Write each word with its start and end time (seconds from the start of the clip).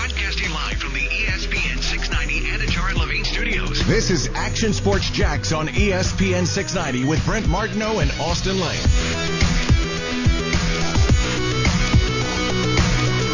Broadcasting 0.00 0.50
live 0.50 0.78
from 0.78 0.94
the 0.94 1.00
ESPN 1.00 1.78
690 1.78 2.48
Anajar 2.48 2.88
and 2.88 2.98
Levine 2.98 3.22
studios. 3.22 3.86
This 3.86 4.10
is 4.10 4.30
Action 4.34 4.72
Sports 4.72 5.10
Jax 5.10 5.52
on 5.52 5.68
ESPN 5.68 6.46
690 6.46 7.06
with 7.06 7.22
Brent 7.26 7.46
Martineau 7.48 7.98
and 7.98 8.10
Austin 8.12 8.58
Lane. 8.58 8.80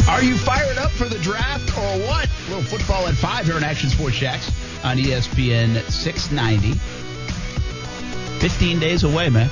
Are 0.08 0.24
you 0.24 0.36
fired 0.36 0.76
up 0.78 0.90
for 0.90 1.04
the 1.04 1.20
draft 1.20 1.70
or 1.78 2.00
what? 2.04 2.28
A 2.28 2.48
little 2.48 2.64
football 2.64 3.06
at 3.06 3.14
five 3.14 3.46
here 3.46 3.54
on 3.54 3.62
Action 3.62 3.88
Sports 3.88 4.16
Jax 4.16 4.48
on 4.84 4.96
ESPN 4.96 5.80
690. 5.88 6.72
15 8.40 8.80
days 8.80 9.04
away, 9.04 9.28
man. 9.28 9.48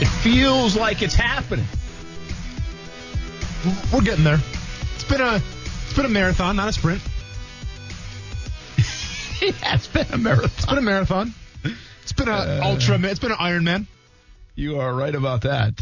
It 0.00 0.08
feels 0.22 0.76
like 0.76 1.02
it's 1.02 1.16
happening. 1.16 1.66
We're 3.92 4.02
getting 4.02 4.22
there. 4.22 4.38
It's 5.04 5.12
been 5.12 5.20
a 5.20 5.34
it's 5.36 5.92
been 5.94 6.06
a 6.06 6.08
marathon, 6.08 6.56
not 6.56 6.68
a 6.68 6.72
sprint. 6.72 7.02
yeah, 9.42 9.74
it's 9.74 9.86
been 9.86 10.06
a 10.10 10.16
marathon. 10.16 10.50
It's 10.56 10.64
been 10.66 10.78
a 10.78 10.82
marathon. 10.82 11.34
It's 12.02 12.12
been 12.12 12.28
an 12.28 12.34
Uh, 12.34 12.60
ultra. 12.64 12.98
It's 12.98 13.20
been 13.20 13.32
an 13.32 13.36
Ironman. 13.36 13.86
You 14.54 14.80
are 14.80 14.94
right 14.94 15.14
about 15.14 15.42
that. 15.42 15.74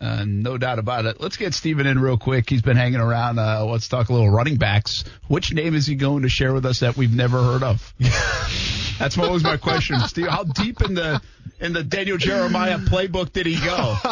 Uh, 0.00 0.24
no 0.26 0.58
doubt 0.58 0.80
about 0.80 1.06
it. 1.06 1.20
Let's 1.20 1.36
get 1.36 1.54
Steven 1.54 1.86
in 1.86 1.98
real 2.00 2.18
quick. 2.18 2.50
He's 2.50 2.60
been 2.60 2.76
hanging 2.76 3.00
around. 3.00 3.38
Uh, 3.38 3.64
let's 3.66 3.86
talk 3.88 4.08
a 4.08 4.12
little 4.12 4.30
running 4.30 4.56
backs. 4.56 5.04
Which 5.28 5.54
name 5.54 5.74
is 5.74 5.86
he 5.86 5.94
going 5.94 6.22
to 6.24 6.28
share 6.28 6.52
with 6.52 6.66
us 6.66 6.80
that 6.80 6.96
we've 6.96 7.14
never 7.14 7.40
heard 7.42 7.62
of? 7.62 7.94
That's 8.98 9.16
always 9.16 9.44
my 9.44 9.58
question, 9.58 10.00
Steve. 10.00 10.26
How 10.26 10.42
deep 10.42 10.82
in 10.82 10.94
the 10.94 11.22
in 11.60 11.72
the 11.72 11.84
Daniel 11.84 12.18
Jeremiah 12.18 12.78
playbook 12.78 13.32
did 13.32 13.46
he 13.46 13.64
go? 13.64 13.94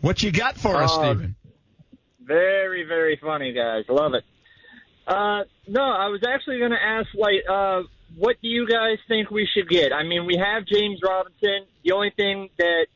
What 0.00 0.20
you 0.20 0.32
got 0.32 0.56
for 0.56 0.82
us, 0.82 0.90
Uh, 0.90 1.12
Steven? 1.14 1.36
Very, 2.26 2.84
very 2.84 3.18
funny, 3.22 3.52
guys. 3.52 3.84
Love 3.88 4.14
it. 4.14 4.24
Uh, 5.06 5.42
no, 5.66 5.82
I 5.82 6.08
was 6.08 6.22
actually 6.26 6.58
going 6.58 6.70
to 6.70 6.82
ask, 6.82 7.08
like, 7.14 7.42
uh, 7.50 7.82
what 8.16 8.36
do 8.42 8.48
you 8.48 8.66
guys 8.68 8.98
think 9.08 9.30
we 9.30 9.48
should 9.52 9.68
get? 9.68 9.92
I 9.92 10.04
mean, 10.04 10.26
we 10.26 10.36
have 10.36 10.64
James 10.66 11.00
Robinson. 11.02 11.66
The 11.84 11.92
only 11.92 12.12
thing 12.16 12.48
that 12.58 12.86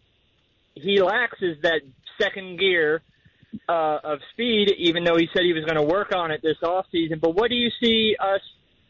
he 0.74 1.00
lacks 1.00 1.38
is 1.40 1.56
that 1.62 1.80
second 2.20 2.58
gear 2.58 3.02
uh, 3.68 3.98
of 4.04 4.18
speed, 4.32 4.72
even 4.78 5.04
though 5.04 5.16
he 5.16 5.28
said 5.32 5.42
he 5.42 5.52
was 5.52 5.64
going 5.64 5.76
to 5.76 5.82
work 5.82 6.14
on 6.14 6.30
it 6.30 6.40
this 6.42 6.56
off 6.62 6.86
season. 6.92 7.18
But 7.20 7.34
what 7.34 7.50
do 7.50 7.56
you 7.56 7.70
see 7.82 8.16
us 8.20 8.40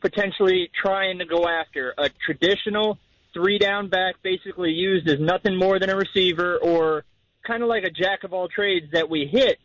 potentially 0.00 0.70
trying 0.82 1.18
to 1.18 1.24
go 1.24 1.48
after? 1.48 1.94
A 1.96 2.10
traditional 2.24 2.98
three 3.32 3.58
down 3.58 3.88
back, 3.88 4.16
basically 4.22 4.70
used 4.70 5.08
as 5.08 5.20
nothing 5.20 5.56
more 5.56 5.78
than 5.78 5.90
a 5.90 5.96
receiver, 5.96 6.58
or 6.58 7.04
kind 7.46 7.62
of 7.62 7.68
like 7.68 7.84
a 7.84 7.90
jack 7.90 8.24
of 8.24 8.32
all 8.32 8.48
trades 8.48 8.86
that 8.92 9.08
we 9.08 9.26
hit 9.26 9.58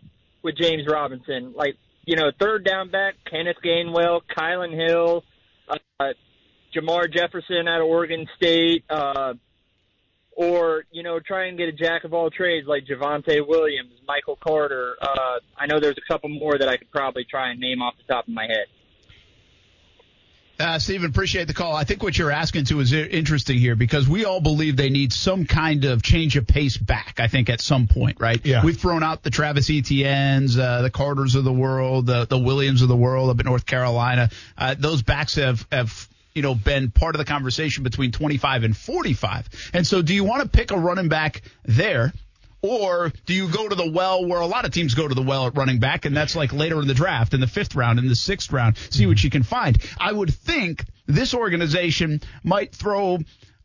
with 0.44 0.56
James 0.58 0.84
Robinson, 0.88 1.54
like 1.56 1.76
you 2.06 2.16
know, 2.16 2.32
third 2.40 2.66
down 2.66 2.90
back, 2.90 3.16
Kenneth 3.30 3.58
Gainwell, 3.64 4.22
Kylin 4.36 4.74
Hill, 4.74 5.24
uh, 5.70 6.06
Jermar 6.76 7.12
Jefferson 7.14 7.68
out 7.68 7.82
of 7.82 7.88
Oregon 7.88 8.28
State, 8.38 8.84
uh, 8.90 9.34
or 10.32 10.86
you 10.92 11.04
know, 11.04 11.20
try 11.20 11.46
and 11.46 11.58
get 11.58 11.70
a 11.70 11.74
jack 11.74 12.04
of 12.04 12.14
all 12.14 12.30
trades 12.30 12.68
like 12.68 12.86
Javonte 12.86 13.48
Williams, 13.48 13.94
Michael 14.08 14.38
Carter. 14.42 14.96
Uh, 15.02 15.40
I 15.58 15.68
know 15.68 15.80
there's 15.80 15.98
a 15.98 16.12
couple 16.12 16.30
more 16.30 16.58
that 16.58 16.68
I 16.68 16.78
could 16.78 16.92
probably 16.92 17.26
try 17.30 17.52
and 17.52 17.60
name 17.60 17.82
off 17.82 17.96
the 17.98 18.12
top 18.12 18.28
of 18.28 18.34
my 18.34 18.48
head. 18.48 18.66
Uh, 20.62 20.78
Stephen, 20.78 21.10
appreciate 21.10 21.48
the 21.48 21.54
call. 21.54 21.76
I 21.76 21.84
think 21.86 22.04
what 22.04 22.16
you're 22.18 22.32
asking 22.32 22.66
to 22.66 22.80
is 22.82 22.94
interesting 22.94 23.58
here 23.58 23.76
because 23.76 24.08
we 24.08 24.26
all 24.26 24.42
believe 24.42 24.78
they 24.78 24.92
need 24.92 25.12
some 25.12 25.46
kind 25.46 25.86
of 25.86 26.04
change 26.04 26.38
of 26.38 26.46
pace 26.46 26.78
back. 26.78 27.20
I 27.20 27.28
think 27.28 27.50
at 27.50 27.62
some 27.62 27.88
point, 27.88 28.18
right? 28.20 28.40
Yeah. 28.46 28.64
We've 28.64 28.78
thrown 28.78 29.02
out 29.02 29.24
the 29.24 29.32
Travis 29.32 29.70
Etienne's, 29.70 30.58
uh, 30.58 30.84
the 30.84 30.92
Carters 30.92 31.34
of 31.34 31.44
the 31.44 31.54
world, 31.54 32.06
the, 32.06 32.26
the 32.26 32.38
Williams 32.38 32.84
of 32.84 32.90
the 32.90 32.96
world 32.96 33.32
up 33.32 33.40
in 33.40 33.46
North 33.46 33.66
Carolina. 33.66 34.30
Uh, 34.56 34.76
those 34.78 35.02
backs 35.02 35.36
have 35.36 35.66
have 35.72 36.08
you 36.34 36.42
know 36.44 36.54
been 36.54 36.92
part 36.92 37.16
of 37.16 37.20
the 37.20 37.26
conversation 37.26 37.84
between 37.84 38.12
25 38.12 38.64
and 38.64 38.78
45. 38.78 39.50
And 39.74 39.86
so, 39.86 40.02
do 40.02 40.14
you 40.14 40.24
want 40.24 40.44
to 40.44 40.50
pick 40.50 40.72
a 40.72 40.78
running 40.78 41.10
back 41.10 41.42
there? 41.66 42.14
Or 42.62 43.12
do 43.26 43.34
you 43.34 43.50
go 43.50 43.68
to 43.68 43.76
the 43.76 43.90
well 43.90 44.26
where 44.26 44.40
a 44.40 44.46
lot 44.46 44.66
of 44.66 44.72
teams 44.72 44.94
go 44.94 45.08
to 45.08 45.16
the 45.16 45.22
well 45.22 45.48
at 45.48 45.58
running 45.58 45.80
back, 45.80 46.06
and 46.06 46.16
that's 46.16 46.36
like 46.36 46.54
later 46.54 46.80
in 46.80 46.88
the 46.88 46.94
draft, 46.94 47.34
in 47.34 47.40
the 47.40 47.48
fifth 47.48 47.76
round, 47.76 47.98
in 47.98 48.08
the 48.08 48.16
sixth 48.16 48.52
round, 48.52 48.78
see 48.90 49.08
what 49.08 49.24
you 49.24 49.30
can 49.30 49.44
find? 49.44 49.78
I 50.00 50.12
would 50.12 50.34
think 50.34 50.86
this 51.08 51.34
organization 51.34 52.22
might 52.44 52.74
throw 52.74 53.18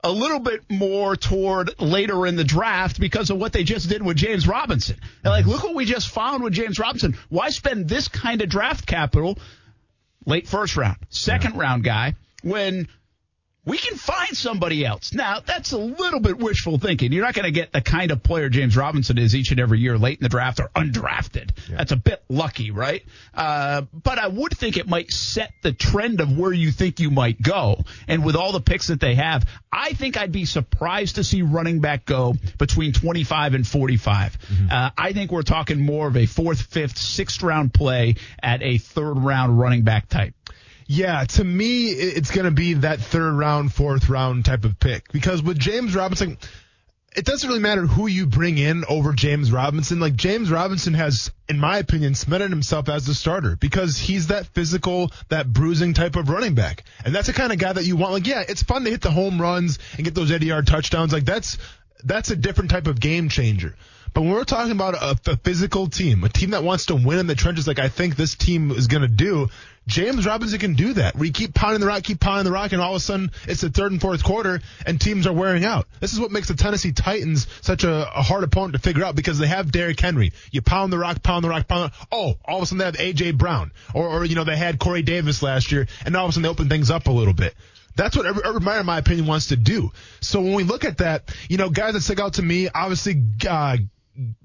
a 0.02 0.10
little 0.10 0.38
bit 0.38 0.62
more 0.70 1.16
toward 1.16 1.80
later 1.80 2.26
in 2.26 2.36
the 2.36 2.44
draft 2.44 3.00
because 3.00 3.30
of 3.30 3.38
what 3.38 3.52
they 3.52 3.64
just 3.64 3.88
did 3.88 4.02
with 4.02 4.16
James 4.16 4.46
Robinson. 4.46 4.96
And 5.24 5.32
like, 5.32 5.46
look 5.46 5.64
what 5.64 5.74
we 5.74 5.84
just 5.84 6.08
found 6.08 6.42
with 6.42 6.52
James 6.52 6.78
Robinson. 6.78 7.16
Why 7.28 7.50
spend 7.50 7.88
this 7.88 8.08
kind 8.08 8.40
of 8.40 8.48
draft 8.48 8.86
capital 8.86 9.38
late 10.24 10.46
first 10.46 10.76
round, 10.76 10.98
second 11.08 11.56
round 11.56 11.84
guy 11.84 12.14
when 12.42 12.88
we 13.66 13.76
can 13.76 13.98
find 13.98 14.36
somebody 14.36 14.86
else. 14.86 15.12
Now, 15.12 15.40
that's 15.44 15.72
a 15.72 15.78
little 15.78 16.20
bit 16.20 16.38
wishful 16.38 16.78
thinking. 16.78 17.12
You're 17.12 17.24
not 17.24 17.34
going 17.34 17.46
to 17.46 17.50
get 17.50 17.72
the 17.72 17.80
kind 17.80 18.12
of 18.12 18.22
player 18.22 18.48
James 18.48 18.76
Robinson 18.76 19.18
is 19.18 19.34
each 19.34 19.50
and 19.50 19.58
every 19.58 19.80
year 19.80 19.98
late 19.98 20.18
in 20.18 20.22
the 20.22 20.28
draft 20.28 20.60
or 20.60 20.70
undrafted. 20.76 21.50
That's 21.68 21.90
a 21.90 21.96
bit 21.96 22.22
lucky, 22.28 22.70
right? 22.70 23.02
Uh, 23.34 23.82
but 23.92 24.18
I 24.18 24.28
would 24.28 24.56
think 24.56 24.76
it 24.76 24.88
might 24.88 25.10
set 25.10 25.52
the 25.62 25.72
trend 25.72 26.20
of 26.20 26.38
where 26.38 26.52
you 26.52 26.70
think 26.70 27.00
you 27.00 27.10
might 27.10 27.42
go. 27.42 27.82
And 28.06 28.24
with 28.24 28.36
all 28.36 28.52
the 28.52 28.60
picks 28.60 28.86
that 28.86 29.00
they 29.00 29.16
have, 29.16 29.44
I 29.72 29.92
think 29.94 30.16
I'd 30.16 30.32
be 30.32 30.44
surprised 30.44 31.16
to 31.16 31.24
see 31.24 31.42
running 31.42 31.80
back 31.80 32.06
go 32.06 32.34
between 32.58 32.92
25 32.92 33.54
and 33.54 33.66
45. 33.66 34.38
Uh, 34.70 34.90
I 34.96 35.12
think 35.12 35.32
we're 35.32 35.42
talking 35.42 35.80
more 35.84 36.06
of 36.06 36.16
a 36.16 36.26
fourth, 36.26 36.62
fifth, 36.62 36.98
sixth 36.98 37.42
round 37.42 37.74
play 37.74 38.14
at 38.40 38.62
a 38.62 38.78
third 38.78 39.18
round 39.18 39.58
running 39.58 39.82
back 39.82 40.08
type. 40.08 40.34
Yeah, 40.86 41.24
to 41.24 41.44
me, 41.44 41.88
it's 41.88 42.30
going 42.30 42.44
to 42.44 42.52
be 42.52 42.74
that 42.74 43.00
third 43.00 43.32
round, 43.32 43.72
fourth 43.72 44.08
round 44.08 44.44
type 44.44 44.64
of 44.64 44.78
pick 44.78 45.10
because 45.12 45.42
with 45.42 45.58
James 45.58 45.96
Robinson, 45.96 46.38
it 47.16 47.24
doesn't 47.24 47.48
really 47.48 47.60
matter 47.60 47.86
who 47.86 48.06
you 48.06 48.26
bring 48.26 48.58
in 48.58 48.84
over 48.88 49.12
James 49.12 49.50
Robinson. 49.50 49.98
Like 49.98 50.14
James 50.14 50.50
Robinson 50.50 50.94
has, 50.94 51.32
in 51.48 51.58
my 51.58 51.78
opinion, 51.78 52.14
cemented 52.14 52.50
himself 52.50 52.88
as 52.88 53.06
the 53.06 53.14
starter 53.14 53.56
because 53.56 53.96
he's 53.96 54.28
that 54.28 54.46
physical, 54.48 55.10
that 55.28 55.52
bruising 55.52 55.94
type 55.94 56.14
of 56.14 56.28
running 56.28 56.54
back, 56.54 56.84
and 57.04 57.14
that's 57.14 57.26
the 57.26 57.32
kind 57.32 57.52
of 57.52 57.58
guy 57.58 57.72
that 57.72 57.84
you 57.84 57.96
want. 57.96 58.12
Like, 58.12 58.26
yeah, 58.26 58.44
it's 58.46 58.62
fun 58.62 58.84
to 58.84 58.90
hit 58.90 59.00
the 59.00 59.10
home 59.10 59.40
runs 59.40 59.78
and 59.96 60.04
get 60.04 60.14
those 60.14 60.30
80 60.30 60.46
yard 60.46 60.66
touchdowns. 60.66 61.12
Like 61.12 61.24
that's 61.24 61.58
that's 62.04 62.30
a 62.30 62.36
different 62.36 62.70
type 62.70 62.86
of 62.86 63.00
game 63.00 63.28
changer. 63.28 63.74
But 64.12 64.22
when 64.22 64.30
we're 64.30 64.44
talking 64.44 64.72
about 64.72 64.94
a, 64.94 65.18
a 65.30 65.36
physical 65.36 65.88
team, 65.88 66.24
a 66.24 66.28
team 66.28 66.50
that 66.50 66.62
wants 66.62 66.86
to 66.86 66.94
win 66.94 67.18
in 67.18 67.26
the 67.26 67.34
trenches, 67.34 67.66
like 67.66 67.78
I 67.78 67.88
think 67.88 68.16
this 68.16 68.34
team 68.34 68.70
is 68.70 68.86
going 68.86 69.02
to 69.02 69.08
do, 69.08 69.48
James 69.86 70.26
Robinson 70.26 70.58
can 70.58 70.74
do 70.74 70.94
that. 70.94 71.14
You 71.16 71.30
keep 71.30 71.54
pounding 71.54 71.80
the 71.80 71.86
rock, 71.86 72.02
keep 72.02 72.18
pounding 72.18 72.44
the 72.44 72.52
rock, 72.52 72.72
and 72.72 72.82
all 72.82 72.92
of 72.92 72.96
a 72.96 73.00
sudden 73.00 73.30
it's 73.46 73.60
the 73.60 73.70
third 73.70 73.92
and 73.92 74.00
fourth 74.00 74.24
quarter, 74.24 74.60
and 74.84 75.00
teams 75.00 75.26
are 75.26 75.32
wearing 75.32 75.64
out. 75.64 75.86
This 76.00 76.12
is 76.12 76.18
what 76.18 76.32
makes 76.32 76.48
the 76.48 76.54
Tennessee 76.54 76.92
Titans 76.92 77.46
such 77.60 77.84
a, 77.84 78.18
a 78.18 78.22
hard 78.22 78.42
opponent 78.42 78.72
to 78.72 78.80
figure 78.80 79.04
out 79.04 79.14
because 79.14 79.38
they 79.38 79.46
have 79.46 79.70
Derrick 79.70 80.00
Henry. 80.00 80.32
You 80.50 80.60
pound 80.60 80.92
the 80.92 80.98
rock, 80.98 81.22
pound 81.22 81.44
the 81.44 81.48
rock, 81.48 81.68
pound. 81.68 81.92
The, 81.92 82.06
oh, 82.10 82.34
all 82.44 82.56
of 82.58 82.62
a 82.64 82.66
sudden 82.66 82.78
they 82.78 82.84
have 82.84 82.96
AJ 82.96 83.38
Brown, 83.38 83.70
or, 83.94 84.08
or 84.08 84.24
you 84.24 84.34
know 84.34 84.44
they 84.44 84.56
had 84.56 84.80
Corey 84.80 85.02
Davis 85.02 85.42
last 85.42 85.70
year, 85.70 85.86
and 86.04 86.16
all 86.16 86.24
of 86.24 86.30
a 86.30 86.32
sudden 86.32 86.42
they 86.42 86.48
open 86.48 86.68
things 86.68 86.90
up 86.90 87.06
a 87.06 87.12
little 87.12 87.34
bit. 87.34 87.54
That's 87.94 88.16
what 88.16 88.26
every, 88.26 88.42
Urban 88.44 88.62
Meyer, 88.62 88.80
in 88.80 88.86
my 88.86 88.98
opinion, 88.98 89.26
wants 89.26 89.46
to 89.46 89.56
do. 89.56 89.90
So 90.20 90.40
when 90.40 90.54
we 90.54 90.64
look 90.64 90.84
at 90.84 90.98
that, 90.98 91.34
you 91.48 91.56
know, 91.56 91.70
guys 91.70 91.94
that 91.94 92.02
stick 92.02 92.20
out 92.20 92.34
to 92.34 92.42
me, 92.42 92.68
obviously, 92.68 93.22
uh, 93.48 93.78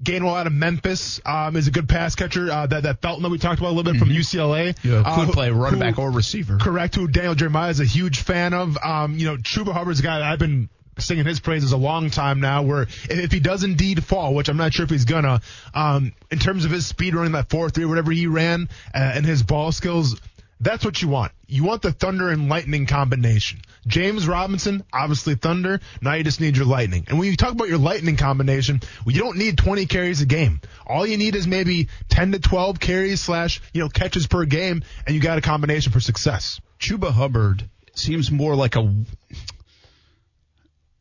Gainwell 0.02 0.38
out 0.38 0.46
of 0.46 0.52
Memphis 0.52 1.20
um, 1.24 1.56
is 1.56 1.68
a 1.68 1.70
good 1.70 1.88
pass 1.88 2.14
catcher. 2.14 2.50
Uh, 2.50 2.66
that 2.66 2.82
that 2.84 3.00
Felton 3.00 3.22
that 3.22 3.30
we 3.30 3.38
talked 3.38 3.58
about 3.58 3.70
a 3.70 3.74
little 3.74 3.92
bit 3.92 3.98
from 3.98 4.08
UCLA. 4.08 4.76
Yeah, 4.82 5.02
uh, 5.04 5.24
could 5.24 5.32
play 5.32 5.50
running 5.50 5.80
who- 5.80 5.84
back 5.84 5.98
or 5.98 6.10
receiver. 6.10 6.58
Correct. 6.58 6.94
Who 6.94 7.08
Daniel 7.08 7.34
Jeremiah 7.34 7.70
is 7.70 7.80
a 7.80 7.84
huge 7.84 8.20
fan 8.20 8.54
of. 8.54 8.76
Um, 8.82 9.18
you 9.18 9.26
know, 9.26 9.36
Chuba 9.36 9.72
Hubbard's 9.72 10.00
a 10.00 10.02
guy 10.02 10.18
that 10.18 10.30
I've 10.30 10.38
been 10.38 10.68
singing 10.98 11.24
his 11.24 11.40
praises 11.40 11.72
a 11.72 11.76
long 11.76 12.10
time 12.10 12.40
now. 12.40 12.62
Where 12.62 12.82
if, 12.82 13.10
if 13.10 13.32
he 13.32 13.40
does 13.40 13.64
indeed 13.64 14.04
fall, 14.04 14.34
which 14.34 14.48
I'm 14.48 14.56
not 14.56 14.74
sure 14.74 14.84
if 14.84 14.90
he's 14.90 15.04
gonna, 15.04 15.40
um, 15.74 16.12
in 16.30 16.38
terms 16.38 16.64
of 16.64 16.70
his 16.70 16.86
speed 16.86 17.14
running 17.14 17.32
that 17.32 17.48
four 17.50 17.70
three 17.70 17.84
whatever 17.84 18.10
he 18.12 18.26
ran 18.26 18.68
uh, 18.94 18.98
and 18.98 19.24
his 19.24 19.42
ball 19.42 19.72
skills, 19.72 20.20
that's 20.62 20.84
what 20.84 21.02
you 21.02 21.08
want. 21.08 21.32
You 21.48 21.64
want 21.64 21.82
the 21.82 21.90
thunder 21.90 22.28
and 22.28 22.48
lightning 22.48 22.86
combination. 22.86 23.60
James 23.86 24.28
Robinson, 24.28 24.84
obviously 24.92 25.34
thunder. 25.34 25.80
Now 26.00 26.14
you 26.14 26.22
just 26.22 26.40
need 26.40 26.56
your 26.56 26.66
lightning. 26.66 27.04
And 27.08 27.18
when 27.18 27.28
you 27.28 27.36
talk 27.36 27.50
about 27.50 27.68
your 27.68 27.78
lightning 27.78 28.16
combination, 28.16 28.80
well, 29.04 29.12
you 29.14 29.20
don't 29.20 29.38
need 29.38 29.58
20 29.58 29.86
carries 29.86 30.20
a 30.20 30.26
game. 30.26 30.60
All 30.86 31.04
you 31.04 31.16
need 31.18 31.34
is 31.34 31.48
maybe 31.48 31.88
10 32.10 32.32
to 32.32 32.38
12 32.38 32.78
carries 32.78 33.20
slash, 33.20 33.60
you 33.72 33.82
know, 33.82 33.88
catches 33.88 34.28
per 34.28 34.44
game, 34.44 34.84
and 35.04 35.16
you 35.16 35.20
got 35.20 35.36
a 35.36 35.40
combination 35.40 35.90
for 35.92 35.98
success. 36.00 36.60
Chuba 36.78 37.10
Hubbard 37.10 37.68
seems 37.94 38.30
more 38.30 38.54
like 38.54 38.76
a 38.76 39.04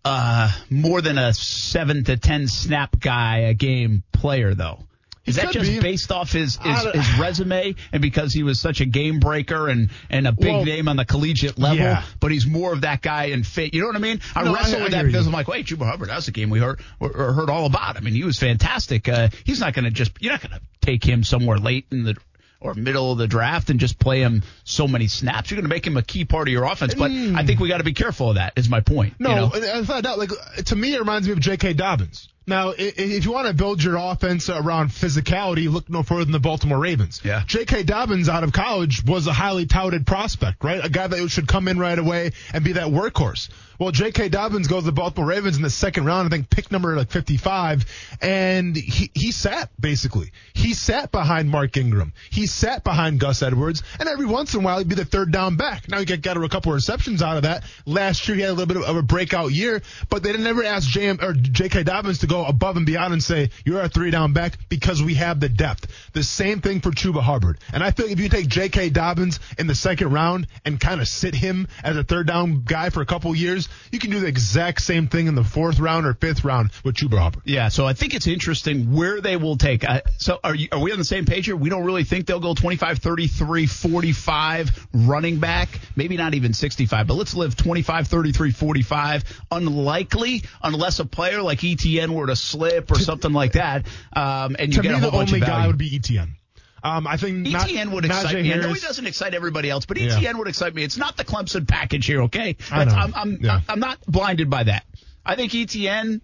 uh 0.03 0.51
more 0.71 1.01
than 1.01 1.19
a 1.19 1.31
seven 1.31 2.03
to 2.03 2.17
ten 2.17 2.47
snap 2.47 2.99
guy 2.99 3.37
a 3.39 3.53
game 3.53 4.03
player 4.11 4.55
though. 4.55 4.79
Is 5.25 5.35
that 5.35 5.45
could 5.51 5.53
just 5.61 5.69
be. 5.69 5.79
based 5.79 6.11
off 6.11 6.31
his 6.31 6.57
his, 6.57 6.83
his 6.93 7.19
resume 7.19 7.75
and 7.91 8.01
because 8.01 8.33
he 8.33 8.41
was 8.41 8.59
such 8.59 8.81
a 8.81 8.85
game 8.85 9.19
breaker 9.19 9.69
and 9.69 9.91
and 10.09 10.25
a 10.27 10.31
big 10.31 10.51
Well, 10.51 10.65
name 10.65 10.87
on 10.87 10.95
the 10.95 11.05
collegiate 11.05 11.59
level? 11.59 11.77
yeah. 11.77 12.03
But 12.19 12.31
he's 12.31 12.47
more 12.47 12.73
of 12.73 12.81
that 12.81 13.01
guy 13.03 13.25
in 13.25 13.43
fit. 13.43 13.73
You 13.75 13.81
know 13.81 13.87
what 13.87 13.95
I 13.95 13.99
mean? 13.99 14.19
I 14.35 14.43
No, 14.43 14.53
wrestle 14.55 14.77
I- 14.77 14.79
I 14.79 14.83
with 14.83 14.91
that 14.93 15.05
because 15.05 15.25
you. 15.25 15.29
I'm 15.29 15.33
like, 15.33 15.47
wait, 15.47 15.67
Chuba 15.67 15.85
Hubbard, 15.85 16.09
that 16.09 16.15
was 16.15 16.27
a 16.27 16.31
game 16.31 16.49
we 16.49 16.57
heard 16.59 16.81
or, 16.99 17.09
heard 17.33 17.49
all 17.51 17.67
about. 17.67 17.97
I 17.97 17.99
mean, 17.99 18.15
he 18.15 18.23
was 18.23 18.39
fantastic. 18.39 19.07
Uh, 19.07 19.29
he's 19.43 19.59
not 19.59 19.73
going 19.73 19.85
to 19.85 19.91
just 19.91 20.11
you're 20.19 20.31
not 20.31 20.41
going 20.41 20.59
to 20.59 20.61
take 20.81 21.03
him 21.03 21.23
somewhere 21.23 21.57
late 21.59 21.85
in 21.91 22.03
the 22.03 22.17
or 22.59 22.73
middle 22.75 23.11
of 23.11 23.17
the 23.17 23.27
draft 23.27 23.69
and 23.71 23.79
just 23.79 23.97
play 23.99 24.21
him 24.21 24.43
so 24.63 24.87
many 24.87 25.07
snaps. 25.07 25.49
You're 25.49 25.57
going 25.57 25.69
to 25.69 25.73
make 25.75 25.85
him 25.85 25.97
a 25.97 26.03
key 26.03 26.25
part 26.25 26.47
of 26.47 26.51
your 26.51 26.63
offense, 26.65 26.93
but 26.95 27.09
I 27.11 27.43
think 27.45 27.59
we 27.59 27.67
got 27.69 27.77
to 27.77 27.83
be 27.83 27.93
careful 27.93 28.29
of 28.29 28.35
that. 28.35 28.53
Is 28.55 28.69
my 28.69 28.81
point. 28.81 29.15
No, 29.19 29.29
you 29.29 29.35
know? 29.35 29.51
I 29.79 29.83
found 29.83 30.05
out 30.05 30.17
like 30.19 30.31
to 30.65 30.75
me 30.75 30.93
it 30.95 30.99
reminds 30.99 31.27
me 31.27 31.33
of 31.33 31.39
J.K. 31.39 31.73
Dobbins. 31.73 32.27
Now, 32.51 32.73
if 32.77 33.23
you 33.23 33.31
want 33.31 33.47
to 33.47 33.53
build 33.53 33.81
your 33.81 33.95
offense 33.95 34.49
around 34.49 34.89
physicality, 34.89 35.71
look 35.71 35.89
no 35.89 36.03
further 36.03 36.25
than 36.25 36.33
the 36.33 36.39
Baltimore 36.39 36.79
Ravens. 36.79 37.21
Yeah. 37.23 37.43
J.K. 37.47 37.83
Dobbins 37.83 38.27
out 38.27 38.43
of 38.43 38.51
college 38.51 39.05
was 39.05 39.25
a 39.25 39.31
highly 39.31 39.67
touted 39.67 40.05
prospect, 40.05 40.61
right? 40.61 40.83
A 40.83 40.89
guy 40.89 41.07
that 41.07 41.29
should 41.29 41.47
come 41.47 41.69
in 41.69 41.79
right 41.79 41.97
away 41.97 42.33
and 42.53 42.61
be 42.65 42.73
that 42.73 42.87
workhorse. 42.87 43.49
Well, 43.81 43.89
J.K. 43.89 44.29
Dobbins 44.29 44.67
goes 44.67 44.83
to 44.83 44.85
the 44.85 44.91
Baltimore 44.91 45.29
Ravens 45.29 45.55
in 45.55 45.63
the 45.63 45.69
second 45.71 46.05
round, 46.05 46.27
I 46.27 46.29
think 46.29 46.51
pick 46.51 46.71
number 46.71 46.95
like 46.95 47.09
55, 47.09 47.85
and 48.21 48.75
he, 48.75 49.09
he 49.15 49.31
sat 49.31 49.71
basically. 49.79 50.33
He 50.53 50.75
sat 50.75 51.11
behind 51.11 51.49
Mark 51.49 51.75
Ingram. 51.77 52.13
He 52.29 52.45
sat 52.45 52.83
behind 52.83 53.19
Gus 53.19 53.41
Edwards, 53.41 53.81
and 53.99 54.07
every 54.07 54.27
once 54.27 54.53
in 54.53 54.59
a 54.59 54.63
while 54.63 54.77
he'd 54.77 54.87
be 54.87 54.93
the 54.93 55.03
third 55.03 55.31
down 55.31 55.55
back. 55.55 55.89
Now 55.89 55.97
he 55.97 56.05
got, 56.05 56.21
got 56.21 56.37
a 56.37 56.47
couple 56.47 56.73
of 56.73 56.75
receptions 56.75 57.23
out 57.23 57.37
of 57.37 57.43
that. 57.43 57.63
Last 57.87 58.27
year 58.27 58.35
he 58.35 58.43
had 58.43 58.51
a 58.51 58.53
little 58.53 58.71
bit 58.71 58.87
of 58.87 58.95
a 58.95 59.01
breakout 59.01 59.51
year, 59.51 59.81
but 60.09 60.21
they 60.21 60.37
never 60.37 60.63
asked 60.63 60.89
JM 60.89 61.23
or 61.23 61.33
J.K. 61.33 61.81
Dobbins 61.81 62.19
to 62.19 62.27
go 62.27 62.40
above 62.47 62.77
and 62.77 62.85
beyond 62.85 63.13
and 63.13 63.23
say 63.23 63.49
you're 63.65 63.81
a 63.81 63.89
three 63.89 64.11
down 64.11 64.33
back 64.33 64.57
because 64.69 65.01
we 65.01 65.15
have 65.15 65.39
the 65.39 65.49
depth. 65.49 65.87
The 66.13 66.23
same 66.23 66.61
thing 66.61 66.81
for 66.81 66.91
Chuba 66.91 67.21
Hubbard. 67.21 67.59
And 67.73 67.83
I 67.83 67.91
feel 67.91 68.07
if 68.07 68.19
you 68.19 68.29
take 68.29 68.47
J.K. 68.47 68.89
Dobbins 68.89 69.39
in 69.57 69.67
the 69.67 69.75
second 69.75 70.11
round 70.11 70.47
and 70.65 70.79
kind 70.79 71.01
of 71.01 71.07
sit 71.07 71.35
him 71.35 71.67
as 71.83 71.97
a 71.97 72.03
third 72.03 72.27
down 72.27 72.63
guy 72.65 72.89
for 72.89 73.01
a 73.01 73.05
couple 73.05 73.35
years, 73.35 73.69
you 73.91 73.99
can 73.99 74.11
do 74.11 74.19
the 74.19 74.27
exact 74.27 74.81
same 74.81 75.07
thing 75.07 75.27
in 75.27 75.35
the 75.35 75.43
fourth 75.43 75.79
round 75.79 76.05
or 76.05 76.13
fifth 76.13 76.43
round 76.43 76.71
with 76.83 76.95
Chuba 76.95 77.17
Hubbard. 77.17 77.43
Yeah, 77.45 77.69
so 77.69 77.85
I 77.85 77.93
think 77.93 78.13
it's 78.13 78.27
interesting 78.27 78.93
where 78.93 79.21
they 79.21 79.37
will 79.37 79.57
take. 79.57 79.87
Uh, 79.87 80.01
so 80.17 80.39
are 80.43 80.55
you, 80.55 80.67
are 80.71 80.79
we 80.79 80.91
on 80.91 80.97
the 80.97 81.05
same 81.05 81.25
page 81.25 81.45
here? 81.45 81.55
We 81.55 81.69
don't 81.69 81.85
really 81.85 82.03
think 82.03 82.27
they'll 82.27 82.39
go 82.39 82.53
25, 82.53 82.99
33, 82.99 83.65
45 83.65 84.87
running 84.93 85.39
back, 85.39 85.69
maybe 85.95 86.17
not 86.17 86.33
even 86.33 86.53
65, 86.53 87.07
but 87.07 87.13
let's 87.15 87.33
live 87.33 87.55
25, 87.55 88.07
33, 88.07 88.51
45. 88.51 89.23
Unlikely 89.51 90.43
unless 90.63 90.99
a 90.99 91.05
player 91.05 91.41
like 91.41 91.63
Etienne 91.63 92.13
were 92.13 92.20
to 92.27 92.35
slip 92.35 92.91
or 92.91 92.99
something 92.99 93.33
like 93.33 93.53
that. 93.53 93.85
Um, 94.13 94.55
and 94.59 94.69
you 94.73 94.77
to 94.77 94.81
get 94.81 94.91
me, 94.91 94.97
a 94.97 94.99
whole 95.01 95.11
the 95.11 95.17
bunch 95.17 95.29
only 95.29 95.41
of 95.41 95.47
guy 95.47 95.53
value. 95.55 95.67
would 95.67 95.77
be 95.77 95.95
Etienne. 95.95 96.35
Um, 96.83 97.05
I 97.05 97.17
think 97.17 97.47
not- 97.47 97.65
Etienne 97.65 97.91
would 97.91 98.05
excite 98.05 98.33
me. 98.41 98.53
I 98.53 98.57
know 98.57 98.73
he 98.73 98.79
doesn't 98.79 99.05
excite 99.05 99.33
everybody 99.35 99.69
else, 99.69 99.85
but 99.85 99.97
Yeah. 99.99 100.15
Etienne 100.17 100.37
would 100.39 100.47
excite 100.47 100.73
me. 100.73 100.83
It's 100.83 100.97
not 100.97 101.15
the 101.17 101.23
Clemson 101.23 101.67
package 101.67 102.05
here, 102.07 102.23
okay? 102.23 102.57
I 102.71 102.85
know. 102.85 102.91
I'm, 102.93 103.13
I'm, 103.15 103.37
Yeah. 103.39 103.61
I'm 103.69 103.79
not 103.79 103.99
blinded 104.07 104.49
by 104.49 104.63
that. 104.63 104.85
I 105.25 105.35
think 105.35 105.53
Etienne 105.53 106.21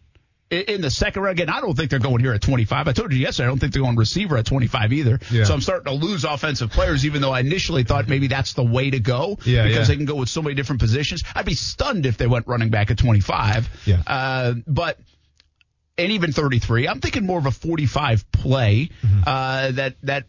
in 0.50 0.80
the 0.80 0.90
second 0.90 1.22
round 1.22 1.38
again. 1.38 1.50
I 1.54 1.60
don't 1.60 1.76
think 1.76 1.90
they're 1.90 2.00
going 2.00 2.22
here 2.22 2.34
at 2.34 2.42
25. 2.42 2.88
I 2.88 2.94
told 2.94 3.12
you 3.12 3.20
yesterday. 3.20 3.48
I 3.48 3.50
don't 3.50 3.60
think 3.60 3.74
they're 3.74 3.82
going 3.82 3.98
receiver 3.98 4.38
at 4.38 4.46
25 4.46 4.94
either. 4.94 5.20
Yeah. 5.30 5.44
So 5.44 5.54
I'm 5.54 5.60
starting 5.60 5.86
to 5.94 6.06
lose 6.06 6.24
offensive 6.24 6.72
players, 6.72 7.06
even 7.06 7.22
though 7.22 7.34
I 7.34 7.42
initially 7.42 7.84
thought 7.84 8.08
maybe 8.08 8.28
that's 8.28 8.54
the 8.54 8.64
way 8.64 8.90
to 8.90 9.00
go 9.02 9.38
Yeah, 9.44 9.64
because 9.66 9.78
yeah. 9.80 9.84
they 9.94 9.98
can 9.98 10.06
go 10.06 10.16
with 10.16 10.30
so 10.30 10.42
many 10.42 10.56
different 10.56 10.80
positions. 10.82 11.22
I'd 11.36 11.46
be 11.46 11.54
stunned 11.54 12.06
if 12.06 12.16
they 12.18 12.28
went 12.28 12.48
running 12.48 12.70
back 12.70 12.90
at 12.92 12.98
25. 12.98 13.70
Yeah. 13.86 14.02
Uh, 14.08 14.54
but 14.66 14.98
and 15.98 16.12
even 16.12 16.32
33. 16.32 16.88
I'm 16.88 17.00
thinking 17.02 17.26
more 17.26 17.40
of 17.40 17.46
a 17.46 17.52
45 17.52 18.32
play. 18.32 18.90
Mm-hmm. 19.02 19.22
Uh, 19.26 19.72
that 19.72 19.96
that 20.04 20.26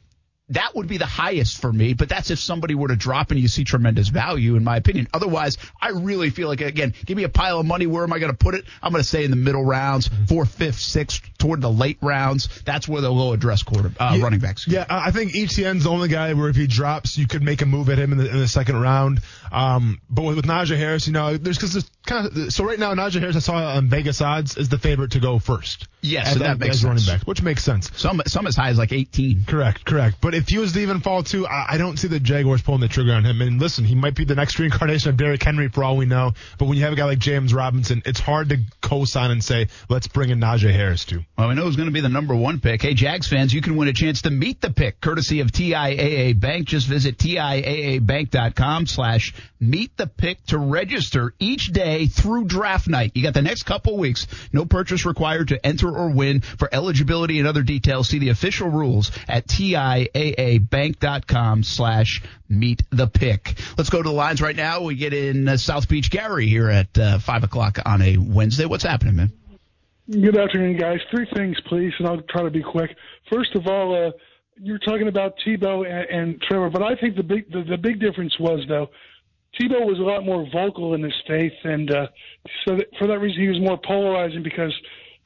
that 0.51 0.75
would 0.75 0.89
be 0.89 0.97
the 0.99 1.07
highest 1.07 1.61
for 1.61 1.73
me. 1.73 1.95
But 1.95 2.09
that's 2.09 2.31
if 2.31 2.39
somebody 2.39 2.75
were 2.75 2.89
to 2.89 2.97
drop 2.97 3.31
and 3.31 3.39
you 3.41 3.49
see 3.49 3.65
tremendous 3.65 4.09
value, 4.09 4.57
in 4.57 4.65
my 4.65 4.77
opinion. 4.77 5.09
Otherwise, 5.13 5.59
I 5.81 5.91
really 5.91 6.31
feel 6.31 6.49
like 6.49 6.61
again, 6.61 6.95
give 7.05 7.17
me 7.17 7.25
a 7.25 7.29
pile 7.29 7.59
of 7.61 7.67
money. 7.67 7.87
Where 7.87 8.03
am 8.05 8.13
I 8.13 8.19
going 8.19 8.33
to 8.33 8.37
put 8.39 8.55
it? 8.55 8.65
I'm 8.83 8.93
going 8.93 9.03
to 9.03 9.09
say 9.09 9.25
in 9.25 9.31
the 9.31 9.37
middle 9.37 9.65
rounds, 9.65 10.09
Mm-hmm. 10.09 10.25
fourth, 10.25 10.55
fifth, 10.55 10.79
sixth, 10.81 11.23
toward 11.39 11.61
the 11.61 11.71
late 11.71 11.99
rounds. 12.01 12.49
That's 12.65 12.89
where 12.89 13.01
they'll 13.03 13.15
go 13.17 13.33
address 13.33 13.63
quarter 13.63 13.93
uh, 14.01 14.15
Yeah, 14.17 14.23
running 14.23 14.41
backs. 14.41 14.67
Yeah, 14.67 14.87
I 14.89 15.11
think 15.11 15.35
Etienne's 15.35 15.85
the 15.85 15.91
only 15.91 16.09
guy 16.09 16.33
where 16.35 16.49
if 16.49 16.57
he 16.57 16.67
drops, 16.67 17.19
you 17.19 17.27
could 17.27 17.43
make 17.43 17.63
a 17.63 17.67
move 17.67 17.89
at 17.91 17.99
him 17.99 18.13
in 18.13 18.19
the, 18.19 18.31
in 18.31 18.39
the 18.39 18.49
second 18.49 18.81
round. 18.81 19.21
Um, 19.53 20.01
but 20.11 20.23
with, 20.23 20.37
with 20.37 20.45
Najee 20.47 20.77
Harris, 20.77 21.07
you 21.07 21.13
know, 21.13 21.37
there's 21.37 21.57
because 21.57 21.73
there's 21.75 21.91
kind 22.07 22.27
of 22.27 22.53
so 22.53 22.65
right 22.65 22.79
now 22.79 22.95
Najee 22.95 23.21
Harris 23.21 23.37
I 23.37 23.41
saw 23.41 23.55
on 23.77 23.89
Vegas 23.89 24.21
odds 24.21 24.57
is 24.57 24.69
the 24.69 24.79
favorite 24.79 25.13
to 25.13 25.21
go 25.21 25.39
first. 25.39 25.89
Yes, 26.01 26.29
as, 26.29 26.33
and 26.35 26.43
that 26.43 26.51
as- 26.53 26.59
makes 26.59 26.75
as 26.77 26.85
running 26.85 26.99
sense. 27.03 27.19
back, 27.21 27.27
which 27.29 27.43
makes 27.43 27.65
sense. 27.65 27.91
Some 27.97 28.23
some 28.27 28.47
as 28.47 28.57
high 28.57 28.69
as 28.71 28.79
like 28.79 28.93
18. 28.93 29.45
Correct, 29.47 29.85
correct. 29.85 30.19
But 30.21 30.35
if 30.39 30.49
he 30.49 30.59
was 30.59 30.73
to 30.73 30.81
even 30.81 31.01
fall 31.01 31.25
too, 31.25 31.47
I, 31.47 31.75
I 31.75 31.79
don't 31.79 31.99
see 31.99 32.07
the 32.07 32.21
Jaguars 32.21 32.63
pulling 32.63 32.81
the 32.81 32.89
trigger 32.89 33.13
on 33.13 33.25
him. 33.25 33.43
And 33.43 33.61
listen, 33.61 33.85
he 33.85 33.97
might 33.97 34.15
be 34.15 34.25
the 34.25 34.37
next 34.37 34.59
reincarnation 34.59 35.11
of 35.11 35.17
Derrick 35.17 35.43
Henry 35.43 35.69
for 35.69 35.83
all 35.83 35.97
we 35.97 36.07
know. 36.07 36.33
But 36.59 36.67
when 36.67 36.79
you 36.79 36.85
have 36.85 36.93
a 36.93 36.97
guy 36.97 37.05
like 37.05 37.19
James 37.19 37.53
Robinson, 37.53 38.03
it's 38.07 38.21
hard 38.21 38.49
to 38.51 38.59
co-sign 38.81 39.33
and 39.33 39.43
say, 39.43 39.67
let's 39.89 40.07
bring 40.07 40.31
in 40.31 40.39
Najee 40.39 40.73
Harris 40.73 41.05
too. 41.05 41.25
Well, 41.37 41.49
we 41.49 41.55
know 41.55 41.65
who's 41.65 41.77
going 41.77 41.89
to 41.89 41.93
be 41.93 42.01
the 42.01 42.09
number 42.09 42.35
one 42.35 42.61
pick. 42.61 42.83
Hey, 42.83 42.95
Jags 42.95 43.27
fans, 43.27 43.53
you 43.53 43.61
can 43.61 43.77
win 43.77 43.89
a 43.89 43.93
chance 43.93 44.23
to 44.23 44.31
meet 44.31 44.61
the 44.61 44.71
pick 44.71 45.01
courtesy 45.01 45.41
of 45.41 45.49
TIAA 45.49 46.39
Bank. 46.39 46.69
Just 46.69 46.87
visit 46.87 47.19
TIAABank.com 47.19 48.87
slash 48.87 49.35
meet 49.61 49.97
the 49.97 50.07
pick 50.07 50.45
to 50.47 50.59
register 50.59 51.35
each 51.41 51.73
day 51.73 52.07
through 52.07 52.45
draft 52.45 52.87
night. 52.87 53.13
You 53.15 53.23
got 53.25 53.35
the 53.35 53.43
next 53.43 53.65
couple 53.65 53.99
weeks. 53.99 54.27
No 54.53 54.65
purchase 54.65 55.05
required 55.05 55.49
to 55.49 55.67
enter 55.67 55.89
or 55.89 56.11
win. 56.11 56.41
For 56.41 56.69
eligibility 56.73 57.41
and 57.41 57.49
other 57.49 57.63
details, 57.63 58.09
see 58.09 58.19
the 58.19 58.29
official 58.29 58.69
rules 58.69 59.11
at 59.27 59.49
TIAABank.com 60.37 61.63
slash 61.63 62.23
meet 62.49 62.83
the 62.91 63.07
pick. 63.07 63.55
Let's 63.77 63.91
go 63.91 64.03
to 64.03 64.09
the 64.09 64.15
lines 64.15 64.41
right 64.41 64.57
now. 64.57 64.83
We 64.83 64.95
get 64.95 65.13
in 65.13 65.49
uh, 65.49 65.57
South 65.57 65.89
Beach 65.89 66.11
Gary 66.11 66.49
here 66.49 66.69
at 66.69 66.99
uh, 66.99 67.19
5 67.19 67.45
o'clock 67.45 67.79
on 67.85 68.03
a 68.03 68.17
Wednesday. 68.17 68.67
What's 68.67 68.85
happening, 68.85 69.17
man? 69.17 69.33
Good 70.11 70.39
afternoon, 70.39 70.79
guys. 70.79 71.01
Three 71.11 71.27
things, 71.35 71.57
please, 71.69 71.93
and 71.99 72.09
I'll 72.09 72.23
try 72.23 72.43
to 72.43 72.51
be 72.51 72.63
quick. 72.63 72.97
First 73.31 73.55
of 73.55 73.67
all, 73.67 74.07
uh, 74.07 74.11
you're 74.57 74.79
talking 74.79 75.09
about 75.09 75.35
Tebow 75.47 75.87
and, 75.87 76.09
and 76.09 76.43
Trevor, 76.43 76.71
but 76.71 76.83
I 76.83 76.97
think 76.97 77.17
the 77.17 77.23
big 77.23 77.51
the, 77.53 77.63
the 77.63 77.77
big 77.77 78.01
difference 78.01 78.35
was 78.41 78.65
though 78.69 78.89
Tebow 79.61 79.85
was 79.87 79.99
a 79.99 80.03
lot 80.03 80.25
more 80.25 80.47
vocal 80.53 80.95
in 80.95 81.03
his 81.03 81.15
faith, 81.27 81.53
and 81.65 81.91
uh, 81.91 82.07
so 82.67 82.77
that, 82.77 82.87
for 82.99 83.07
that 83.07 83.19
reason 83.19 83.43
he 83.43 83.49
was 83.49 83.61
more 83.61 83.79
polarizing 83.79 84.43
because 84.43 84.75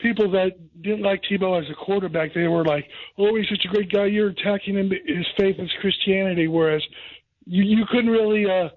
people 0.02 0.30
that 0.32 0.52
didn't 0.82 1.02
like 1.02 1.22
Tebow 1.30 1.62
as 1.62 1.70
a 1.70 1.74
quarterback, 1.74 2.34
they 2.34 2.48
were 2.48 2.64
like, 2.64 2.88
"Oh, 3.18 3.34
he's 3.36 3.48
such 3.48 3.64
a 3.64 3.68
great 3.68 3.90
guy. 3.90 4.06
You're 4.06 4.28
attacking 4.30 4.76
him 4.76 4.90
his 4.90 5.26
faith 5.36 5.56
as 5.58 5.70
Christianity," 5.80 6.48
whereas 6.48 6.82
you 7.46 7.62
you 7.62 7.84
couldn't 7.90 8.10
really 8.10 8.44
uh, 8.50 8.70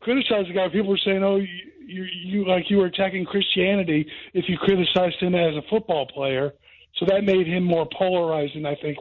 criticize 0.00 0.46
the 0.48 0.54
guy. 0.54 0.68
People 0.68 0.88
were 0.90 0.98
saying, 1.04 1.22
"Oh, 1.22 1.36
you, 1.36 1.48
you, 1.86 2.04
you 2.04 2.48
like 2.48 2.70
you 2.70 2.78
were 2.78 2.86
attacking 2.86 3.24
Christianity 3.26 4.06
if 4.34 4.48
you 4.48 4.56
criticized 4.58 5.16
him 5.20 5.34
as 5.34 5.54
a 5.56 5.62
football 5.68 6.06
player." 6.06 6.52
So 6.96 7.06
that 7.06 7.24
made 7.24 7.46
him 7.46 7.64
more 7.64 7.88
polarizing. 7.96 8.64
I 8.66 8.76
think. 8.76 8.98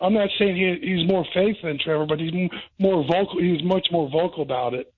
I'm 0.00 0.14
not 0.14 0.28
saying 0.38 0.54
he, 0.56 0.78
he's 0.88 1.08
more 1.08 1.26
faith 1.34 1.56
than 1.62 1.76
Trevor, 1.78 2.06
but 2.06 2.20
he's 2.20 2.32
more 2.78 3.04
vocal. 3.04 3.40
He's 3.40 3.62
much 3.64 3.88
more 3.90 4.08
vocal 4.08 4.42
about 4.42 4.74
it 4.74 4.92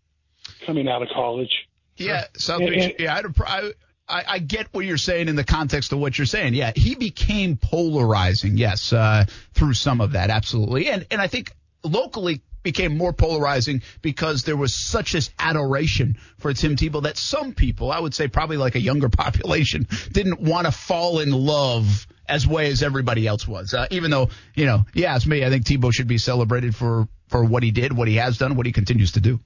coming 0.66 0.88
out 0.88 1.00
of 1.02 1.08
college. 1.08 1.68
Yeah, 1.96 2.24
South 2.36 2.60
And- 2.60 2.74
and- 2.74 2.94
yeah, 2.98 3.16
I'd, 3.16 3.24
I, 3.46 3.70
I, 4.08 4.24
I 4.28 4.38
get 4.38 4.68
what 4.72 4.84
you're 4.84 4.98
saying 4.98 5.28
in 5.28 5.36
the 5.36 5.44
context 5.44 5.92
of 5.92 5.98
what 5.98 6.18
you're 6.18 6.26
saying. 6.26 6.54
Yeah, 6.54 6.72
he 6.74 6.94
became 6.94 7.56
polarizing. 7.56 8.56
Yes, 8.56 8.92
uh, 8.92 9.24
through 9.54 9.74
some 9.74 10.00
of 10.00 10.12
that, 10.12 10.30
absolutely, 10.30 10.88
and 10.88 11.06
and 11.10 11.20
I 11.20 11.26
think 11.26 11.52
locally 11.82 12.42
became 12.62 12.96
more 12.96 13.12
polarizing 13.12 13.82
because 14.02 14.42
there 14.42 14.56
was 14.56 14.74
such 14.74 15.12
this 15.12 15.30
adoration 15.38 16.16
for 16.38 16.52
Tim 16.54 16.76
Tebow 16.76 17.02
that 17.02 17.16
some 17.16 17.52
people, 17.52 17.92
I 17.92 18.00
would 18.00 18.14
say 18.14 18.26
probably 18.26 18.56
like 18.56 18.74
a 18.74 18.80
younger 18.80 19.08
population, 19.10 19.86
didn't 20.10 20.40
want 20.40 20.66
to 20.66 20.72
fall 20.72 21.20
in 21.20 21.30
love 21.30 22.06
as 22.26 22.46
way 22.46 22.70
as 22.70 22.82
everybody 22.82 23.26
else 23.26 23.46
was. 23.46 23.74
Uh, 23.74 23.86
even 23.90 24.10
though, 24.10 24.30
you 24.54 24.66
know, 24.66 24.84
yeah, 24.94 25.14
it's 25.14 25.26
me. 25.26 25.44
I 25.44 25.50
think 25.50 25.64
Tebow 25.64 25.92
should 25.92 26.08
be 26.08 26.18
celebrated 26.18 26.74
for 26.74 27.06
for 27.28 27.44
what 27.44 27.62
he 27.62 27.70
did, 27.70 27.92
what 27.92 28.08
he 28.08 28.16
has 28.16 28.38
done, 28.38 28.56
what 28.56 28.66
he 28.66 28.72
continues 28.72 29.12
to 29.12 29.20
do. 29.20 29.40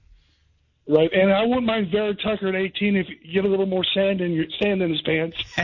Right, 0.91 1.13
and 1.13 1.31
I 1.31 1.43
wouldn't 1.43 1.67
mind 1.67 1.91
Vera 1.91 2.15
Tucker 2.15 2.47
at 2.47 2.55
18 2.55 2.95
if 2.95 3.05
you 3.09 3.31
get 3.31 3.45
a 3.45 3.47
little 3.47 3.67
more 3.67 3.83
sand 3.93 4.21
in 4.21 4.31
your 4.31 4.45
sand 4.59 4.81
in 4.81 4.89
his 4.89 5.01
pants. 5.03 5.37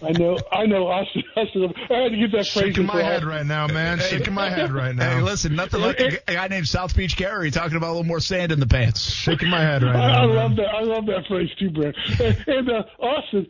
I 0.00 0.12
know, 0.12 0.38
I 0.52 0.66
know. 0.66 0.86
Austin, 0.86 1.24
Austin, 1.34 1.74
I 1.90 1.94
had 1.94 2.12
to 2.12 2.16
get 2.16 2.30
that 2.30 2.46
phrase. 2.46 2.66
Shaking 2.66 2.86
my 2.86 3.02
head 3.02 3.24
right 3.24 3.44
now, 3.44 3.66
man. 3.66 3.98
Shaking 3.98 4.34
my 4.34 4.48
head 4.48 4.70
right 4.70 4.94
now. 4.94 5.16
Hey, 5.16 5.20
listen, 5.20 5.56
nothing 5.56 5.80
like 5.80 5.98
a 5.98 6.20
guy 6.32 6.46
named 6.46 6.68
South 6.68 6.94
Beach 6.96 7.16
Gary 7.16 7.50
talking 7.50 7.76
about 7.76 7.88
a 7.88 7.94
little 7.94 8.04
more 8.04 8.20
sand 8.20 8.52
in 8.52 8.60
the 8.60 8.68
pants. 8.68 9.00
Shaking 9.00 9.48
my 9.48 9.62
head 9.62 9.82
right 9.82 9.96
I, 9.96 9.98
now. 9.98 10.22
I 10.22 10.26
man. 10.28 10.36
love 10.36 10.56
that. 10.56 10.68
I 10.68 10.82
love 10.82 11.06
that 11.06 11.26
phrase 11.26 11.50
too, 11.58 11.70
Brad. 11.70 11.96
And, 12.20 12.44
and 12.46 12.70
uh, 12.70 12.84
Austin, 13.00 13.48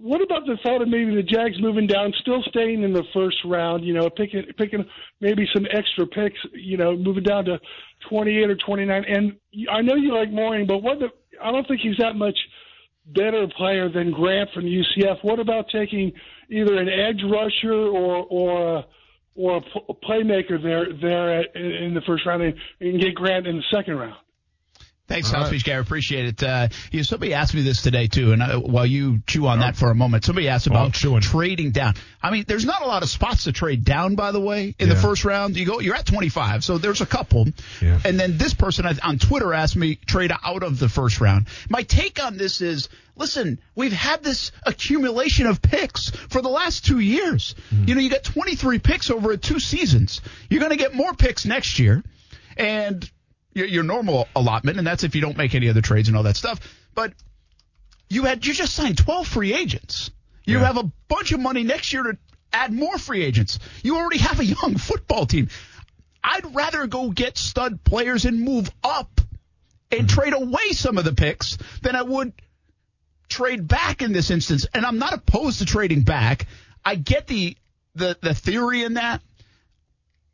what 0.00 0.22
about 0.22 0.46
the 0.46 0.56
thought 0.62 0.82
of 0.82 0.88
maybe 0.88 1.14
the 1.14 1.22
Jags 1.22 1.60
moving 1.60 1.86
down, 1.86 2.12
still 2.20 2.42
staying 2.48 2.82
in 2.82 2.92
the 2.92 3.04
first 3.12 3.36
round? 3.44 3.84
You 3.84 3.94
know, 3.94 4.08
picking 4.08 4.44
picking 4.56 4.84
maybe 5.20 5.48
some 5.54 5.66
extra 5.72 6.06
picks. 6.06 6.38
You 6.52 6.76
know, 6.76 6.96
moving 6.96 7.24
down 7.24 7.44
to 7.46 7.58
28 8.08 8.50
or 8.50 8.56
29. 8.56 9.04
And 9.08 9.36
I 9.70 9.82
know 9.82 9.96
you 9.96 10.14
like 10.14 10.30
Moehrig, 10.30 10.68
but 10.68 10.82
what 10.82 10.98
the? 11.00 11.08
I 11.42 11.50
don't 11.50 11.66
think 11.66 11.80
he's 11.80 11.96
that 11.98 12.14
much 12.14 12.38
better 13.06 13.46
player 13.56 13.88
than 13.88 14.12
Grant 14.12 14.50
from 14.54 14.64
UCF. 14.64 15.22
What 15.22 15.40
about 15.40 15.66
taking 15.70 16.12
either 16.50 16.76
an 16.78 16.88
edge 16.88 17.22
rusher 17.28 17.72
or 17.72 18.26
or 18.30 18.76
a, 18.76 18.86
or 19.34 19.56
a 19.56 19.94
playmaker 19.94 20.62
there 20.62 20.86
there 21.00 21.42
in 21.56 21.94
the 21.94 22.02
first 22.06 22.24
round 22.24 22.42
and, 22.42 22.54
and 22.80 23.00
get 23.00 23.14
Grant 23.14 23.46
in 23.46 23.56
the 23.56 23.76
second 23.76 23.96
round? 23.96 24.16
Thanks, 25.08 25.28
All 25.28 25.34
South 25.34 25.42
right. 25.44 25.52
Beach 25.52 25.64
Gary. 25.64 25.80
Appreciate 25.80 26.26
it. 26.26 26.42
Uh, 26.42 26.68
you 26.92 26.98
know, 26.98 27.02
somebody 27.02 27.32
asked 27.32 27.54
me 27.54 27.62
this 27.62 27.80
today 27.82 28.08
too, 28.08 28.32
and 28.32 28.42
uh, 28.42 28.58
while 28.60 28.84
you 28.84 29.20
chew 29.26 29.46
on 29.46 29.60
that 29.60 29.74
for 29.74 29.90
a 29.90 29.94
moment, 29.94 30.24
somebody 30.24 30.48
asked 30.48 30.68
Oh, 30.68 30.72
about 30.72 30.92
trading 30.92 31.70
down. 31.70 31.94
I 32.22 32.30
mean, 32.30 32.44
there's 32.46 32.66
not 32.66 32.82
a 32.82 32.86
lot 32.86 33.02
of 33.02 33.08
spots 33.08 33.44
to 33.44 33.52
trade 33.52 33.84
down, 33.84 34.16
by 34.16 34.32
the 34.32 34.40
way, 34.40 34.74
in 34.78 34.88
the 34.90 34.96
first 34.96 35.24
round. 35.24 35.56
You 35.56 35.64
go, 35.64 35.80
you're 35.80 35.94
at 35.94 36.04
25, 36.04 36.62
so 36.62 36.76
there's 36.76 37.00
a 37.00 37.06
couple. 37.06 37.46
Yeah. 37.80 38.00
And 38.04 38.20
then 38.20 38.36
this 38.36 38.52
person 38.52 38.86
on 39.02 39.18
Twitter 39.18 39.54
asked 39.54 39.76
me 39.76 39.94
trade 39.94 40.30
out 40.44 40.62
of 40.62 40.78
the 40.78 40.88
first 40.90 41.20
round. 41.20 41.46
My 41.70 41.84
take 41.84 42.22
on 42.22 42.36
this 42.36 42.60
is, 42.60 42.90
listen, 43.16 43.60
we've 43.74 43.92
had 43.92 44.22
this 44.22 44.52
accumulation 44.66 45.46
of 45.46 45.62
picks 45.62 46.10
for 46.10 46.42
the 46.42 46.48
last 46.50 46.84
two 46.84 46.98
years. 46.98 47.54
Mm-hmm. 47.72 47.88
You 47.88 47.94
know, 47.94 48.00
you 48.02 48.10
got 48.10 48.24
23 48.24 48.78
picks 48.78 49.10
over 49.10 49.36
two 49.38 49.58
seasons. 49.58 50.20
You're 50.50 50.60
going 50.60 50.72
to 50.72 50.76
get 50.76 50.94
more 50.94 51.14
picks 51.14 51.46
next 51.46 51.78
year, 51.78 52.02
and 52.58 53.10
your, 53.58 53.66
your 53.66 53.82
normal 53.82 54.28
allotment, 54.34 54.78
and 54.78 54.86
that's 54.86 55.04
if 55.04 55.14
you 55.14 55.20
don't 55.20 55.36
make 55.36 55.54
any 55.54 55.68
other 55.68 55.82
trades 55.82 56.08
and 56.08 56.16
all 56.16 56.22
that 56.22 56.36
stuff. 56.36 56.60
But 56.94 57.12
you 58.08 58.24
had 58.24 58.46
you 58.46 58.54
just 58.54 58.74
signed 58.74 58.98
12 58.98 59.26
free 59.26 59.54
agents. 59.54 60.10
You 60.46 60.58
Yeah. 60.58 60.66
have 60.66 60.78
a 60.78 60.90
bunch 61.08 61.32
of 61.32 61.40
money 61.40 61.62
next 61.62 61.92
year 61.92 62.04
to 62.04 62.18
add 62.52 62.72
more 62.72 62.96
free 62.98 63.22
agents. 63.22 63.58
You 63.82 63.96
already 63.96 64.18
have 64.18 64.40
a 64.40 64.44
young 64.44 64.76
football 64.88 65.26
team. 65.26 65.48
I'd 66.24 66.54
rather 66.54 66.86
go 66.86 67.10
get 67.10 67.38
stud 67.38 67.84
players 67.84 68.24
and 68.24 68.40
move 68.40 68.70
up 68.82 69.20
and 69.90 70.06
mm-hmm. 70.06 70.20
trade 70.20 70.32
away 70.34 70.72
some 70.72 70.98
of 70.98 71.04
the 71.04 71.14
picks 71.14 71.58
than 71.82 71.96
I 71.96 72.02
would 72.02 72.32
trade 73.28 73.68
back 73.68 74.02
in 74.02 74.12
this 74.12 74.30
instance. 74.30 74.66
And 74.74 74.86
I'm 74.86 74.98
not 74.98 75.12
opposed 75.12 75.58
to 75.58 75.66
trading 75.66 76.02
back. 76.02 76.46
I 76.84 76.94
get 76.94 77.26
the 77.26 77.56
the 77.94 78.16
the 78.20 78.34
theory 78.34 78.84
in 78.84 78.94
that. 78.94 79.22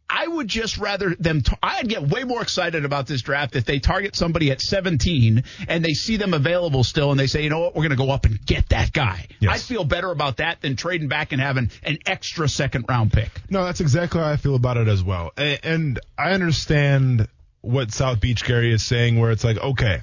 I 0.09 0.27
would 0.27 0.49
just 0.49 0.79
rather 0.79 1.15
them. 1.15 1.43
T- 1.43 1.57
I'd 1.63 1.89
get 1.89 2.03
way 2.03 2.25
more 2.25 2.43
excited 2.43 2.85
about 2.85 3.07
this 3.07 3.23
draft 3.23 3.57
if 3.57 3.65
they 3.65 3.79
target 3.79 4.15
somebody 4.15 4.51
at 4.51 4.61
17 4.61 5.45
and 5.67 5.85
they 5.85 5.95
see 5.95 6.17
them 6.17 6.35
available 6.35 6.85
still, 6.85 7.11
and 7.11 7.19
they 7.19 7.27
say, 7.27 7.43
you 7.43 7.51
know 7.51 7.61
what, 7.61 7.75
we're 7.75 7.83
going 7.83 7.91
to 7.91 7.97
go 7.97 8.11
up 8.11 8.25
and 8.25 8.45
get 8.45 8.69
that 8.69 8.93
guy. 8.93 9.27
Yes. 9.41 9.53
I 9.55 9.59
feel 9.59 9.85
better 9.85 10.11
about 10.11 10.39
that 10.39 10.61
than 10.61 10.77
trading 10.77 11.09
back 11.09 11.33
and 11.33 11.41
having 11.41 11.71
an 11.83 11.99
extra 12.07 12.49
second 12.49 12.87
round 12.89 13.13
pick. 13.13 13.31
No, 13.51 13.65
that's 13.65 13.81
exactly 13.81 14.21
how 14.21 14.29
I 14.29 14.37
feel 14.37 14.55
about 14.55 14.77
it 14.77 14.89
as 14.89 15.03
well. 15.03 15.33
And, 15.37 15.61
and 15.63 16.01
I 16.19 16.33
understand 16.33 17.29
what 17.61 17.93
South 17.93 18.21
Beach 18.21 18.45
Gary 18.45 18.73
is 18.73 18.85
saying, 18.85 19.19
where 19.19 19.31
it's 19.31 19.45
like, 19.45 19.57
okay, 19.57 20.03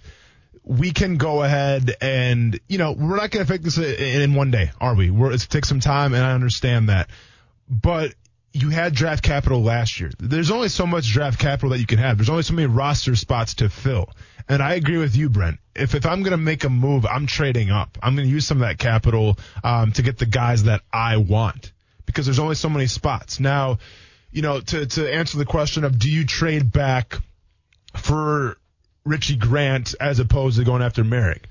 we 0.64 0.92
can 0.92 1.18
go 1.18 1.44
ahead 1.44 1.96
and, 2.02 2.60
you 2.68 2.78
know, 2.78 2.92
we're 2.92 3.18
not 3.18 3.32
going 3.32 3.46
to 3.46 3.52
fix 3.52 3.64
this 3.64 3.78
in, 3.78 4.22
in 4.22 4.34
one 4.34 4.52
day, 4.52 4.72
are 4.80 4.96
we? 4.96 5.10
We're, 5.10 5.32
it's 5.32 5.48
take 5.48 5.66
some 5.66 5.80
time, 5.80 6.14
and 6.14 6.24
I 6.24 6.34
understand 6.34 6.90
that. 6.90 7.10
But 7.70 8.14
you 8.54 8.70
had 8.70 8.94
draft 8.94 9.24
capital 9.24 9.62
last 9.64 10.00
year. 10.00 10.12
There's 10.20 10.52
only 10.52 10.70
so 10.70 10.86
much 10.86 11.08
draft 11.08 11.40
capital 11.40 11.70
that 11.70 11.80
you 11.80 11.86
can 11.86 12.00
have. 12.00 12.18
There's 12.18 12.30
only 12.30 12.44
so 12.44 12.54
many 12.54 12.68
roster 12.68 13.16
spots 13.16 13.56
to 13.56 13.70
fill. 13.70 14.10
And 14.50 14.62
I 14.62 14.74
agree 14.74 14.98
with 14.98 15.16
you, 15.16 15.30
Brent. 15.30 15.60
If 15.76 15.96
if 15.96 16.06
I'm 16.06 16.24
to 16.24 16.38
make 16.38 16.64
a 16.64 16.70
move, 16.70 17.06
I'm 17.06 17.28
trading 17.28 17.70
up. 17.70 17.98
I'm 18.04 18.18
to 18.18 18.24
use 18.24 18.46
some 18.46 18.58
of 18.58 18.68
that 18.68 18.78
capital 18.78 19.38
um, 19.64 19.94
to 19.94 20.02
get 20.02 20.18
the 20.18 20.26
guys 20.26 20.64
that 20.64 20.82
I 20.92 21.18
want 21.18 21.72
because 22.06 22.26
there's 22.26 22.40
only 22.40 22.56
so 22.56 22.68
many 22.68 22.88
spots. 22.88 23.40
Now, 23.40 23.78
you 24.32 24.42
know, 24.42 24.60
to 24.60 24.86
to 24.86 25.14
answer 25.14 25.38
the 25.38 25.46
question 25.46 25.86
of 25.86 25.98
do 25.98 26.12
you 26.12 26.26
trade 26.26 26.72
back 26.72 27.20
for 27.96 28.58
Richie 29.06 29.38
Grant 29.38 29.96
as 30.00 30.20
opposed 30.20 30.58
to 30.58 30.66
going 30.66 30.82
after 30.82 31.04
Moehrig? 31.04 31.44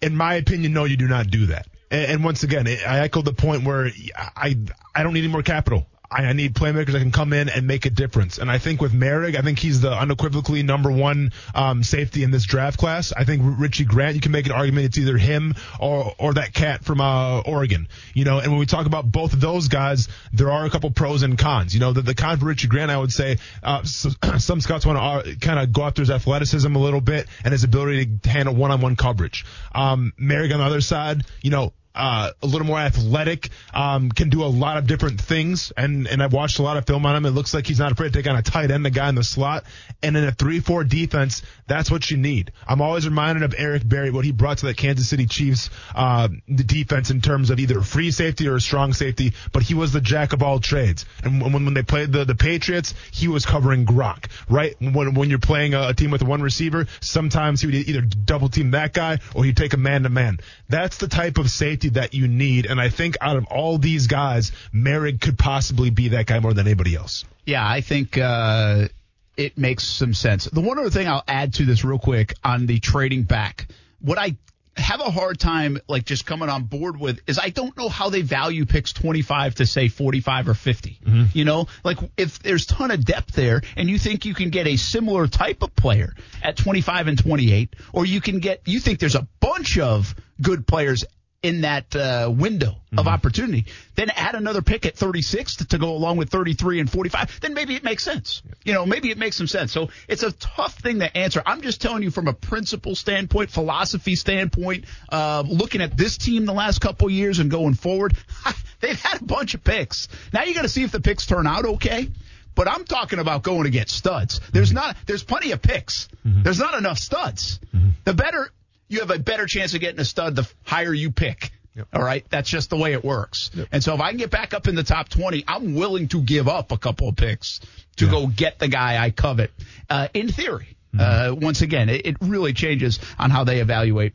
In 0.00 0.16
my 0.16 0.34
opinion, 0.34 0.72
no, 0.72 0.84
you 0.84 0.96
do 0.96 1.06
not 1.06 1.30
do 1.30 1.46
that. 1.46 1.68
And, 1.92 2.10
and 2.10 2.24
once 2.24 2.42
again, 2.42 2.66
I 2.66 3.00
echo 3.00 3.22
the 3.22 3.32
point 3.32 3.62
where 3.62 3.90
I 4.16 4.56
I 4.94 5.02
don't 5.04 5.12
need 5.12 5.24
any 5.24 5.32
more 5.32 5.42
capital. 5.42 5.86
I 6.12 6.32
need 6.32 6.54
playmakers 6.54 6.92
that 6.92 7.00
can 7.00 7.12
come 7.12 7.32
in 7.32 7.48
and 7.48 7.66
make 7.66 7.86
a 7.86 7.90
difference. 7.90 8.38
And 8.38 8.50
I 8.50 8.58
think 8.58 8.80
with 8.80 8.92
Moehrig, 8.92 9.36
I 9.36 9.42
think 9.42 9.58
he's 9.58 9.80
the 9.80 9.92
unequivocally 9.92 10.62
number 10.62 10.90
one 10.90 11.32
um, 11.54 11.82
safety 11.82 12.22
in 12.22 12.30
this 12.30 12.44
draft 12.44 12.78
class. 12.78 13.12
I 13.12 13.24
think 13.24 13.42
Richie 13.44 13.84
Grant, 13.84 14.14
you 14.14 14.20
can 14.20 14.32
make 14.32 14.46
an 14.46 14.52
argument 14.52 14.86
it's 14.86 14.98
either 14.98 15.16
him 15.16 15.54
or 15.80 16.14
or 16.18 16.34
that 16.34 16.52
cat 16.52 16.84
from 16.84 17.00
uh, 17.00 17.40
Oregon. 17.40 17.88
You 18.14 18.24
know, 18.24 18.38
and 18.38 18.50
when 18.50 18.58
we 18.58 18.66
talk 18.66 18.86
about 18.86 19.10
both 19.10 19.32
of 19.32 19.40
those 19.40 19.68
guys, 19.68 20.08
there 20.32 20.50
are 20.50 20.64
a 20.64 20.70
couple 20.70 20.90
pros 20.90 21.22
and 21.22 21.38
cons. 21.38 21.74
You 21.74 21.80
know, 21.80 21.92
the, 21.92 22.02
the 22.02 22.14
con 22.14 22.38
for 22.38 22.46
Richie 22.46 22.68
Grant, 22.68 22.90
I 22.90 22.98
would 22.98 23.12
say, 23.12 23.38
uh, 23.62 23.80
s 23.82 24.06
some 24.38 24.60
scouts 24.60 24.84
want 24.84 24.98
to 24.98 25.02
uh, 25.02 25.34
kind 25.40 25.58
of 25.58 25.72
go 25.72 25.82
after 25.84 26.02
his 26.02 26.10
athleticism 26.10 26.74
a 26.74 26.78
little 26.78 27.00
bit 27.00 27.26
and 27.44 27.52
his 27.52 27.64
ability 27.64 28.18
to 28.22 28.28
handle 28.28 28.54
one-on-one 28.54 28.96
coverage. 28.96 29.44
Um, 29.74 30.12
Moehrig 30.20 30.52
on 30.52 30.58
the 30.58 30.64
other 30.64 30.80
side, 30.80 31.24
you 31.42 31.50
know, 31.50 31.72
uh, 31.94 32.30
a 32.42 32.46
little 32.46 32.66
more 32.66 32.78
athletic, 32.78 33.50
um, 33.74 34.10
can 34.10 34.30
do 34.30 34.44
a 34.44 34.46
lot 34.46 34.76
of 34.76 34.86
different 34.86 35.20
things. 35.20 35.72
And, 35.76 36.06
and 36.06 36.22
I've 36.22 36.32
watched 36.32 36.58
a 36.58 36.62
lot 36.62 36.76
of 36.76 36.86
film 36.86 37.04
on 37.06 37.16
him. 37.16 37.26
It 37.26 37.30
looks 37.30 37.52
like 37.54 37.66
he's 37.66 37.78
not 37.78 37.92
afraid 37.92 38.12
to 38.12 38.22
take 38.22 38.30
on 38.30 38.36
a 38.36 38.42
tight 38.42 38.70
end, 38.70 38.86
a 38.86 38.90
guy 38.90 39.08
in 39.08 39.14
the 39.14 39.24
slot. 39.24 39.64
And 40.02 40.16
in 40.16 40.24
a 40.24 40.32
3-4 40.32 40.88
defense, 40.88 41.42
that's 41.66 41.90
what 41.90 42.10
you 42.10 42.16
need. 42.16 42.52
I'm 42.66 42.80
always 42.80 43.06
reminded 43.06 43.42
of 43.44 43.54
Eric 43.56 43.88
Berry, 43.88 44.10
what 44.10 44.24
he 44.24 44.32
brought 44.32 44.58
to 44.58 44.66
that 44.66 44.76
Kansas 44.76 45.08
City 45.08 45.26
Chiefs, 45.26 45.70
uh, 45.94 46.28
the 46.48 46.64
defense 46.64 47.10
in 47.10 47.20
terms 47.20 47.50
of 47.50 47.58
either 47.58 47.80
free 47.82 48.10
safety 48.10 48.48
or 48.48 48.58
strong 48.60 48.92
safety, 48.92 49.34
but 49.52 49.62
he 49.62 49.74
was 49.74 49.92
the 49.92 50.00
jack 50.00 50.32
of 50.32 50.42
all 50.42 50.60
trades. 50.60 51.04
And 51.22 51.40
when, 51.40 51.52
when 51.52 51.74
they 51.74 51.82
played 51.82 52.12
the, 52.12 52.24
the 52.24 52.34
Patriots, 52.34 52.94
he 53.12 53.28
was 53.28 53.46
covering 53.46 53.86
Gronk, 53.86 54.26
right? 54.48 54.74
When, 54.80 55.14
when 55.14 55.30
you're 55.30 55.38
playing 55.38 55.74
a, 55.74 55.88
a 55.88 55.94
team 55.94 56.10
with 56.10 56.22
one 56.22 56.42
receiver, 56.42 56.86
sometimes 57.00 57.60
he 57.60 57.66
would 57.66 57.74
either 57.74 58.00
double 58.00 58.48
team 58.48 58.72
that 58.72 58.92
guy 58.92 59.18
or 59.34 59.44
he'd 59.44 59.56
take 59.56 59.74
a 59.74 59.78
man 59.78 60.02
to 60.04 60.08
man. 60.08 60.38
That's 60.68 60.98
the 60.98 61.08
type 61.08 61.38
of 61.38 61.50
safety 61.50 61.81
that 61.90 62.14
you 62.14 62.28
need. 62.28 62.66
And 62.66 62.80
I 62.80 62.88
think 62.88 63.16
out 63.20 63.36
of 63.36 63.46
all 63.46 63.78
these 63.78 64.06
guys, 64.06 64.52
Moehrig 64.72 65.20
could 65.20 65.38
possibly 65.38 65.90
be 65.90 66.08
that 66.08 66.26
guy 66.26 66.40
more 66.40 66.54
than 66.54 66.66
anybody 66.66 66.94
else. 66.94 67.24
Yeah, 67.44 67.66
I 67.68 67.80
think 67.80 68.18
uh, 68.18 68.88
it 69.36 69.58
makes 69.58 69.84
some 69.84 70.14
sense. 70.14 70.44
The 70.44 70.60
one 70.60 70.78
other 70.78 70.90
thing 70.90 71.08
I'll 71.08 71.24
add 71.26 71.54
to 71.54 71.64
this 71.64 71.84
real 71.84 71.98
quick 71.98 72.34
on 72.44 72.66
the 72.66 72.78
trading 72.78 73.22
back, 73.22 73.66
what 74.00 74.18
I 74.18 74.36
have 74.76 75.00
a 75.00 75.10
hard 75.10 75.38
time 75.38 75.78
like 75.86 76.04
just 76.04 76.24
coming 76.24 76.48
on 76.48 76.64
board 76.64 76.98
with 76.98 77.20
is 77.26 77.38
I 77.38 77.50
don't 77.50 77.76
know 77.76 77.88
how 77.88 78.08
they 78.08 78.22
value 78.22 78.64
picks 78.64 78.92
25 78.92 79.56
to 79.56 79.66
say 79.66 79.88
45 79.88 80.48
or 80.48 80.54
50. 80.54 80.98
You 81.34 81.44
know, 81.44 81.66
like 81.84 81.98
if 82.16 82.38
there's 82.38 82.64
ton 82.64 82.90
of 82.90 83.04
depth 83.04 83.34
there 83.34 83.60
and 83.76 83.90
you 83.90 83.98
think 83.98 84.24
you 84.24 84.34
can 84.34 84.50
get 84.50 84.66
a 84.66 84.76
similar 84.76 85.26
type 85.26 85.62
of 85.62 85.76
player 85.76 86.14
at 86.42 86.56
25 86.56 87.08
and 87.08 87.18
28 87.18 87.76
or 87.92 88.06
you 88.06 88.20
can 88.20 88.38
get 88.38 88.62
you 88.64 88.80
think 88.80 88.98
there's 88.98 89.14
a 89.14 89.28
bunch 89.40 89.78
of 89.78 90.14
good 90.40 90.66
players 90.66 91.04
in 91.42 91.62
that 91.62 91.94
uh, 91.96 92.32
window 92.32 92.76
of 92.96 93.08
opportunity, 93.08 93.66
then 93.96 94.10
add 94.10 94.34
another 94.34 94.62
pick 94.62 94.86
at 94.86 94.96
36 94.96 95.56
to, 95.56 95.66
to 95.66 95.78
go 95.78 95.96
along 95.96 96.16
with 96.16 96.30
33 96.30 96.80
and 96.80 96.90
45, 96.90 97.40
then 97.40 97.54
maybe 97.54 97.74
it 97.74 97.82
makes 97.82 98.04
sense. 98.04 98.42
You 98.64 98.74
know, 98.74 98.86
maybe 98.86 99.10
it 99.10 99.18
makes 99.18 99.36
some 99.36 99.48
sense. 99.48 99.72
So 99.72 99.88
it's 100.08 100.22
a 100.22 100.32
tough 100.32 100.78
thing 100.78 101.00
to 101.00 101.16
answer. 101.16 101.42
I'm 101.44 101.62
just 101.62 101.80
telling 101.80 102.02
you 102.02 102.10
from 102.10 102.28
a 102.28 102.32
principle 102.32 102.94
standpoint, 102.94 103.50
philosophy 103.50 104.14
standpoint, 104.14 104.84
uh, 105.10 105.42
looking 105.46 105.80
at 105.80 105.96
this 105.96 106.16
team 106.16 106.46
the 106.46 106.52
last 106.52 106.80
couple 106.80 107.10
years 107.10 107.38
and 107.40 107.50
going 107.50 107.74
forward, 107.74 108.14
they've 108.80 109.00
had 109.00 109.22
a 109.22 109.24
bunch 109.24 109.54
of 109.54 109.64
picks. 109.64 110.08
Now 110.32 110.44
you 110.44 110.54
got 110.54 110.62
to 110.62 110.68
see 110.68 110.84
if 110.84 110.92
the 110.92 111.00
picks 111.00 111.26
turn 111.26 111.46
out 111.46 111.64
okay. 111.64 112.08
But 112.54 112.68
I'm 112.68 112.84
talking 112.84 113.18
about 113.18 113.42
going 113.42 113.64
to 113.64 113.70
get 113.70 113.88
studs. 113.88 114.38
There's 114.52 114.72
not, 114.72 114.96
there's 115.06 115.22
plenty 115.22 115.52
of 115.52 115.62
picks. 115.62 116.08
There's 116.44 116.58
not 116.58 116.74
enough 116.74 116.98
studs. 116.98 117.58
The 118.04 118.12
better, 118.12 118.50
you 118.92 119.00
have 119.00 119.10
a 119.10 119.18
better 119.18 119.46
chance 119.46 119.74
of 119.74 119.80
getting 119.80 120.00
a 120.00 120.04
stud 120.04 120.36
the 120.36 120.48
higher 120.64 120.92
you 120.92 121.10
pick. 121.10 121.50
All 121.94 122.02
right. 122.02 122.24
That's 122.28 122.50
just 122.50 122.68
the 122.68 122.76
way 122.76 122.92
it 122.92 123.02
works. 123.02 123.50
And 123.72 123.82
so 123.82 123.94
if 123.94 124.00
I 124.00 124.10
can 124.10 124.18
get 124.18 124.30
back 124.30 124.52
up 124.52 124.68
in 124.68 124.74
the 124.74 124.82
top 124.82 125.08
20, 125.08 125.44
I'm 125.48 125.74
willing 125.74 126.08
to 126.08 126.20
give 126.20 126.46
up 126.46 126.70
a 126.70 126.76
couple 126.76 127.08
of 127.08 127.16
picks 127.16 127.60
to 127.96 128.10
go 128.10 128.26
get 128.26 128.58
the 128.58 128.68
guy 128.68 129.02
I 129.02 129.10
covet. 129.10 129.50
Uh, 129.88 130.08
in 130.12 130.28
theory, 130.28 130.76
uh, 130.98 131.34
once 131.34 131.62
again, 131.62 131.88
it, 131.88 132.06
it 132.06 132.16
really 132.20 132.52
changes 132.52 132.98
on 133.18 133.30
how 133.30 133.44
they 133.44 133.60
evaluate 133.60 134.12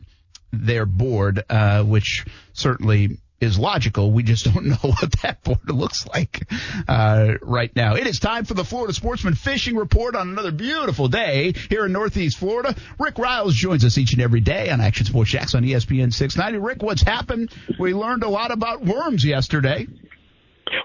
their 0.53 0.86
board, 0.86 1.43
uh, 1.50 1.84
which 1.84 2.25
certainly 2.53 3.17
is 3.39 3.58
logical. 3.58 4.12
We 4.12 4.24
just 4.24 4.46
don't 4.46 4.65
know 4.67 4.77
what 4.82 5.12
that 5.24 5.44
board 5.44 5.70
looks 5.70 6.08
like 6.08 6.50
uh, 6.88 7.36
right 7.41 7.74
now. 7.75 7.96
It 7.96 8.08
is 8.08 8.20
time 8.20 8.46
for 8.46 8.53
the 8.53 8.63
Florida 8.63 8.94
Sportsman 8.94 9.36
Fishing 9.36 9.75
Report 9.75 10.15
on 10.15 10.29
another 10.29 10.51
beautiful 10.51 11.08
day 11.08 11.53
here 11.70 11.86
in 11.86 11.91
Northeast 11.91 12.38
Florida. 12.38 12.75
Rick 13.00 13.15
Ryals 13.15 13.51
joins 13.51 13.86
us 13.86 13.98
each 13.98 14.13
and 14.13 14.22
every 14.22 14.41
day 14.41 14.70
on 14.70 14.82
Action 14.82 15.06
Sports 15.06 15.32
Jax 15.32 15.56
on 15.56 15.63
ESPN 15.63 16.13
690. 16.13 16.60
Rick, 16.60 16.82
what's 16.82 17.03
happened? 17.03 17.51
We 17.79 17.94
learned 17.94 18.24
a 18.24 18.29
lot 18.29 18.51
about 18.51 18.84
worms 18.84 19.24
yesterday. 19.24 19.88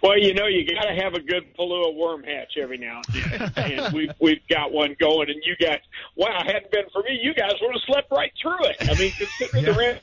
Well, 0.03 0.19
you 0.19 0.35
know, 0.35 0.47
you 0.47 0.67
got 0.67 0.83
to 0.85 0.95
have 1.03 1.15
a 1.15 1.21
good 1.21 1.55
Palolo 1.59 1.95
worm 1.95 2.23
hatch 2.23 2.55
every 2.61 2.79
now 2.79 3.01
and 3.13 3.53
then, 3.53 3.53
and 3.57 3.95
we've 3.95 4.13
we've 4.21 4.47
got 4.49 4.73
one 4.73 4.97
going. 4.99 5.29
And 5.29 5.43
you 5.45 5.57
guys, 5.57 5.81
wow, 6.17 6.41
hadn't 6.45 6.71
been 6.71 6.85
for 6.93 7.03
me, 7.03 7.19
you 7.23 7.35
guys 7.35 7.53
would 7.61 7.73
have 7.73 7.83
slept 7.87 8.11
right 8.11 8.33
through 8.41 8.65
it. 8.67 8.77
I 8.81 8.99
mean, 8.99 9.13
consider 9.13 9.73
the 9.73 9.79
rent 9.79 10.01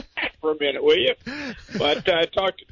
for 0.40 0.52
a 0.52 0.58
minute, 0.58 0.82
will 0.82 0.98
you? 0.98 1.14
But 1.78 2.08
uh, 2.08 2.26
talked 2.26 2.64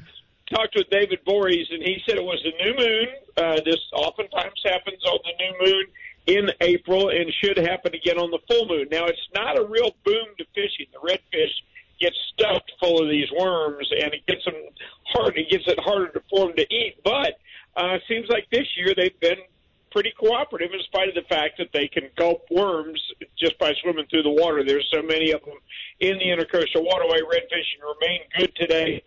talked 0.53 0.75
with 0.75 0.89
David 0.89 1.19
Voorhees, 1.25 1.67
and 1.71 1.81
he 1.81 2.01
said 2.05 2.17
it 2.17 2.23
was 2.23 2.43
a 2.45 2.63
new 2.63 2.77
moon. 2.77 3.07
Uh, 3.37 3.61
this 3.65 3.79
oftentimes 3.93 4.61
happens 4.63 5.03
on 5.05 5.19
the 5.23 5.43
new 5.43 5.73
moon 5.73 5.85
in 6.27 6.49
April, 6.61 7.09
and 7.09 7.31
should 7.43 7.57
happen 7.57 7.93
again 7.93 8.17
on 8.17 8.31
the 8.31 8.39
full 8.47 8.67
moon. 8.67 8.87
Now, 8.91 9.05
it's 9.05 9.27
not 9.33 9.57
a 9.57 9.63
real 9.63 9.95
boom 10.03 10.27
to 10.37 10.45
fishing. 10.53 10.87
The 10.93 10.99
redfish 10.99 11.51
gets 11.99 12.15
stuffed 12.33 12.71
full 12.79 13.01
of 13.01 13.09
these 13.09 13.31
worms, 13.37 13.91
and 13.91 14.13
it 14.13 14.25
gets 14.25 14.43
them 14.45 14.55
hard. 15.05 15.37
It 15.37 15.49
gets 15.49 15.67
it 15.67 15.79
harder 15.79 16.09
to 16.09 16.21
for 16.29 16.47
them 16.47 16.55
to 16.57 16.73
eat. 16.73 16.97
But 17.03 17.39
uh, 17.75 17.97
seems 18.07 18.27
like 18.29 18.47
this 18.51 18.67
year 18.77 18.93
they've 18.95 19.19
been 19.19 19.39
pretty 19.95 20.11
cooperative 20.19 20.71
in 20.73 20.79
spite 20.83 21.07
of 21.07 21.15
the 21.15 21.23
fact 21.29 21.57
that 21.57 21.69
they 21.71 21.87
can 21.87 22.03
gulp 22.17 22.43
worms 22.51 23.01
just 23.39 23.57
by 23.57 23.71
swimming 23.81 24.05
through 24.09 24.23
the 24.23 24.29
water. 24.29 24.61
There's 24.61 24.85
so 24.93 25.01
many 25.01 25.31
of 25.31 25.39
them 25.39 25.55
in 26.01 26.17
the 26.19 26.25
intercoastal 26.25 26.83
waterway. 26.83 27.21
Red 27.23 27.43
fishing 27.43 27.79
remained 27.79 28.23
good 28.37 28.51
today. 28.57 29.01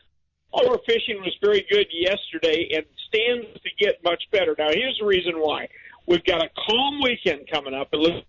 Our 0.54 0.78
fishing 0.86 1.20
was 1.20 1.36
very 1.44 1.66
good 1.70 1.88
yesterday 1.92 2.70
and 2.74 2.86
stands 3.06 3.60
to 3.60 3.70
get 3.78 4.02
much 4.02 4.22
better. 4.32 4.56
Now, 4.58 4.70
here's 4.72 4.96
the 4.98 5.04
reason 5.04 5.34
why. 5.34 5.68
We've 6.06 6.24
got 6.24 6.42
a 6.42 6.48
calm 6.66 7.02
weekend 7.02 7.50
coming 7.52 7.74
up. 7.74 7.88
Looks 7.92 8.26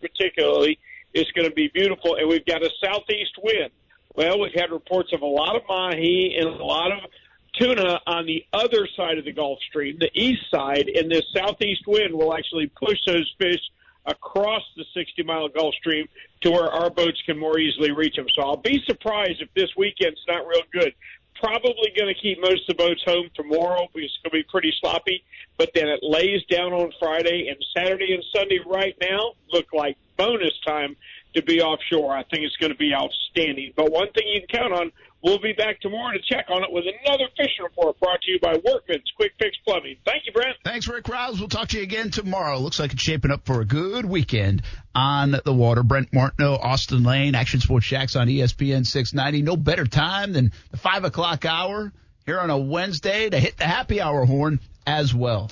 particularly 0.00 0.78
it's 1.12 1.32
going 1.32 1.48
to 1.48 1.54
be 1.54 1.72
beautiful, 1.74 2.14
and 2.14 2.28
we've 2.28 2.46
got 2.46 2.62
a 2.62 2.70
southeast 2.80 3.34
wind. 3.42 3.72
Well, 4.14 4.38
we've 4.38 4.54
had 4.54 4.70
reports 4.70 5.10
of 5.12 5.22
a 5.22 5.26
lot 5.26 5.56
of 5.56 5.62
mahi 5.68 6.36
and 6.38 6.48
a 6.48 6.64
lot 6.64 6.92
of 6.92 7.10
tuna 7.58 8.00
on 8.06 8.26
the 8.26 8.44
other 8.52 8.88
side 8.96 9.18
of 9.18 9.24
the 9.24 9.32
Gulf 9.32 9.58
Stream, 9.68 9.98
the 9.98 10.10
east 10.14 10.42
side, 10.50 10.88
and 10.88 11.10
this 11.10 11.24
southeast 11.34 11.86
wind 11.86 12.14
will 12.14 12.34
actually 12.34 12.66
push 12.68 12.98
those 13.06 13.32
fish 13.38 13.60
across 14.06 14.62
the 14.76 14.84
60 14.94 15.22
mile 15.22 15.48
Gulf 15.48 15.74
Stream 15.74 16.06
to 16.42 16.50
where 16.50 16.70
our 16.70 16.90
boats 16.90 17.20
can 17.26 17.38
more 17.38 17.58
easily 17.58 17.92
reach 17.92 18.16
them. 18.16 18.26
So 18.34 18.42
I'll 18.42 18.56
be 18.56 18.82
surprised 18.86 19.40
if 19.40 19.52
this 19.54 19.70
weekend's 19.76 20.20
not 20.26 20.46
real 20.46 20.62
good. 20.72 20.94
Probably 21.34 21.92
going 21.96 22.12
to 22.14 22.20
keep 22.20 22.40
most 22.40 22.68
of 22.68 22.76
the 22.76 22.82
boats 22.82 23.02
home 23.06 23.30
tomorrow 23.34 23.88
because 23.92 24.10
it's 24.10 24.18
going 24.22 24.42
to 24.42 24.46
be 24.46 24.50
pretty 24.50 24.72
sloppy. 24.80 25.22
But 25.56 25.70
then 25.74 25.88
it 25.88 26.00
lays 26.02 26.42
down 26.50 26.72
on 26.72 26.92
Friday 26.98 27.48
and 27.48 27.56
Saturday 27.74 28.14
and 28.14 28.24
Sunday 28.34 28.58
right 28.66 28.96
now 29.00 29.32
look 29.52 29.72
like 29.72 29.96
bonus 30.16 30.58
time 30.66 30.96
to 31.34 31.42
be 31.42 31.60
offshore. 31.60 32.12
I 32.12 32.22
think 32.24 32.42
it's 32.44 32.56
going 32.56 32.72
to 32.72 32.78
be 32.78 32.92
outstanding. 32.94 33.72
But 33.76 33.90
one 33.90 34.10
thing 34.12 34.24
you 34.26 34.40
can 34.46 34.60
count 34.60 34.72
on, 34.72 34.92
we'll 35.22 35.40
be 35.40 35.52
back 35.52 35.80
tomorrow 35.80 36.12
to 36.12 36.20
check 36.22 36.46
on 36.50 36.62
it 36.62 36.72
with 36.72 36.84
another 37.04 37.24
fishing 37.36 37.62
report 37.62 37.98
brought 38.00 38.20
to 38.22 38.30
you 38.30 38.38
by 38.40 38.54
Workman's 38.64 39.10
Quick 39.16 39.32
Fix 39.38 39.56
Plumbing. 39.64 39.96
Thank 40.04 40.26
you, 40.26 40.32
Brent. 40.32 40.56
Thanks, 40.64 40.88
Rick 40.88 41.08
Rouse. 41.08 41.38
We'll 41.38 41.48
talk 41.48 41.68
to 41.68 41.76
you 41.76 41.82
again 41.82 42.10
tomorrow. 42.10 42.58
Looks 42.58 42.78
like 42.78 42.92
it's 42.92 43.02
shaping 43.02 43.30
up 43.30 43.44
for 43.44 43.60
a 43.60 43.64
good 43.64 44.04
weekend 44.04 44.62
on 44.94 45.36
the 45.44 45.52
water. 45.52 45.82
Brent 45.82 46.12
Martineau, 46.12 46.54
Austin 46.54 47.02
Lane, 47.02 47.34
Action 47.34 47.60
Sports 47.60 47.86
Jax 47.86 48.16
on 48.16 48.28
ESPN 48.28 48.86
690. 48.86 49.42
No 49.42 49.56
better 49.56 49.86
time 49.86 50.32
than 50.32 50.52
the 50.70 50.76
5 50.76 51.04
o'clock 51.04 51.44
hour 51.44 51.92
here 52.26 52.40
on 52.40 52.50
a 52.50 52.58
Wednesday 52.58 53.30
to 53.30 53.38
hit 53.38 53.56
the 53.56 53.64
happy 53.64 54.00
hour 54.00 54.24
horn 54.24 54.60
as 54.86 55.14
well. 55.14 55.50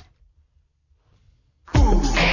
Taste 1.73 2.28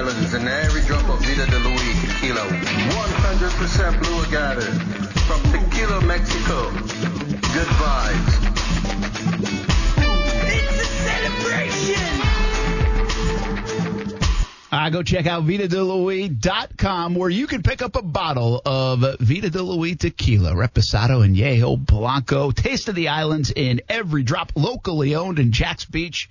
islands 0.00 0.32
and 0.32 0.48
every 0.48 0.80
drop 0.82 1.06
of 1.10 1.20
Vida 1.20 1.44
de 1.44 1.58
Luis 1.58 2.00
tequila. 2.00 2.40
100% 2.40 4.02
blue 4.02 4.22
agave 4.22 4.64
from 5.26 5.42
Tequila, 5.52 6.00
Mexico. 6.06 6.70
Good 7.52 7.68
vibes. 7.76 8.32
It's 10.48 10.80
a 10.80 10.86
celebration! 11.04 12.20
Uh, 14.72 14.88
go 14.88 15.02
check 15.02 15.26
out 15.26 15.44
VitaDeLuis.com 15.44 17.14
where 17.14 17.28
you 17.28 17.46
can 17.46 17.62
pick 17.62 17.82
up 17.82 17.94
a 17.94 18.02
bottle 18.02 18.62
of 18.64 19.04
Vita 19.20 19.50
de 19.50 19.62
Luis 19.62 19.98
tequila, 19.98 20.52
Reposado 20.52 21.22
and 21.22 21.36
Yeho 21.36 21.76
Blanco. 21.76 22.52
Taste 22.52 22.88
of 22.88 22.94
the 22.94 23.08
islands 23.08 23.52
in 23.54 23.82
every 23.86 24.22
drop, 24.22 24.52
locally 24.54 25.14
owned 25.14 25.38
in 25.38 25.52
Jack's 25.52 25.84
Beach. 25.84 26.30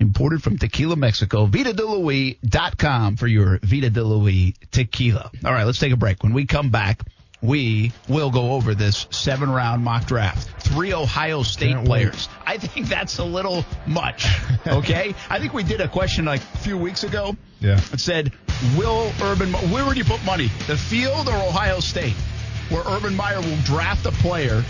Imported 0.00 0.42
from 0.42 0.58
Tequila, 0.58 0.94
Mexico. 0.96 1.46
VitaDeLuis.com 1.46 3.16
for 3.16 3.26
your 3.26 3.58
Vita 3.62 3.90
de 3.90 4.02
Luis 4.04 4.54
tequila. 4.70 5.30
All 5.44 5.52
right, 5.52 5.64
let's 5.64 5.78
take 5.80 5.92
a 5.92 5.96
break. 5.96 6.22
When 6.22 6.32
we 6.34 6.46
come 6.46 6.70
back, 6.70 7.00
we 7.42 7.92
will 8.08 8.30
go 8.30 8.52
over 8.52 8.74
this 8.74 9.06
seven 9.10 9.50
round 9.50 9.82
mock 9.82 10.06
draft. 10.06 10.48
Three 10.62 10.92
Ohio 10.94 11.42
State 11.42 11.70
Can't 11.72 11.88
wait. 11.88 12.10
players. 12.10 12.28
I 12.46 12.58
think 12.58 12.86
that's 12.88 13.18
a 13.18 13.24
little 13.24 13.64
much. 13.86 14.26
Okay? 14.66 15.14
I 15.30 15.38
think 15.40 15.52
we 15.52 15.62
did 15.64 15.80
a 15.80 15.88
question 15.88 16.24
like 16.24 16.40
a 16.40 16.58
few 16.58 16.78
weeks 16.78 17.02
ago. 17.04 17.36
Yeah. 17.60 17.80
It 17.92 18.00
said, 18.00 18.32
Will 18.76 19.12
Urban, 19.22 19.52
where 19.70 19.84
would 19.84 19.96
you 19.96 20.04
put 20.04 20.24
money? 20.24 20.46
The 20.68 20.76
field 20.76 21.28
or 21.28 21.34
Ohio 21.34 21.80
State? 21.80 22.14
Where 22.70 22.82
Urban 22.86 23.16
Meyer 23.16 23.40
will 23.40 23.56
draft 23.64 24.04
a 24.06 24.12
player 24.12 24.62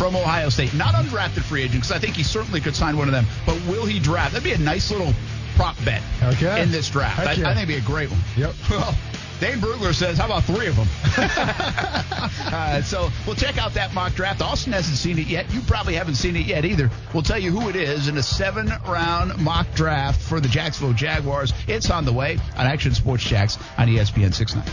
from 0.00 0.16
Ohio 0.16 0.48
State. 0.48 0.72
Not 0.72 0.94
undrafted 0.94 1.42
free 1.42 1.60
agent, 1.60 1.82
because 1.82 1.92
I 1.92 1.98
think 1.98 2.16
he 2.16 2.22
certainly 2.22 2.62
could 2.62 2.74
sign 2.74 2.96
one 2.96 3.06
of 3.06 3.12
them. 3.12 3.26
But 3.44 3.56
will 3.66 3.84
he 3.84 3.98
draft? 3.98 4.32
That'd 4.32 4.44
be 4.44 4.52
a 4.52 4.56
nice 4.56 4.90
little 4.90 5.12
prop 5.56 5.76
bet 5.84 6.00
Heck 6.00 6.40
yeah. 6.40 6.56
in 6.56 6.72
this 6.72 6.88
draft. 6.88 7.18
I, 7.20 7.34
yeah. 7.34 7.50
I 7.50 7.54
think 7.54 7.68
it'd 7.68 7.68
be 7.68 7.74
a 7.74 7.86
great 7.86 8.10
one. 8.10 8.20
Yep. 8.34 8.54
Well, 8.70 8.96
Dane 9.40 9.58
Brugler 9.58 9.94
says, 9.94 10.16
how 10.16 10.24
about 10.24 10.44
three 10.44 10.68
of 10.68 10.76
them? 10.76 10.88
uh, 11.18 12.80
so 12.80 13.10
we'll 13.26 13.36
check 13.36 13.58
out 13.58 13.74
that 13.74 13.92
mock 13.92 14.14
draft. 14.14 14.40
Austin 14.40 14.72
hasn't 14.72 14.96
seen 14.96 15.18
it 15.18 15.26
yet. 15.26 15.52
You 15.52 15.60
probably 15.62 15.94
haven't 15.94 16.14
seen 16.14 16.34
it 16.34 16.46
yet 16.46 16.64
either. 16.64 16.90
We'll 17.12 17.22
tell 17.22 17.38
you 17.38 17.50
who 17.50 17.68
it 17.68 17.76
is 17.76 18.08
in 18.08 18.16
a 18.16 18.22
seven 18.22 18.68
round 18.86 19.38
mock 19.38 19.66
draft 19.74 20.20
for 20.22 20.40
the 20.40 20.48
Jacksonville 20.48 20.94
Jaguars. 20.94 21.52
It's 21.68 21.90
on 21.90 22.06
the 22.06 22.12
way 22.12 22.38
on 22.56 22.66
Action 22.66 22.94
Sports 22.94 23.24
Jax 23.24 23.58
on 23.76 23.88
ESPN 23.88 24.32
69. 24.32 24.64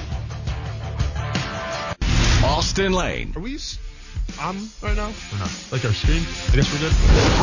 Austin 2.46 2.94
Lane, 2.94 3.34
Are 3.36 3.42
we 3.42 3.58
s- 4.30 4.40
on 4.40 4.70
right 4.82 4.96
now? 4.96 5.08
Or 5.34 5.40
not? 5.40 5.52
Like 5.72 5.86
our 5.86 5.94
screen? 5.94 6.22
I 6.52 6.56
guess 6.56 6.72
we're 6.72 6.80
good. 6.80 6.94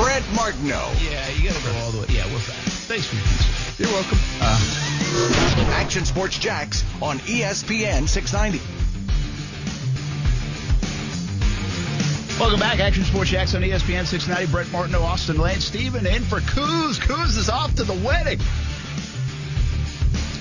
Brent 0.03 0.25
Martineau, 0.35 0.90
Yeah, 1.01 1.29
you 1.31 1.49
got 1.49 1.57
to 1.57 1.64
go 1.64 1.73
all 1.79 1.90
the 1.92 2.01
way. 2.01 2.07
Yeah, 2.11 2.25
we're 2.33 2.38
fast. 2.38 2.88
Thanks 2.88 3.07
for 3.07 3.16
your 3.16 3.25
pizza. 3.25 3.83
You're 3.83 3.92
welcome. 3.92 4.18
Uh, 4.40 5.73
Action 5.75 6.05
Sports 6.05 6.38
Jax 6.38 6.85
on 7.03 7.18
ESPN 7.20 8.09
690. 8.09 8.61
Welcome 12.38 12.59
back, 12.59 12.81
Action 12.81 13.05
Sports 13.05 13.31
Jax 13.31 13.55
on 13.55 13.62
ESPN 13.62 14.05
690. 14.07 14.51
Brent 14.51 14.73
Martineau, 14.73 15.03
Austin 15.03 15.38
Lane, 15.38 15.61
Steven 15.61 16.05
in 16.07 16.23
for 16.25 16.40
Coos. 16.40 16.99
Coos 16.99 17.37
is 17.37 17.49
off 17.49 17.75
to 17.77 17.85
the 17.85 17.94
wedding. 18.05 18.40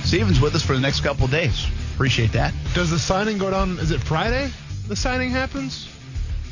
Steven's 0.03 0.39
with 0.41 0.55
us 0.55 0.63
for 0.63 0.73
the 0.73 0.79
next 0.79 1.01
couple 1.01 1.27
days. 1.27 1.67
Appreciate 1.93 2.31
that. 2.33 2.53
Does 2.73 2.89
the 2.89 2.97
signing 2.97 3.37
go 3.37 3.51
down? 3.51 3.77
Is 3.77 3.91
it 3.91 4.01
Friday? 4.01 4.49
The 4.87 4.95
signing 4.95 5.29
happens. 5.29 5.87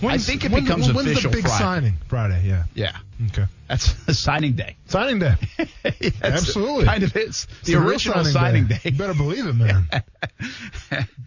I 0.03 0.17
think 0.17 0.43
it 0.45 0.51
when- 0.51 0.63
becomes 0.63 0.91
when's 0.91 1.07
official 1.11 1.31
the 1.31 1.37
big 1.37 1.45
Friday. 1.45 1.63
signing? 1.63 1.97
Friday. 2.07 2.41
Yeah. 2.45 2.63
Yeah, 2.73 2.97
Okay. 3.27 3.45
that's 3.67 3.95
a 4.07 4.13
signing 4.13 4.53
day. 4.53 4.77
Signing 4.87 5.19
day. 5.19 5.35
Yes, 5.99 6.13
Absolutely. 6.23 6.85
kind 6.85 7.03
of 7.03 7.15
is 7.15 7.47
It's 7.59 7.69
the 7.69 7.75
original 7.75 8.23
signing 8.25 8.65
day. 8.67 8.79
You 8.83 8.91
better 8.93 9.13
believe 9.13 9.45
it, 9.45 9.53
man. 9.53 9.87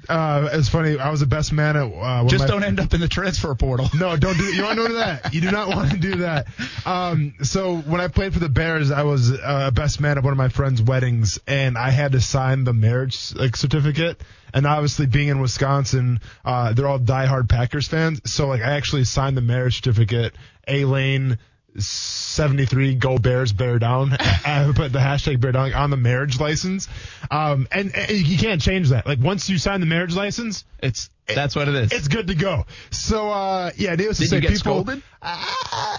uh, 0.09 0.49
it's 0.53 0.69
funny. 0.69 0.99
I 0.99 1.11
was 1.11 1.21
the 1.21 1.27
best 1.27 1.53
man 1.53 1.77
at. 1.77 1.93
Uh, 1.93 2.27
Just 2.27 2.45
my- 2.45 2.49
don't 2.49 2.65
end 2.65 2.81
up 2.81 2.93
in 2.95 3.01
the 3.01 3.09
transfer 3.09 3.55
portal. 3.55 3.89
No, 3.95 4.17
don't 4.17 4.37
do. 4.37 4.45
It. 4.45 4.55
You 4.55 4.63
want 4.63 4.79
to 4.79 4.89
do 4.89 4.95
that? 4.95 5.35
You 5.35 5.41
do 5.41 5.51
not 5.51 5.69
want 5.69 5.91
to 5.93 5.97
do 5.97 6.17
that. 6.17 6.47
Um, 6.85 7.35
so 7.43 7.77
when 7.77 8.01
I 8.01 8.09
played 8.09 8.33
for 8.33 8.41
the 8.41 8.49
Bears, 8.49 8.91
I 8.91 9.03
was 9.03 9.31
uh, 9.33 9.71
best 9.73 10.01
man 10.01 10.19
at 10.19 10.25
one 10.25 10.33
of 10.33 10.39
my 10.39 10.49
friends' 10.49 10.83
weddings, 10.83 11.39
and 11.47 11.77
I 11.79 11.91
had 11.91 12.13
to 12.13 12.21
sign 12.21 12.65
the 12.65 12.73
marriage 12.73 13.35
like 13.35 13.57
certificate. 13.57 14.21
And 14.53 14.67
obviously, 14.67 15.07
being 15.07 15.29
in 15.29 15.41
Wisconsin, 15.41 16.21
uh, 16.45 16.73
they're 16.73 16.87
all 16.87 17.01
diehard 17.01 17.49
Packers 17.49 17.89
fans. 17.89 18.21
So 18.31 18.49
like, 18.49 18.63
I 18.63 18.77
actually 18.77 19.05
signed 19.05 19.37
the 19.37 19.41
marriage 19.43 19.77
certificate. 19.77 20.35
A 20.67 20.85
lane. 20.85 21.39
73 21.77 22.95
go 22.97 23.19
bears 23.19 23.53
bear 23.53 23.79
down 23.79 24.13
I 24.13 24.71
put 24.77 24.93
the 24.93 24.99
hashtag 25.01 25.41
bear 25.41 25.53
down 25.53 25.73
on 25.75 25.91
the 25.91 25.97
marriage 25.97 26.39
license 26.39 26.89
um 27.31 27.67
and, 27.73 27.95
and 27.95 28.11
you 28.11 28.39
can't 28.39 28.61
change 28.61 28.91
that 28.91 29.07
like 29.07 29.19
once 29.21 29.49
you 29.51 29.59
sign 29.59 29.81
the 29.81 29.87
marriage 29.87 30.15
license 30.15 30.65
It's 30.83 31.11
that's 31.27 31.57
what 31.57 31.69
it 31.69 31.75
is. 31.75 31.93
it's 31.93 32.09
good 32.09 32.27
to 32.29 32.35
go. 32.35 32.67
So 32.91 33.31
uh 33.31 33.71
yeah, 33.77 33.95
needless 33.95 34.19
to 34.19 34.25
Did 34.25 34.31
say, 34.31 34.37
you 34.37 34.43
get 34.43 34.51
people. 34.53 34.59
scolded? 34.85 35.03
Uh, 35.23 35.99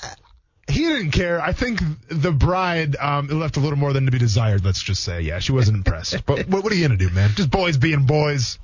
he 0.68 0.80
didn't 0.82 1.12
care. 1.12 1.42
I 1.42 1.52
think 1.52 1.80
the 2.10 2.32
bride 2.32 2.96
um, 2.96 3.28
left 3.28 3.58
a 3.58 3.60
little 3.60 3.78
more 3.78 3.94
than 3.94 4.06
to 4.06 4.12
be 4.12 4.18
desired. 4.18 4.66
Let's 4.66 4.82
just 4.82 5.04
say, 5.04 5.22
yeah, 5.22 5.38
she 5.40 5.52
wasn't 5.52 5.78
impressed. 5.78 6.16
But 6.26 6.48
what, 6.48 6.64
what 6.64 6.72
are 6.74 6.76
you 6.76 6.88
gonna 6.88 6.98
do, 6.98 7.10
man? 7.10 7.32
Just 7.36 7.50
boys 7.52 7.78
being 7.78 8.06
boys. 8.06 8.58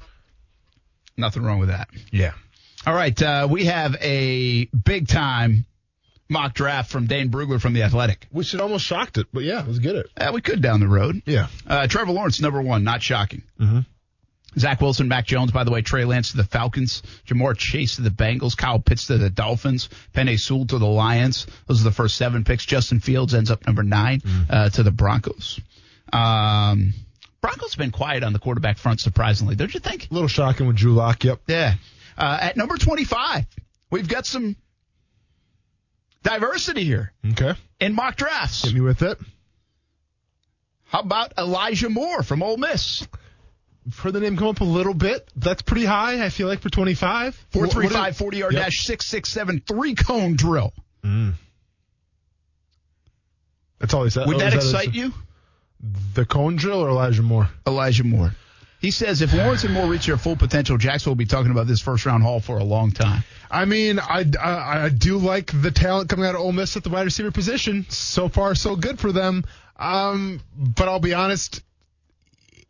Nothing 1.18 1.44
wrong 1.44 1.60
with 1.60 1.70
that. 1.70 1.90
Yeah. 2.12 2.34
All 2.88 2.94
right, 2.94 3.20
uh, 3.22 3.48
we 3.50 3.66
have 3.66 3.96
a 4.02 4.66
big 4.66 5.08
time 5.08 5.66
mock 6.32 6.54
draft 6.54 6.90
from 6.90 7.06
Dane 7.06 7.30
Brugler 7.30 7.62
from 7.62 7.74
the 7.74 7.84
Athletic. 7.84 8.26
We 8.32 8.44
should 8.44 8.62
almost 8.62 8.86
shocked 8.86 9.18
it, 9.18 9.28
but 9.32 9.44
yeah, 9.44 9.64
let's 9.68 9.80
get 9.80 9.96
it. 9.96 10.08
Uh, 10.18 10.32
we 10.34 10.42
could 10.42 10.62
down 10.62 10.80
the 10.80 10.88
road. 10.88 11.22
Yeah. 11.26 11.48
Uh, 11.68 11.88
Trevor 11.88 12.14
Lawrence, 12.14 12.40
number 12.42 12.62
one, 12.62 12.84
not 12.84 13.04
shocking. 13.04 13.44
Mm-hmm. 13.60 13.80
Zach 14.58 14.82
Wilson, 14.82 15.08
Mac 15.08 15.26
Jones, 15.26 15.52
by 15.52 15.64
the 15.64 15.72
way, 15.72 15.82
Trey 15.82 16.04
Lance 16.04 16.32
to 16.32 16.38
the 16.38 16.44
Falcons, 16.44 17.04
Ja'Marr 17.26 17.56
Chase 17.56 17.96
to 17.98 18.02
the 18.02 18.10
Bengals, 18.10 18.58
Kyle 18.58 18.80
Pitts 18.80 19.08
to 19.08 19.18
the 19.18 19.30
Dolphins, 19.30 19.90
Penei 20.14 20.38
Sewell 20.38 20.66
to 20.68 20.78
the 20.78 20.88
Lions. 20.88 21.48
Those 21.68 21.82
are 21.82 21.86
the 21.86 21.92
first 21.92 22.18
seven 22.18 22.44
picks. 22.44 22.66
Justin 22.66 23.00
Fields 23.00 23.34
ends 23.34 23.50
up 23.50 23.66
number 23.66 23.84
9 23.84 24.22
uh, 24.50 24.70
to 24.70 24.84
the 24.84 24.92
Broncos. 24.92 25.60
Um, 26.12 26.94
Broncos 27.40 27.74
have 27.74 27.80
been 27.80 27.92
quiet 27.92 28.24
on 28.24 28.34
the 28.34 28.40
quarterback 28.40 28.78
front, 28.78 29.00
surprisingly, 29.00 29.56
don't 29.56 29.74
you 29.74 29.80
think? 29.80 30.10
A 30.12 30.14
little 30.14 30.28
shocking 30.28 30.68
with 30.68 30.76
Drew 30.76 30.94
Lock. 30.94 31.24
Yep. 31.24 31.42
Yeah. 31.48 31.76
Uh, 32.18 32.40
at 32.42 32.58
number 32.58 32.76
25, 32.76 33.46
we've 33.90 34.08
got 34.10 34.26
some 34.26 34.58
diversity 36.24 36.84
here 36.84 37.14
Okay. 37.32 37.54
in 37.80 37.94
mock 37.94 38.16
drafts. 38.16 38.64
Hit 38.64 38.74
me 38.74 38.82
with 38.82 39.02
it. 39.02 39.18
How 40.86 41.00
about 41.00 41.34
Elijah 41.38 41.90
Moore 41.90 42.22
from 42.24 42.44
Ole 42.44 42.58
Miss? 42.58 43.08
I've 43.88 44.14
the 44.14 44.20
name 44.20 44.38
come 44.38 44.48
up 44.50 44.62
a 44.62 44.66
little 44.66 44.94
bit. 44.94 45.28
That's 45.36 45.62
pretty 45.64 45.86
high, 45.86 46.24
I 46.24 46.30
feel 46.30 46.48
like, 46.48 46.60
for 46.60 46.70
25. 46.70 47.36
Four 47.50 47.64
What- 47.64 47.72
three 47.72 47.86
what 47.86 47.92
is- 47.94 47.98
five 47.98 48.18
forty 48.18 48.38
yard 48.38 48.54
Yep. 48.54 48.64
dash 48.66 48.86
six 48.86 49.08
six 49.08 49.32
seven 49.32 49.62
three 49.68 49.96
cone 49.96 50.36
drill. 50.36 50.74
Mm. 51.04 51.34
That's 53.80 53.94
all 53.94 54.04
he 54.04 54.10
said. 54.12 54.28
Would 54.28 54.36
Oh, 54.36 54.40
that 54.40 54.54
is 54.54 54.66
excite 54.66 54.94
you, 54.94 55.14
The 56.14 56.26
cone 56.26 56.58
drill 56.58 56.78
or 56.80 56.90
Elijah 56.90 57.24
Moore? 57.24 57.50
Elijah 57.66 58.04
Moore? 58.04 58.36
He 58.82 58.90
says 58.90 59.22
if 59.22 59.32
Lawrence 59.32 59.64
and 59.64 59.76
Moore 59.76 59.86
reach 59.86 60.08
their 60.08 60.18
full 60.18 60.36
potential, 60.36 60.76
Jacksonville 60.76 61.12
will 61.12 61.18
be 61.18 61.28
talking 61.28 61.52
about 61.52 61.68
this 61.68 61.80
first 61.80 62.04
round 62.08 62.24
haul 62.24 62.40
for 62.40 62.58
a 62.58 62.64
long 62.64 62.92
time. 62.92 63.24
I 63.50 63.66
mean, 63.66 64.00
I, 64.00 64.26
I, 64.42 64.86
I 64.86 64.90
do 64.90 65.20
like 65.20 65.52
the 65.62 65.70
talent 65.70 66.10
coming 66.10 66.26
out 66.26 66.34
of 66.34 66.42
Ole 66.42 66.52
Miss 66.52 66.76
at 66.76 66.84
the 66.84 66.90
wide 66.90 67.04
receiver 67.04 67.30
position. 67.30 67.86
So 67.90 68.28
far, 68.28 68.56
so 68.56 68.76
good 68.76 69.00
for 69.00 69.12
them. 69.12 69.46
Um, 69.78 70.42
but 70.58 70.88
I'll 70.88 71.00
be 71.00 71.14
honest, 71.14 71.62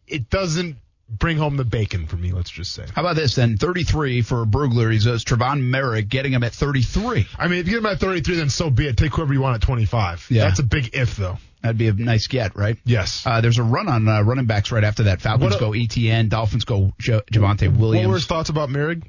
it 0.06 0.30
doesn't 0.30 0.76
bring 1.18 1.38
home 1.38 1.58
the 1.58 1.66
bacon 1.66 2.08
for 2.08 2.16
me. 2.16 2.32
Let's 2.32 2.50
just 2.50 2.74
say. 2.74 2.86
How 2.96 3.02
about 3.02 3.16
this 3.16 3.36
then? 3.36 3.58
33 3.58 4.22
for 4.22 4.46
Brugler. 4.46 4.92
He 4.92 5.00
says 5.00 5.24
Trevon 5.24 5.62
Moehrig 5.70 6.10
getting 6.10 6.34
him 6.34 6.44
at 6.44 6.54
33. 6.54 7.28
I 7.38 7.48
mean, 7.48 7.60
if 7.60 7.68
you 7.68 7.74
get 7.74 7.80
him 7.80 7.86
at 7.88 8.00
33, 8.00 8.36
then 8.38 8.50
so 8.50 8.70
be 8.70 8.88
it. 8.88 8.98
Take 8.98 9.14
whoever 9.14 9.34
you 9.34 9.42
want 9.42 9.56
at 9.56 9.62
25. 9.62 10.28
Yeah. 10.30 10.46
That's 10.46 10.60
a 10.60 10.64
big 10.64 10.96
if, 10.96 11.16
though. 11.16 11.38
That'd 11.62 11.78
be 11.78 11.90
a 11.90 11.94
nice 11.94 12.26
get, 12.28 12.56
right? 12.56 12.78
Yes. 12.86 13.24
Uh, 13.26 13.42
there's 13.42 13.60
a 13.60 13.64
run 13.64 13.88
on 13.88 14.08
uh, 14.08 14.22
running 14.24 14.46
backs 14.48 14.72
right 14.72 14.84
after 14.84 15.04
that. 15.04 15.22
Falcons 15.22 15.56
a- 15.56 15.60
go 15.60 15.74
Etienne, 15.74 16.28
Dolphins 16.28 16.66
go 16.66 16.92
J- 16.98 17.22
Javonte 17.32 17.76
Williams. 17.78 18.08
What 18.08 18.12
were 18.12 18.16
his 18.16 18.26
thoughts 18.26 18.50
about 18.50 18.70
Moehrig? 18.70 19.04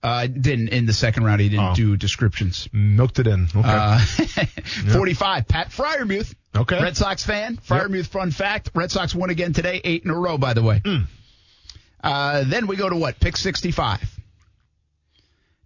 Uh, 0.00 0.26
didn't 0.28 0.68
in 0.68 0.86
the 0.86 0.92
second 0.92 1.24
round. 1.24 1.40
He 1.40 1.48
didn't 1.48 1.64
Oh. 1.64 1.74
do 1.74 1.96
descriptions. 1.96 2.68
Milked 2.72 3.18
it 3.18 3.26
in. 3.26 3.48
Okay. 3.56 3.62
Uh, 3.64 3.98
45. 4.92 5.48
Pat 5.48 5.70
Freiermuth. 5.70 6.34
Okay. 6.54 6.80
Red 6.80 6.96
Sox 6.96 7.24
fan. 7.24 7.56
Freiermuth. 7.56 8.06
Fun 8.06 8.30
fact: 8.30 8.70
Red 8.74 8.92
Sox 8.92 9.12
won 9.14 9.30
again 9.30 9.52
today, 9.52 9.80
eight 9.82 10.04
in 10.04 10.10
a 10.10 10.14
row. 10.18 10.38
By 10.38 10.54
the 10.54 10.62
way. 10.62 10.80
Hmm. 10.84 11.02
Uh, 12.02 12.44
then 12.46 12.66
we 12.66 12.76
go 12.76 12.88
to 12.88 12.96
what? 12.96 13.18
Pick 13.20 13.36
65. 13.36 14.00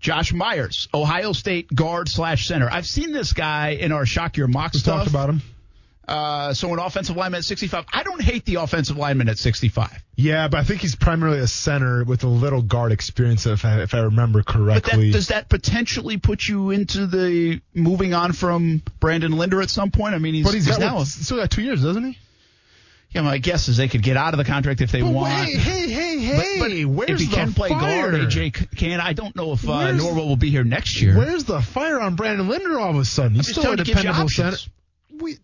Josh 0.01 0.33
Myers, 0.33 0.89
Ohio 0.93 1.33
State 1.33 1.73
guard 1.73 2.09
slash 2.09 2.47
center. 2.47 2.69
I've 2.71 2.87
seen 2.87 3.13
this 3.13 3.33
guy 3.33 3.71
in 3.71 3.93
our 3.93 4.05
shock 4.05 4.37
your 4.37 4.49
mock 4.49 4.73
we 4.73 4.81
stuff. 4.81 5.01
talked 5.01 5.11
about 5.11 5.29
him. 5.29 5.43
Uh, 6.09 6.53
so 6.53 6.73
an 6.73 6.81
offensive 6.81 7.17
lineman 7.17 7.39
at 7.39 7.45
65. 7.45 7.85
I 7.93 8.03
don't 8.03 8.21
hate 8.21 8.45
the 8.45 8.57
offensive 8.57 8.97
lineman 8.97 9.29
at 9.29 9.39
65. 9.39 10.03
Yeah, 10.17 10.49
but 10.49 10.59
I 10.59 10.65
think 10.65 10.81
he's 10.81 10.97
primarily 10.97 11.39
a 11.39 11.47
center 11.47 12.03
with 12.03 12.25
a 12.25 12.29
little 12.29 12.61
guard 12.61 12.91
experience, 12.91 13.47
if 13.47 13.65
I, 13.65 13.83
if 13.83 13.95
I 13.95 14.01
remember 14.01 14.41
But 14.41 14.53
that, 14.53 14.53
correctly. 14.59 15.13
does 15.13 15.29
that 15.29 15.49
potentially 15.49 16.17
put 16.19 16.47
you 16.49 16.71
into 16.71 17.07
the 17.07 17.61
moving 17.73 18.13
on 18.15 18.33
from 18.33 18.83
Brandon 18.99 19.31
Linder 19.39 19.63
at 19.63 19.71
some 19.71 19.93
point? 19.93 20.17
I 20.17 20.19
mean, 20.19 20.35
he's, 20.35 20.45
but 20.45 20.55
he's 20.55 20.67
got 20.67 20.81
now. 20.81 21.05
still 21.05 21.37
got 21.37 21.53
two 21.53 21.63
years, 21.63 21.85
doesn't 21.85 22.05
he? 22.05 22.19
Yeah, 23.15 23.23
my 23.23 23.39
guess 23.39 23.69
is 23.69 23.77
they 23.77 23.89
could 23.89 24.03
get 24.03 24.17
out 24.17 24.35
of 24.35 24.39
the 24.39 24.45
contract 24.45 24.81
if 24.81 24.91
they 24.91 25.03
But 25.03 25.13
want. 25.13 25.33
hey, 25.33 25.57
hey, 25.57 25.89
hey, 25.91 26.19
hey! 26.19 26.59
But, 26.59 26.69
but 26.69 26.85
where's 26.91 27.11
if 27.11 27.19
he 27.21 27.27
the 27.27 27.35
can 27.37 27.53
play 27.53 27.69
fire? 27.69 28.11
guard, 28.11 28.15
AJ 28.15 28.77
can. 28.77 29.01
I 29.01 29.13
don't 29.13 29.37
know 29.37 29.53
if 29.53 29.65
uh, 29.69 29.93
Norwell 29.93 30.27
will 30.29 30.37
be 30.37 30.51
here 30.51 30.65
next 30.65 31.01
year. 31.01 31.17
Where's 31.17 31.45
the 31.45 31.61
fire 31.61 32.01
on 32.01 32.15
Brandon 32.17 32.49
Linder 32.49 32.79
all 32.79 32.91
of 32.91 32.97
a 32.97 33.05
sudden? 33.05 33.35
He's 33.37 33.49
still 33.49 33.63
a 33.63 33.67
trying 33.67 33.77
to 33.79 33.85
give 33.85 33.97
you 33.97 34.03
dependable 34.03 34.29
center. 34.29 34.57
We, 35.21 35.37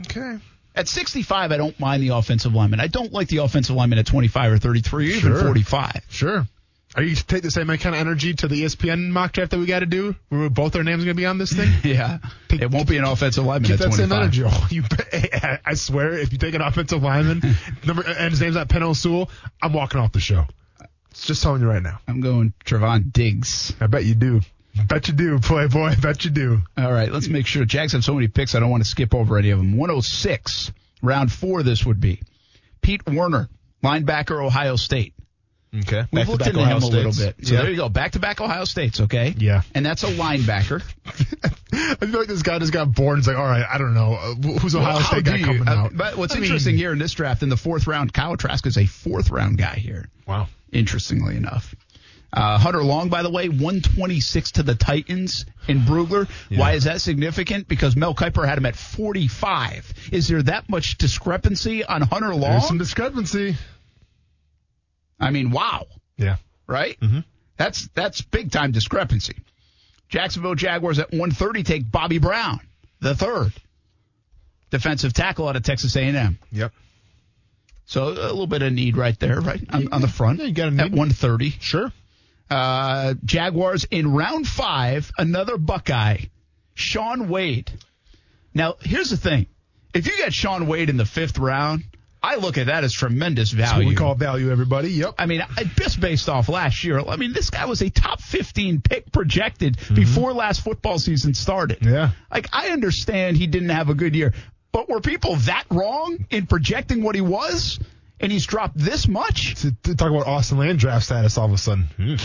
okay. 0.00 0.38
At 0.74 0.88
65, 0.88 1.52
I 1.52 1.56
don't 1.56 1.78
mind 1.80 2.02
the 2.02 2.08
offensive 2.08 2.54
lineman. 2.54 2.80
I 2.80 2.86
don't 2.86 3.12
like 3.12 3.28
the 3.28 3.38
offensive 3.38 3.74
lineman 3.74 3.98
at 3.98 4.06
25 4.06 4.52
or 4.52 4.58
33 4.58 5.12
or 5.12 5.16
even 5.16 5.36
45. 5.36 6.02
Sure. 6.08 6.46
Are 6.96 7.04
you 7.04 7.14
to 7.14 7.24
take 7.24 7.42
the 7.42 7.52
same 7.52 7.68
kind 7.68 7.94
of 7.94 7.94
energy 7.94 8.34
to 8.34 8.48
the 8.48 8.64
ESPN 8.64 9.10
mock 9.10 9.32
draft 9.32 9.52
that 9.52 9.58
we 9.58 9.66
got 9.66 9.80
to 9.80 9.86
do? 9.86 10.16
Where 10.28 10.50
both 10.50 10.74
our 10.74 10.82
names 10.82 11.02
are 11.02 11.06
going 11.06 11.16
to 11.16 11.20
be 11.20 11.26
on 11.26 11.38
this 11.38 11.52
thing? 11.52 11.70
Yeah, 11.84 12.18
it 12.50 12.70
won't 12.70 12.88
be 12.88 12.96
an 12.96 13.04
offensive 13.04 13.44
lineman 13.44 13.68
Get 13.68 13.80
at 13.80 13.90
that 13.90 13.96
25. 13.96 14.08
same 14.08 14.12
energy. 14.12 14.42
Oh, 14.44 14.66
you, 14.70 14.82
I 15.64 15.74
swear, 15.74 16.18
if 16.18 16.32
you 16.32 16.38
take 16.38 16.54
an 16.54 16.62
offensive 16.62 17.02
lineman, 17.02 17.42
number 17.86 18.02
and 18.02 18.30
his 18.30 18.40
name's 18.40 18.56
not 18.56 18.68
Penei 18.68 18.94
Sewell, 18.96 19.30
I'm 19.62 19.72
walking 19.72 20.00
off 20.00 20.12
the 20.12 20.20
show. 20.20 20.46
It's 21.12 21.26
just 21.26 21.42
telling 21.42 21.60
you 21.62 21.68
right 21.68 21.82
now. 21.82 22.00
I'm 22.08 22.20
going 22.20 22.54
Trevon 22.64 23.12
Diggs. 23.12 23.72
I 23.80 23.86
bet 23.86 24.04
you 24.04 24.14
do. 24.14 24.40
Bet 24.86 25.08
you 25.08 25.14
do, 25.14 25.38
Playboy. 25.38 26.00
Bet 26.00 26.24
you 26.24 26.30
do. 26.30 26.62
All 26.76 26.92
right, 26.92 27.10
let's 27.10 27.28
make 27.28 27.46
sure. 27.46 27.64
Jags 27.64 27.92
have 27.92 28.04
so 28.04 28.14
many 28.14 28.28
picks, 28.28 28.54
I 28.54 28.60
don't 28.60 28.70
want 28.70 28.82
to 28.82 28.88
skip 28.88 29.14
over 29.14 29.38
any 29.38 29.50
of 29.50 29.58
them. 29.58 29.76
106, 29.76 30.72
round 31.02 31.30
four, 31.32 31.62
this 31.62 31.84
would 31.86 32.00
be. 32.00 32.20
Pete 32.82 33.06
Werner, 33.06 33.48
linebacker, 33.82 34.44
Ohio 34.44 34.76
State. 34.76 35.14
Okay. 35.72 36.04
We've 36.12 36.28
looked 36.28 36.46
into 36.46 36.64
him 36.64 36.82
a 36.82 36.86
little 36.86 37.12
bit. 37.12 37.36
So 37.46 37.54
yeah. 37.54 37.62
there 37.62 37.70
you 37.70 37.76
go. 37.76 37.88
Back 37.88 38.12
to 38.12 38.18
back 38.18 38.40
Ohio 38.40 38.64
States, 38.64 39.00
okay? 39.02 39.34
Yeah. 39.38 39.62
And 39.74 39.86
that's 39.86 40.02
a 40.02 40.08
linebacker. 40.08 40.82
I 41.72 42.06
feel 42.06 42.18
like 42.18 42.28
this 42.28 42.42
guy 42.42 42.58
just 42.58 42.72
got 42.72 42.92
bored 42.92 43.18
and 43.18 43.24
he's 43.24 43.28
like, 43.28 43.36
all 43.36 43.44
right, 43.44 43.64
I 43.68 43.78
don't 43.78 43.94
know. 43.94 44.14
Uh, 44.14 44.34
who's 44.58 44.74
Ohio 44.74 44.96
Well, 44.96 45.04
State 45.04 45.24
guy 45.24 45.36
you- 45.36 45.44
coming 45.44 45.68
uh, 45.68 45.72
out? 45.72 45.96
But 45.96 46.16
what's 46.16 46.34
I 46.34 46.36
mean- 46.36 46.44
interesting 46.44 46.76
here 46.76 46.92
in 46.92 46.98
this 46.98 47.12
draft, 47.12 47.44
in 47.44 47.48
the 47.48 47.56
fourth 47.56 47.86
round, 47.86 48.12
Kyle 48.12 48.36
Trask 48.36 48.66
is 48.66 48.78
a 48.78 48.86
fourth 48.86 49.30
round 49.30 49.58
guy 49.58 49.76
here. 49.76 50.08
Wow. 50.26 50.48
Interestingly 50.72 51.36
enough. 51.36 51.74
Uh, 52.32 52.58
Hunter 52.58 52.82
Long, 52.82 53.08
by 53.08 53.22
the 53.22 53.30
way, 53.30 53.48
126 53.48 54.52
to 54.52 54.62
the 54.62 54.76
Titans 54.76 55.46
in 55.66 55.80
Brugler. 55.80 56.28
Why 56.56 56.72
is 56.72 56.84
that 56.84 57.00
significant? 57.00 57.66
Because 57.66 57.96
Mel 57.96 58.14
Kiper 58.14 58.46
had 58.46 58.56
him 58.56 58.66
at 58.66 58.76
45. 58.76 59.92
Is 60.12 60.28
there 60.28 60.42
that 60.44 60.68
much 60.68 60.96
discrepancy 60.98 61.84
on 61.84 62.02
Hunter 62.02 62.32
Long? 62.34 62.52
There's 62.52 62.68
some 62.68 62.78
discrepancy. 62.78 63.56
I 65.20 65.30
mean, 65.30 65.50
wow, 65.50 65.86
Yeah. 66.16 66.36
right? 66.66 66.98
Mm-hmm. 67.00 67.20
That's 67.56 67.88
that's 67.88 68.22
big 68.22 68.50
time 68.50 68.72
discrepancy. 68.72 69.36
Jacksonville 70.08 70.54
Jaguars 70.54 70.98
at 70.98 71.10
130 71.10 71.62
take 71.62 71.90
Bobby 71.90 72.18
Brown, 72.18 72.60
the 73.00 73.14
third 73.14 73.52
defensive 74.70 75.12
tackle 75.12 75.48
out 75.48 75.56
of 75.56 75.62
Texas 75.62 75.94
A&M. 75.96 76.38
Yep. 76.52 76.72
So 77.86 78.08
a 78.08 78.10
little 78.10 78.46
bit 78.46 78.62
of 78.62 78.72
need 78.72 78.96
right 78.96 79.18
there, 79.18 79.40
right 79.40 79.60
on, 79.72 79.92
on 79.92 80.00
the 80.00 80.08
front. 80.08 80.38
Yeah, 80.38 80.46
you 80.46 80.52
got 80.54 80.64
a 80.72 80.76
at 80.76 80.90
need. 80.90 80.98
130. 80.98 81.50
Sure. 81.60 81.92
Uh, 82.48 83.14
Jaguars 83.24 83.84
in 83.90 84.12
round 84.12 84.46
five, 84.46 85.10
another 85.18 85.56
Buckeye, 85.56 86.18
Shaun 86.74 87.28
Wade. 87.28 87.70
Now, 88.54 88.76
here's 88.80 89.10
the 89.10 89.16
thing: 89.16 89.46
if 89.94 90.06
you 90.06 90.16
get 90.16 90.32
Shaun 90.32 90.66
Wade 90.66 90.88
in 90.90 90.96
the 90.96 91.04
fifth 91.04 91.38
round, 91.38 91.84
I 92.22 92.36
look 92.36 92.58
at 92.58 92.66
that 92.66 92.84
as 92.84 92.92
tremendous 92.92 93.50
That's 93.50 93.70
what 93.72 93.76
value. 93.76 93.88
we 93.88 93.94
call 93.94 94.14
value, 94.14 94.50
everybody. 94.50 94.90
Yep. 94.90 95.14
I 95.18 95.24
mean, 95.26 95.42
just 95.76 96.00
based 96.00 96.28
off 96.28 96.48
last 96.50 96.84
year, 96.84 97.00
I 97.00 97.16
mean, 97.16 97.32
this 97.32 97.48
guy 97.48 97.64
was 97.64 97.80
a 97.80 97.88
top 97.88 98.20
15 98.20 98.82
pick 98.82 99.10
projected 99.10 99.76
Mm-hmm. 99.78 99.94
before 99.94 100.32
last 100.34 100.62
football 100.62 100.98
season 100.98 101.32
started. 101.34 101.78
Yeah. 101.80 102.10
Like, 102.30 102.48
I 102.52 102.68
understand 102.68 103.36
he 103.38 103.46
didn't 103.46 103.70
have 103.70 103.88
a 103.88 103.94
good 103.94 104.14
year, 104.14 104.34
but 104.72 104.88
were 104.88 105.00
people 105.00 105.36
that 105.36 105.64
wrong 105.70 106.26
in 106.30 106.46
projecting 106.46 107.02
what 107.02 107.14
he 107.14 107.20
was? 107.22 107.78
And 108.20 108.30
he's 108.30 108.44
dropped 108.44 108.76
this 108.76 109.08
much? 109.08 109.54
To, 109.62 109.74
to 109.84 109.96
talk 109.96 110.10
about 110.10 110.26
Austin 110.26 110.58
Land 110.58 110.78
draft 110.78 111.06
status 111.06 111.38
all 111.38 111.46
of 111.46 111.52
a 111.52 111.58
sudden. 111.58 111.84
Hmm. 111.96 112.16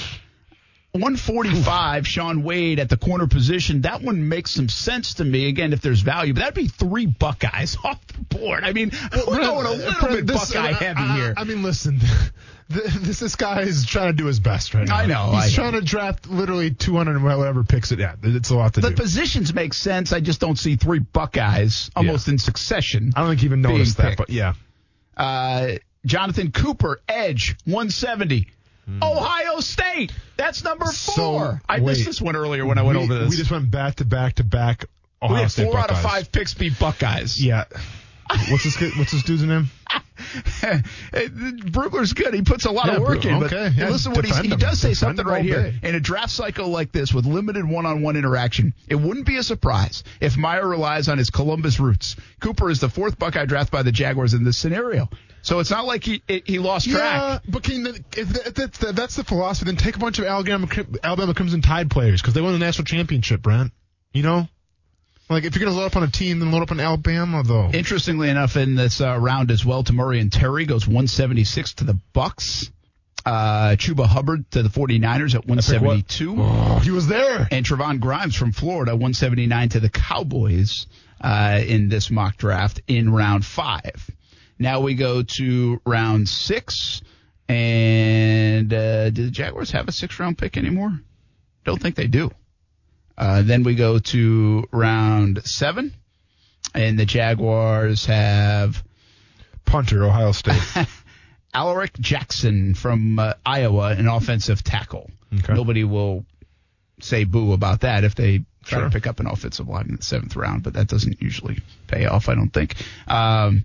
145, 0.95 2.08
Shaun 2.08 2.43
Wade 2.43 2.79
at 2.79 2.89
the 2.89 2.97
corner 2.97 3.27
position. 3.27 3.81
That 3.81 4.01
one 4.01 4.27
makes 4.29 4.51
some 4.51 4.69
sense 4.69 5.15
to 5.15 5.23
me. 5.25 5.47
Again, 5.49 5.73
if 5.73 5.81
there's 5.81 6.01
value, 6.01 6.34
but 6.34 6.39
that'd 6.41 6.53
be 6.55 6.67
three 6.67 7.05
Buckeyes 7.05 7.77
off 7.84 7.99
the 8.08 8.38
board. 8.38 8.63
I 8.63 8.73
mean, 8.73 8.91
we're 9.27 9.38
going 9.39 9.65
a 9.65 9.71
little 9.71 10.08
bit 10.10 10.27
This- 10.27 10.53
Buckeye 10.53 10.71
uh, 10.71 10.73
heavy 10.75 10.99
I- 11.01 11.15
here. 11.17 11.34
I 11.38 11.43
mean, 11.43 11.63
listen, 11.63 11.99
this 12.69 13.19
this 13.19 13.36
guy 13.36 13.62
is 13.62 13.86
trying 13.86 14.08
to 14.08 14.13
do 14.13 14.25
his 14.25 14.39
best 14.39 14.73
right 14.73 14.88
now. 14.88 14.95
I 14.95 15.05
know, 15.05 15.31
He's 15.34 15.43
I 15.43 15.47
know. 15.47 15.69
trying 15.69 15.73
to 15.73 15.81
draft 15.86 16.27
literally 16.27 16.71
200 16.71 17.15
and 17.15 17.23
whatever 17.23 17.63
picks 17.63 17.91
it. 17.91 17.99
Yeah, 17.99 18.15
it's 18.23 18.49
a 18.49 18.55
lot 18.55 18.73
to 18.75 18.81
the 18.81 18.89
do. 18.89 18.95
positions 18.95 19.53
make 19.53 19.73
sense. 19.73 20.13
I 20.13 20.19
just 20.19 20.39
don't 20.39 20.58
see 20.58 20.75
three 20.75 20.99
Buckeyes 20.99 21.91
almost 21.95 22.27
in 22.27 22.38
succession. 22.38 23.12
I 23.15 23.19
don't 23.21 23.29
think 23.29 23.41
he 23.41 23.45
even 23.47 23.62
noticed 23.62 23.97
that, 23.97 24.05
picked. 24.10 24.17
but 24.17 24.29
yeah. 24.29 24.53
Uh, 25.15 25.73
Jonathan 26.05 26.51
Cooper, 26.51 27.01
edge, 27.08 27.55
170. 27.65 28.47
Ohio 29.02 29.60
State. 29.60 30.12
That's 30.38 30.63
number 30.63 30.86
Hmm. 30.86 30.91
So, 30.91 31.12
four. 31.13 31.62
I 31.67 31.80
wait. 31.80 31.86
missed 31.93 32.06
this 32.06 32.21
one 32.21 32.36
earlier 32.36 32.65
when 32.65 32.78
I 32.78 32.84
went 32.84 32.98
we, 33.00 33.04
over 33.06 33.15
this. 33.19 33.30
We 33.30 33.36
just 33.38 33.52
went 33.52 33.71
back 33.71 33.95
to 33.95 34.06
back 34.06 34.36
to 34.36 34.43
back. 34.43 34.86
We 35.21 35.28
Ohio 35.28 35.41
had 35.43 35.52
State 35.52 35.65
four 35.71 35.80
out 35.80 35.89
of 35.91 36.02
five 36.02 36.32
picks 36.32 36.54
beat 36.54 36.78
Buckeyes. 36.78 37.43
Yeah. 37.43 37.65
What's 38.50 38.63
this? 38.63 38.98
What's 38.98 39.12
this 39.12 39.24
dude's 39.24 39.43
name? 39.43 39.69
Brugler's 40.63 42.13
good. 42.13 42.34
He 42.34 42.41
puts 42.41 42.65
a 42.65 42.71
lot 42.71 42.88
Yeah, 42.88 42.95
of 42.98 43.02
work 43.04 43.26
in. 43.26 43.39
But 43.39 43.54
okay. 43.54 43.76
Yeah, 43.76 43.89
listen, 43.89 44.13
what 44.13 44.26
he's, 44.26 44.38
he 44.38 44.48
does 44.50 44.80
say 44.80 44.89
Defend 44.89 45.17
something 45.17 45.26
right 45.26 45.43
here. 45.43 45.71
day. 45.71 45.80
In 45.89 45.95
a 45.95 46.00
draft 46.00 46.32
cycle 46.32 46.67
like 46.69 46.91
this 46.91 47.13
with 47.13 47.26
limited 47.26 47.67
one-on-one 47.67 48.15
interaction, 48.15 48.74
it 48.88 48.95
wouldn't 48.95 49.26
be 49.26 49.38
a 49.38 49.43
surprise 49.43 50.04
if 50.21 50.38
Meyer 50.38 50.67
relies 50.67 51.10
on 51.10 51.17
his 51.17 51.30
Columbus 51.30 51.80
roots. 51.80 52.15
Cooper 52.39 52.69
is 52.69 52.80
the 52.80 52.89
fourth 52.89 53.19
Buckeye 53.19 53.45
draft 53.45 53.71
by 53.71 53.84
the 53.84 53.91
Jaguars 53.91 54.34
in 54.34 54.43
this 54.43 54.58
scenario. 54.58 55.10
So 55.45 55.60
it's 55.60 55.69
not 55.69 55.86
like 55.86 56.03
he 56.03 56.23
it, 56.27 56.47
he 56.47 56.58
lost 56.58 56.89
track. 56.89 57.43
Yeah, 57.45 57.51
but 57.51 57.62
can, 57.62 57.86
if 58.17 58.27
that's, 58.55 58.79
the, 58.79 58.93
that's 58.93 59.15
the 59.15 59.23
philosophy, 59.23 59.65
then 59.65 59.77
take 59.77 59.95
a 59.95 59.99
bunch 59.99 60.17
of 60.17 60.25
Alabama, 60.25 60.67
Alabama 61.03 61.36
Crimson 61.36 61.62
Tide 61.62 61.91
players 61.91 62.19
because 62.19 62.34
they 62.34 62.41
won 62.41 62.53
the 62.53 62.60
national 62.60 62.86
championship, 62.86 63.43
Brent. 63.43 63.71
You 64.12 64.23
know? 64.23 64.47
Like, 65.29 65.43
if 65.43 65.55
you're 65.55 65.63
going 65.63 65.75
to 65.75 65.79
load 65.79 65.86
up 65.86 65.95
on 65.97 66.03
a 66.03 66.10
team, 66.10 66.39
then 66.39 66.51
load 66.51 66.63
up 66.63 66.71
on 66.71 66.79
Alabama, 66.79 67.43
though. 67.43 67.69
Interestingly 67.71 68.29
enough, 68.29 68.58
in 68.58 68.73
this 68.73 69.01
uh, 69.01 69.17
round 69.19 69.51
as 69.51 69.63
well, 69.63 69.84
Tamorrion 69.84 70.31
Terry 70.31 70.65
goes 70.65 70.88
176 70.88 71.73
to 71.75 71.84
the 71.84 71.99
Bucks. 72.13 72.71
Uh, 73.23 73.75
Chuba 73.75 74.05
Hubbard 74.08 74.49
to 74.51 74.63
the 74.63 74.69
49ers 74.69 75.36
at 75.36 75.45
172. 75.45 76.36
oh, 76.39 76.79
he 76.79 76.89
was 76.89 77.08
there. 77.08 77.47
and 77.51 77.65
Trevon 77.65 77.99
Grimes 77.99 78.36
from 78.36 78.51
Florida, 78.51 78.91
179 78.91 79.69
to 79.69 79.79
the 79.79 79.89
Cowboys 79.89 80.88
uh, 81.21 81.60
in 81.65 81.89
this 81.89 82.10
mock 82.10 82.38
draft 82.38 82.81
in 82.88 83.12
round 83.12 83.45
five. 83.45 84.10
Now 84.60 84.80
we 84.82 84.94
go 84.96 85.24
to 85.24 85.82
round 85.86 86.28
six. 86.30 87.02
And 87.48 88.74
uh, 88.74 89.10
do 89.12 89.26
the 89.26 89.32
Jaguars 89.32 89.72
have 89.72 89.88
a 89.88 89.91
six 89.91 90.20
round 90.20 90.38
pick 90.38 90.58
anymore? 90.58 91.00
Don't 91.63 91.80
think 91.82 91.96
they 91.96 92.08
do. 92.08 92.32
Uh, 93.18 93.44
then 93.44 93.63
we 93.63 93.76
go 93.76 94.00
to 94.00 94.65
round 94.72 95.41
seven, 95.46 95.94
and 96.74 96.98
the 97.00 97.06
Jaguars 97.06 98.06
have 98.08 98.84
Punter, 99.63 100.04
Ohio 100.04 100.32
State. 100.32 100.62
Alaric 101.54 101.94
Jackson 102.00 102.74
from 102.74 103.18
uh, 103.20 103.34
Iowa, 103.46 103.91
an 103.91 104.08
offensive 104.08 104.63
tackle. 104.63 105.10
Okay. 105.34 105.54
Nobody 105.54 105.84
will 105.86 106.26
say 107.00 107.24
boo 107.24 107.54
about 107.54 107.82
that 107.82 108.04
if 108.04 108.15
they 108.15 108.39
try 108.65 108.80
Sure. 108.80 108.89
to 108.89 108.89
pick 108.89 109.08
up 109.08 109.20
an 109.20 109.28
offensive 109.28 109.68
lineman 109.70 109.91
in 109.91 109.96
the 109.98 110.04
seventh 110.04 110.36
round, 110.36 110.63
but 110.63 110.74
that 110.74 110.88
doesn't 110.88 111.22
usually 111.22 111.60
pay 111.88 112.06
off, 112.08 112.28
I 112.28 112.36
don't 112.36 112.50
think. 112.52 112.76
Um, 113.08 113.63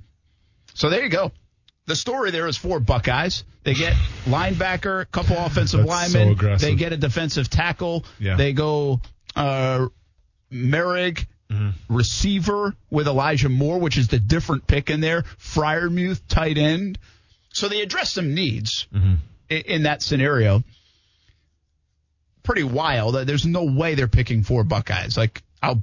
so 0.80 0.88
there 0.90 1.02
you 1.04 1.10
go. 1.10 1.30
The 1.86 1.96
story 1.96 2.30
there 2.30 2.46
is 2.46 2.56
four 2.56 2.80
Buckeyes. 2.80 3.44
They 3.64 3.74
get 3.74 3.92
linebacker, 4.24 5.02
a 5.02 5.06
couple 5.06 5.36
offensive 5.36 5.86
That's 5.86 6.12
so 6.12 6.18
linemen. 6.18 6.32
aggressive. 6.32 6.68
they 6.68 6.74
get 6.74 6.92
a 6.92 6.96
defensive 6.96 7.50
tackle. 7.50 8.04
Yeah. 8.18 8.36
They 8.36 8.52
go 8.52 9.00
uh, 9.36 9.86
Moehrig, 10.52 11.26
Mm-hmm. 11.50 11.92
receiver 11.92 12.76
with 12.90 13.08
Elijah 13.08 13.48
Moore, 13.48 13.80
which 13.80 13.98
is 13.98 14.06
the 14.06 14.20
different 14.20 14.68
pick 14.68 14.88
in 14.88 15.00
there. 15.00 15.22
Freiermuth, 15.36 16.20
tight 16.28 16.56
end. 16.58 16.96
So 17.52 17.66
they 17.68 17.80
address 17.82 18.12
some 18.12 18.34
needs 18.34 18.86
Mm-hmm. 18.94 19.14
i- 19.50 19.54
in 19.54 19.82
that 19.82 20.00
scenario. 20.00 20.62
Pretty 22.44 22.62
wild. 22.62 23.16
There's 23.26 23.44
no 23.44 23.64
way 23.64 23.96
they're 23.96 24.06
picking 24.06 24.44
four 24.44 24.62
Buckeyes. 24.62 25.16
Like 25.16 25.42
I'll, 25.60 25.82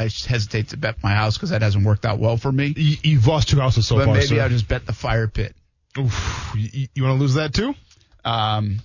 I 0.00 0.04
hesitate 0.04 0.68
to 0.68 0.78
bet 0.78 1.02
my 1.02 1.12
house 1.12 1.36
because 1.36 1.50
that 1.50 1.60
hasn't 1.60 1.84
worked 1.84 2.06
out 2.06 2.18
well 2.18 2.38
for 2.38 2.50
me. 2.50 2.72
You, 2.74 2.96
you've 3.02 3.26
lost 3.26 3.50
two 3.50 3.60
houses 3.60 3.86
so 3.86 3.96
but 3.96 4.06
far, 4.06 4.14
maybe 4.14 4.26
sir. 4.26 4.40
I'll 4.40 4.48
just 4.48 4.66
bet 4.66 4.86
the 4.86 4.94
fire 4.94 5.28
pit. 5.28 5.54
Oof. 5.98 6.52
You, 6.56 6.88
you 6.94 7.02
want 7.02 7.18
to 7.18 7.20
lose 7.20 7.34
that 7.34 7.52
too? 7.52 7.74
Um, 8.24 8.80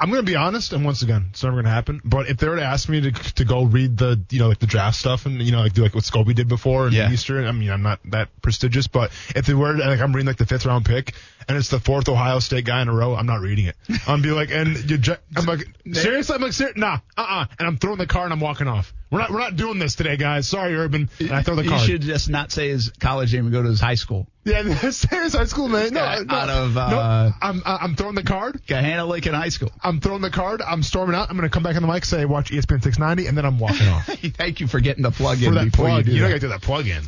I'm 0.00 0.08
going 0.08 0.24
to 0.24 0.26
be 0.26 0.36
honest, 0.36 0.72
and 0.72 0.82
once 0.82 1.02
again, 1.02 1.26
it's 1.30 1.42
never 1.42 1.56
going 1.56 1.66
to 1.66 1.70
happen. 1.70 2.00
But 2.02 2.28
if 2.30 2.38
they 2.38 2.48
were 2.48 2.56
to 2.56 2.64
ask 2.64 2.88
me 2.88 3.02
to 3.02 3.12
to 3.12 3.44
go 3.44 3.64
read 3.64 3.98
the 3.98 4.18
you 4.30 4.38
know 4.38 4.48
like 4.48 4.58
the 4.58 4.66
draft 4.66 4.96
stuff 4.96 5.26
and 5.26 5.42
you 5.42 5.52
know 5.52 5.60
like 5.60 5.74
do 5.74 5.82
like 5.82 5.94
what 5.94 6.04
Scobie 6.04 6.34
did 6.34 6.48
before 6.48 6.86
in 6.88 6.94
Yeah. 6.94 7.12
Eastern, 7.12 7.46
I 7.46 7.52
mean 7.52 7.70
I'm 7.70 7.82
not 7.82 8.00
that 8.06 8.28
prestigious, 8.40 8.86
but 8.86 9.10
if 9.36 9.44
they 9.44 9.52
were 9.52 9.76
like 9.76 10.00
I'm 10.00 10.14
reading 10.14 10.26
like 10.26 10.38
the 10.38 10.46
fifth 10.46 10.64
round 10.64 10.86
pick 10.86 11.12
and 11.46 11.58
it's 11.58 11.68
the 11.68 11.80
fourth 11.80 12.08
Ohio 12.08 12.38
State 12.38 12.64
guy 12.64 12.80
in 12.80 12.88
a 12.88 12.94
row, 12.94 13.14
I'm 13.14 13.26
not 13.26 13.40
reading 13.40 13.66
it. 13.66 13.76
I'm 14.06 14.22
be 14.22 14.30
like, 14.30 14.50
and 14.50 14.90
you, 14.90 14.98
I'm 15.36 15.44
like 15.44 15.68
seriously, 15.92 16.34
I'm 16.34 16.42
like 16.42 16.52
ser- 16.54 16.72
nah, 16.76 17.00
uh, 17.18 17.26
uh 17.28 17.46
and 17.58 17.68
I'm 17.68 17.76
throwing 17.76 17.98
the 17.98 18.06
car 18.06 18.24
and 18.24 18.32
I'm 18.32 18.40
walking 18.40 18.68
off. 18.68 18.94
We're 19.10 19.18
not 19.18 19.30
we're 19.30 19.40
not 19.40 19.56
doing 19.56 19.80
this 19.80 19.96
today, 19.96 20.16
guys. 20.16 20.46
Sorry, 20.46 20.76
Urban. 20.76 21.10
And 21.18 21.32
I 21.32 21.42
throw 21.42 21.56
the 21.56 21.64
you 21.64 21.78
should 21.80 22.00
just 22.02 22.30
not 22.30 22.52
say 22.52 22.68
his 22.68 22.90
college 23.00 23.34
name 23.34 23.46
and 23.46 23.52
go 23.52 23.60
to 23.62 23.68
his 23.68 23.80
high 23.80 23.96
school. 23.96 24.28
Yeah, 24.44 24.62
serious 24.90 25.34
high 25.34 25.46
school 25.46 25.68
man. 25.68 25.92
No, 25.92 26.00
no, 26.22 26.34
out 26.34 26.48
of, 26.48 26.74
no, 26.74 26.80
uh, 26.80 27.32
I'm 27.42 27.62
I'm 27.64 27.96
throwing 27.96 28.14
the 28.14 28.22
card. 28.22 28.62
Gahanna 28.66 29.26
in 29.26 29.34
High 29.34 29.48
School. 29.48 29.72
I'm 29.82 29.89
throwing 29.98 30.22
the 30.22 30.30
card. 30.30 30.62
I'm 30.62 30.84
storming 30.84 31.16
out. 31.16 31.30
I'm 31.30 31.36
going 31.36 31.48
to 31.48 31.52
come 31.52 31.64
back 31.64 31.74
on 31.74 31.82
the 31.82 31.88
mic, 31.88 32.04
say 32.04 32.24
watch 32.26 32.50
ESPN 32.52 32.82
690, 32.82 33.26
and 33.26 33.36
then 33.36 33.44
I'm 33.44 33.58
walking 33.58 33.88
off. 33.88 34.06
Thank 34.36 34.60
you 34.60 34.68
for 34.68 34.78
getting 34.78 35.02
the 35.02 35.10
plug 35.10 35.42
in 35.42 35.52
before 35.54 35.86
plug, 35.86 35.98
you 35.98 36.04
do 36.04 36.12
you, 36.12 36.20
that. 36.20 36.26
you 36.28 36.32
got 36.34 36.34
to 36.34 36.40
do 36.40 36.48
that 36.48 36.62
plug 36.62 36.86
in. 36.86 37.02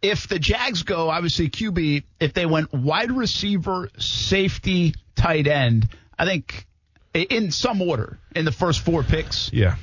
if 0.00 0.28
the 0.28 0.38
Jags 0.38 0.84
go, 0.84 1.10
obviously 1.10 1.50
QB, 1.50 2.04
if 2.20 2.32
they 2.32 2.46
went 2.46 2.72
wide 2.72 3.10
receiver, 3.12 3.90
safety, 3.98 4.94
tight 5.16 5.46
end, 5.46 5.88
I 6.18 6.24
think 6.24 6.66
in 7.12 7.50
some 7.50 7.82
order 7.82 8.18
in 8.34 8.44
the 8.44 8.52
first 8.52 8.80
four 8.80 9.02
picks, 9.02 9.52
Yeah. 9.52 9.76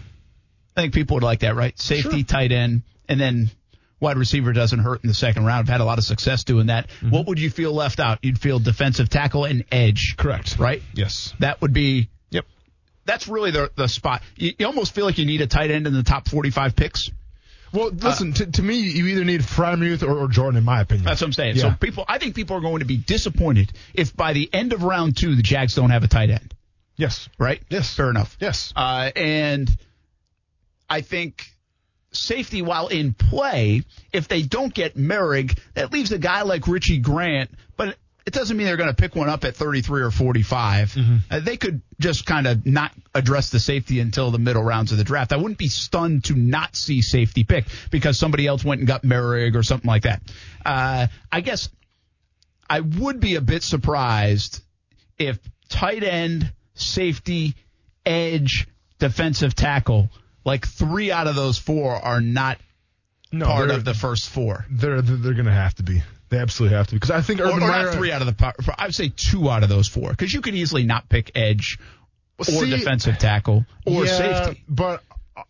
I 0.76 0.82
think 0.82 0.94
people 0.94 1.16
would 1.16 1.24
like 1.24 1.42
that, 1.42 1.56
right? 1.56 1.78
Safety, 1.78 2.20
Sure. 2.20 2.24
tight 2.24 2.52
end, 2.54 2.84
and 3.10 3.20
then 3.20 3.52
wide 4.00 4.18
receiver 4.18 4.52
doesn't 4.54 4.80
hurt 4.80 5.04
in 5.04 5.10
the 5.10 5.14
second 5.14 5.44
round. 5.46 5.60
I've 5.68 5.70
had 5.72 5.82
a 5.82 5.86
lot 5.86 5.98
of 5.98 6.04
success 6.06 6.44
doing 6.46 6.68
that. 6.68 6.88
Mm-hmm. 6.88 7.10
What 7.12 7.28
would 7.28 7.40
you 7.40 7.50
feel 7.50 7.74
left 7.74 8.00
out? 8.00 8.20
You'd 8.24 8.40
feel 8.40 8.58
defensive 8.60 9.10
tackle 9.10 9.44
and 9.46 9.64
edge. 9.72 10.16
Correct. 10.18 10.58
Right? 10.58 10.82
Yes. 10.94 11.34
That 11.40 11.62
would 11.62 11.74
be. 11.74 12.10
That's 13.06 13.28
really 13.28 13.52
the 13.52 13.72
the 13.76 13.88
spot. 13.88 14.22
You, 14.36 14.52
you 14.58 14.66
almost 14.66 14.94
feel 14.94 15.06
like 15.06 15.18
you 15.18 15.26
need 15.26 15.42
a 15.42 15.48
tight 15.48 15.72
end 15.72 15.88
in 15.88 15.94
the 15.94 16.04
top 16.04 16.28
45 16.28 16.76
picks. 16.76 17.10
Well, 17.74 17.90
listen, 17.90 18.34
to, 18.34 18.46
to 18.46 18.62
me, 18.62 18.80
you 18.80 19.08
either 19.08 19.24
need 19.24 19.42
Freiermuth 19.42 20.04
or, 20.04 20.18
or 20.20 20.28
Jordan, 20.28 20.58
in 20.58 20.66
my 20.66 20.82
opinion. 20.82 21.06
That's 21.06 21.22
what 21.22 21.28
I'm 21.28 21.34
saying. 21.34 21.56
Yeah. 21.56 21.62
So 21.62 21.72
people, 21.80 22.04
I 22.08 22.18
think 22.18 22.36
people 22.36 22.58
are 22.58 22.62
going 22.62 22.80
to 22.80 22.86
be 22.86 22.98
disappointed 22.98 23.72
if 23.94 24.16
by 24.16 24.34
the 24.34 24.50
end 24.52 24.74
of 24.74 24.84
round 24.84 25.16
two 25.16 25.36
the 25.36 25.42
Jags 25.42 25.76
don't 25.76 25.90
have 25.90 26.04
a 26.04 26.08
tight 26.08 26.30
end. 26.30 26.54
Yes. 26.98 27.30
Right? 27.40 27.62
Yes. 27.70 27.96
Fair 27.96 28.10
enough. 28.10 28.36
Yes. 28.42 28.74
Uh, 28.76 29.12
and 29.16 29.70
I 30.90 31.02
think 31.02 31.46
safety, 32.12 32.62
while 32.62 32.88
in 32.88 33.14
play, 33.14 33.84
if 34.12 34.28
they 34.28 34.42
don't 34.42 34.74
get 34.74 34.98
Moehrig, 34.98 35.58
that 35.74 35.94
leaves 35.94 36.12
a 36.12 36.20
guy 36.20 36.42
like 36.42 36.68
Richie 36.68 37.00
Grant, 37.00 37.52
but 37.78 37.96
it 38.26 38.34
doesn't 38.34 38.56
mean 38.56 38.68
they're 38.68 38.78
going 38.78 38.90
to 38.90 38.96
pick 38.96 39.16
one 39.16 39.30
up 39.30 39.44
at 39.46 39.56
33 39.56 40.02
or 40.04 40.12
45. 40.12 40.96
Uh, 41.32 41.40
they 41.40 41.58
could 41.58 41.82
just 42.00 42.26
kind 42.26 42.46
of 42.46 42.66
not 42.66 42.92
address 43.16 43.50
the 43.50 43.60
safety 43.60 44.00
until 44.00 44.30
the 44.32 44.38
middle 44.38 44.64
rounds 44.64 44.92
of 44.92 44.98
the 45.00 45.04
draft. 45.04 45.34
I 45.34 45.38
wouldn't 45.38 45.58
be 45.58 45.70
stunned 45.70 46.26
to 46.26 46.36
not 46.36 46.76
see 46.76 47.02
safety 47.02 47.44
pick 47.44 47.66
because 47.90 48.20
somebody 48.20 48.46
else 48.46 48.64
went 48.64 48.80
and 48.80 48.88
got 48.88 49.02
Moehrig 49.04 49.56
or 49.56 49.64
something 49.64 49.88
like 49.88 50.04
that. 50.04 50.22
Uh, 50.64 51.08
I 51.32 51.42
guess 51.42 51.70
I 52.70 52.82
would 52.82 53.20
be 53.20 53.36
a 53.36 53.42
bit 53.42 53.64
surprised 53.64 54.62
if 55.18 55.40
tight 55.70 56.04
end, 56.04 56.54
safety, 56.76 57.56
edge, 58.06 58.68
defensive 59.00 59.56
tackle, 59.56 60.10
like 60.46 60.68
three 60.68 61.12
out 61.12 61.28
of 61.28 61.36
those 61.36 61.58
four 61.58 61.94
are 61.96 62.22
not 62.22 62.60
No, 63.32 63.46
part 63.46 63.72
of 63.72 63.84
the 63.84 63.94
first 63.94 64.30
four. 64.30 64.66
They're, 64.70 65.02
they're 65.02 65.34
going 65.34 65.46
to 65.46 65.52
have 65.52 65.74
to 65.76 65.84
be. 65.84 66.02
They 66.32 66.38
absolutely 66.38 66.78
have 66.78 66.88
to 66.88 66.96
because 66.96 67.12
I 67.12 67.20
think 67.20 67.42
Urban 67.42 67.62
or 67.62 67.68
Meyer. 67.68 67.84
not 67.88 67.96
three 67.96 68.10
out 68.10 68.22
of 68.22 68.28
the 68.28 68.34
par- 68.34 68.56
I 68.78 68.86
would 68.86 68.96
say 68.96 69.12
two 69.14 69.50
out 69.50 69.64
of 69.64 69.70
those 69.70 69.90
four 69.90 70.12
because 70.12 70.34
you 70.34 70.40
could 70.40 70.56
easily 70.56 70.84
not 70.84 71.10
pick 71.10 71.32
edge 71.36 71.78
or 72.40 72.46
See- 72.46 72.70
defensive 72.70 73.18
tackle 73.18 73.66
or 73.86 74.06
yeah, 74.06 74.46
safety. 74.46 74.64
But 74.70 75.04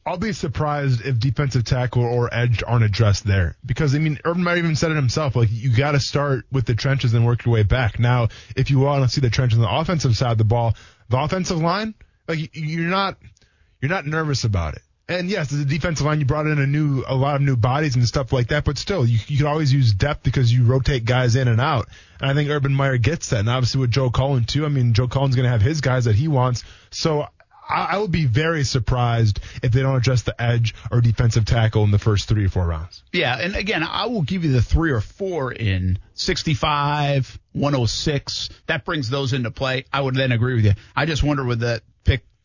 I'll 0.08 0.18
be 0.18 0.34
surprised 0.34 1.06
if 1.06 1.20
defensive 1.20 1.66
tackle 1.66 2.04
or 2.04 2.34
edge 2.34 2.64
aren't 2.66 2.84
addressed 2.84 3.26
there 3.26 3.58
because 3.64 3.94
I 3.94 4.00
mean 4.00 4.18
Urban 4.26 4.44
Meyer 4.44 4.58
even 4.58 4.76
said 4.76 4.90
it 4.90 4.96
himself. 4.96 5.36
Like 5.36 5.50
you 5.52 5.72
got 5.76 5.92
to 5.92 6.00
start 6.00 6.46
with 6.52 6.66
the 6.66 6.74
trenches 6.74 7.14
and 7.14 7.28
work 7.28 7.46
your 7.46 7.54
way 7.54 7.62
back. 7.62 8.00
Now, 8.00 8.30
if 8.56 8.72
you 8.72 8.80
want 8.80 9.04
to 9.04 9.10
see 9.10 9.22
the 9.22 9.30
trenches 9.30 9.60
on 9.60 9.64
the 9.64 9.72
offensive 9.72 10.18
side 10.18 10.32
of 10.32 10.38
the 10.40 10.46
ball, 10.46 10.76
the 11.10 11.20
offensive 11.20 11.60
line, 11.62 11.94
like 12.28 12.50
you're 12.54 12.90
not 12.90 13.18
you're 13.82 13.90
not 13.92 14.08
nervous 14.08 14.46
about 14.46 14.74
it. 14.74 14.82
And 15.12 15.30
yes, 15.30 15.50
the 15.50 15.66
defensive 15.66 16.06
line 16.06 16.22
you 16.22 16.26
brought 16.26 16.48
in 16.48 16.58
a 16.58 16.66
new 16.66 17.04
a 17.06 17.16
lot 17.16 17.36
of 17.36 17.42
new 17.42 17.58
bodies 17.58 17.98
and 17.98 18.08
stuff 18.08 18.32
like 18.32 18.48
that, 18.48 18.64
but 18.64 18.78
still 18.78 19.06
you 19.06 19.20
you 19.28 19.38
could 19.38 19.46
always 19.46 19.74
use 19.74 19.92
depth 19.92 20.24
because 20.24 20.52
you 20.52 20.64
rotate 20.64 21.04
guys 21.04 21.36
in 21.36 21.50
and 21.50 21.60
out. 21.60 21.90
And 22.22 22.32
I 22.32 22.34
think 22.34 22.50
Urban 22.50 22.74
Meyer 22.74 22.98
gets 22.98 23.32
that. 23.32 23.42
And 23.42 23.50
obviously 23.50 23.82
with 23.82 23.92
Joe 23.92 24.10
Cullen 24.10 24.46
too. 24.46 24.66
I 24.66 24.70
mean 24.70 24.94
Joe 24.94 25.10
Cullen's 25.10 25.36
going 25.36 25.44
to 25.44 25.50
have 25.50 25.62
his 25.62 25.82
guys 25.82 26.06
that 26.06 26.16
he 26.16 26.30
wants. 26.30 26.64
So 26.92 27.28
I, 27.68 27.90
I 27.92 27.98
would 27.98 28.12
be 28.12 28.26
very 28.26 28.64
surprised 28.64 29.42
if 29.62 29.74
they 29.74 29.82
don't 29.82 29.98
address 29.98 30.22
the 30.22 30.42
edge 30.42 30.76
or 30.92 31.02
defensive 31.02 31.44
tackle 31.44 31.84
in 31.84 31.92
the 31.92 32.00
first 32.00 32.30
three 32.30 32.46
or 32.46 32.50
four 32.50 32.66
rounds. 32.66 33.04
Yeah, 33.12 33.38
and 33.38 33.56
again, 33.56 33.84
I 33.84 34.06
will 34.06 34.22
give 34.22 34.46
you 34.46 34.54
the 34.54 34.62
three 34.62 34.92
or 34.92 35.02
four 35.02 35.52
in 35.52 36.00
65, 36.14 37.38
106. 37.54 38.50
That 38.68 38.86
brings 38.86 39.10
those 39.10 39.34
into 39.34 39.52
play. 39.52 39.86
I 39.92 40.00
would 40.02 40.16
then 40.16 40.32
agree 40.32 40.56
with 40.56 40.66
you. 40.66 40.74
I 40.96 41.06
just 41.06 41.22
wonder 41.24 41.44
with 41.44 41.60
the 41.60 41.82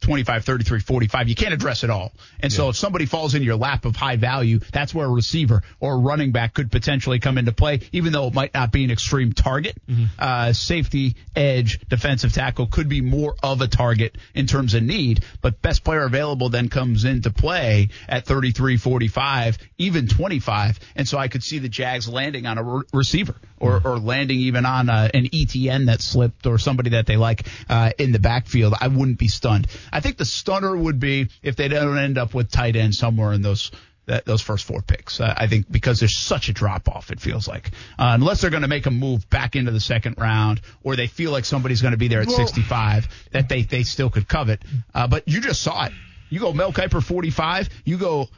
25, 0.01 0.45
33, 0.45 0.81
45, 0.81 1.29
you 1.29 1.35
can't 1.35 1.55
address 1.55 1.83
it 1.83 1.91
all. 1.91 2.13
And 2.41 2.53
so 2.53 2.69
if 2.69 2.77
somebody 2.77 3.07
falls 3.07 3.35
into 3.35 3.47
your 3.47 3.57
lap 3.57 3.85
of 3.85 3.97
high 3.97 4.17
value, 4.17 4.61
that's 4.73 4.95
where 4.95 5.07
a 5.07 5.11
receiver 5.11 5.63
or 5.81 5.95
a 5.95 5.97
running 5.97 6.33
back 6.33 6.55
could 6.55 6.71
potentially 6.71 7.19
come 7.19 7.39
into 7.39 7.53
play, 7.53 7.81
even 7.93 8.13
though 8.13 8.27
it 8.27 8.35
might 8.35 8.53
not 8.55 8.73
be 8.73 8.85
an 8.85 8.91
extreme 8.91 9.33
target. 9.33 9.77
Uh, 10.19 10.53
safety, 10.53 11.17
edge, 11.35 11.81
defensive 11.89 12.33
tackle 12.33 12.67
could 12.67 12.89
be 12.89 13.01
more 13.01 13.35
of 13.43 13.61
a 13.61 13.69
target 13.69 14.17
in 14.35 14.47
terms 14.47 14.75
of 14.75 14.83
need, 14.83 15.25
but 15.41 15.61
best 15.63 15.83
player 15.83 16.05
available 16.05 16.49
then 16.51 16.69
comes 16.69 17.05
into 17.05 17.31
play 17.31 17.89
at 18.09 18.27
33, 18.27 18.77
45, 18.77 19.59
even 19.79 20.07
25. 20.09 20.79
And 20.95 21.09
so 21.09 21.19
I 21.19 21.29
could 21.29 21.43
see 21.43 21.59
the 21.59 21.69
Jags 21.69 22.09
landing 22.09 22.47
on 22.47 22.59
a 22.59 22.63
re- 22.63 22.83
receiver 22.93 23.37
or, 23.59 23.81
or 23.85 23.99
landing 23.99 24.38
even 24.38 24.66
on 24.66 24.88
uh 24.88 25.09
an 25.14 25.29
Etienne 25.33 25.87
that 25.87 26.01
slipped 26.03 26.47
or 26.47 26.59
somebody 26.59 26.90
that 26.90 27.07
they 27.07 27.16
like 27.16 27.47
uh, 27.69 27.90
in 27.99 28.12
the 28.12 28.19
backfield. 28.19 28.75
I 28.81 28.88
wouldn't 28.88 29.19
be 29.19 29.29
stunned. 29.29 29.66
I 29.92 30.01
think 30.01 30.16
the 30.19 30.25
stunner 30.25 30.77
would 30.77 31.01
be 31.01 31.29
if 31.42 31.57
they 31.57 31.69
don't 31.69 31.99
end 31.99 32.19
up 32.19 32.35
with 32.35 32.51
tight 32.51 32.77
end 32.77 32.95
somewhere 32.95 33.33
in 33.33 33.42
those 33.42 33.71
that, 34.07 34.25
those 34.25 34.40
first 34.40 34.64
four 34.64 34.83
picks. 34.83 35.21
Uh, 35.21 35.35
I 35.37 35.49
think 35.49 35.66
because 35.71 35.99
there's 35.99 36.16
such 36.16 36.49
a 36.49 36.53
drop 36.53 36.88
off, 36.88 37.11
it 37.11 37.21
feels 37.21 37.49
like 37.49 37.71
uh, 37.99 38.12
unless 38.14 38.40
they're 38.40 38.51
going 38.51 38.62
to 38.62 38.69
make 38.69 38.87
a 38.87 38.90
move 38.90 39.29
back 39.31 39.57
into 39.57 39.73
the 39.73 39.81
second 39.81 40.16
round 40.19 40.61
or 40.85 40.95
they 40.97 41.09
feel 41.09 41.33
like 41.33 41.45
somebody's 41.45 41.83
going 41.83 41.92
to 41.92 41.99
be 41.99 42.09
there 42.09 42.21
at 42.21 42.29
Well- 42.29 42.37
65 42.37 43.09
that 43.33 43.49
they 43.49 43.62
they 43.62 43.83
still 43.83 44.11
could 44.11 44.29
covet. 44.29 44.62
Uh, 44.95 45.07
but 45.09 45.27
you 45.27 45.40
just 45.40 45.62
saw 45.62 45.87
it. 45.87 45.92
You 46.29 46.40
go 46.40 46.53
Mel 46.53 46.73
Kiper 46.73 47.03
45. 47.03 47.69
You 47.85 47.99
go. 47.99 48.29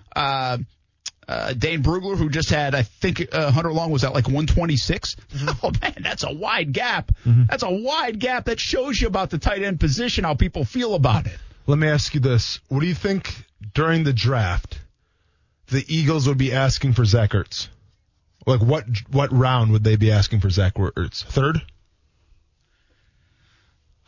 Uh, 1.26 1.52
Dane 1.52 1.82
Brugler, 1.82 2.16
who 2.16 2.30
just 2.30 2.48
had, 2.48 2.74
I 2.74 2.82
think, 2.84 3.28
uh, 3.34 3.50
Hunter 3.50 3.70
Long 3.70 3.90
was 3.90 4.02
at 4.02 4.14
like 4.14 4.26
126. 4.26 5.16
Oh 5.62 5.72
man, 5.82 5.96
that's 6.00 6.24
a 6.24 6.32
wide 6.32 6.72
gap. 6.72 7.12
That's 7.24 7.62
a 7.62 7.70
wide 7.70 8.18
gap. 8.18 8.46
That 8.46 8.58
shows 8.58 9.00
you 9.00 9.08
about 9.08 9.28
the 9.30 9.38
tight 9.38 9.62
end 9.62 9.78
position, 9.78 10.24
how 10.24 10.34
people 10.34 10.64
feel 10.64 10.94
about 10.94 11.26
it. 11.26 11.36
Let 11.66 11.78
me 11.78 11.88
ask 11.88 12.14
you 12.14 12.20
this. 12.20 12.60
What 12.68 12.80
do 12.80 12.86
you 12.86 12.94
think 12.94 13.44
during 13.74 14.04
the 14.04 14.12
draft 14.14 14.80
the 15.66 15.84
Eagles 15.86 16.26
would 16.28 16.38
be 16.38 16.52
asking 16.52 16.94
for 16.94 17.04
Zach 17.04 17.30
Ertz? 17.32 17.68
Like 18.46 18.62
what 18.62 18.84
what 19.10 19.30
round 19.32 19.72
would 19.72 19.84
they 19.84 19.96
be 19.96 20.10
asking 20.10 20.40
for 20.40 20.48
Zach 20.48 20.74
Ertz? 20.74 21.24
Third? 21.24 21.60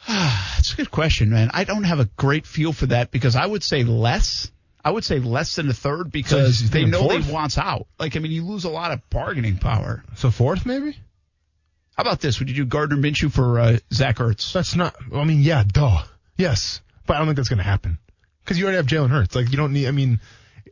That's 0.08 0.72
a 0.72 0.76
good 0.76 0.90
question, 0.90 1.30
man. 1.30 1.50
I 1.52 1.64
don't 1.64 1.84
have 1.84 2.00
a 2.00 2.06
great 2.16 2.46
feel 2.46 2.72
for 2.72 2.86
that 2.86 3.10
because 3.10 3.36
I 3.36 3.44
would 3.44 3.62
say 3.62 3.84
less. 3.84 4.50
I 4.84 4.90
would 4.90 5.04
say 5.04 5.18
less 5.18 5.56
than 5.56 5.68
a 5.68 5.74
third 5.74 6.10
because 6.10 6.62
you 6.62 6.68
they 6.68 6.84
know 6.86 7.02
fourth? 7.08 7.26
he 7.26 7.32
wants 7.32 7.58
out. 7.58 7.86
Like, 7.98 8.16
I 8.16 8.18
mean, 8.20 8.32
you 8.32 8.44
lose 8.44 8.64
a 8.64 8.70
lot 8.70 8.92
of 8.92 9.08
bargaining 9.10 9.58
power. 9.58 10.02
So 10.16 10.30
fourth, 10.30 10.64
maybe. 10.64 10.92
How 11.96 12.02
about 12.02 12.20
this? 12.20 12.38
Would 12.38 12.48
you 12.48 12.56
do 12.56 12.64
Gardner 12.64 12.96
Minshew 12.96 13.30
for 13.30 13.58
uh, 13.58 13.78
Zach 13.92 14.16
Ertz? 14.16 14.52
That's 14.54 14.74
not. 14.74 14.94
I 15.14 15.24
mean, 15.24 15.40
yeah, 15.42 15.64
duh, 15.66 16.02
yes, 16.38 16.80
but 17.06 17.14
I 17.16 17.18
don't 17.18 17.26
think 17.28 17.36
that's 17.36 17.50
going 17.50 17.58
to 17.58 17.62
happen 17.64 17.98
because 18.42 18.58
you 18.58 18.64
already 18.64 18.76
have 18.78 18.86
Jalen 18.86 19.10
Hurts. 19.10 19.34
Like, 19.34 19.50
you 19.50 19.58
don't 19.58 19.72
need. 19.74 19.86
I 19.86 19.90
mean, 19.90 20.18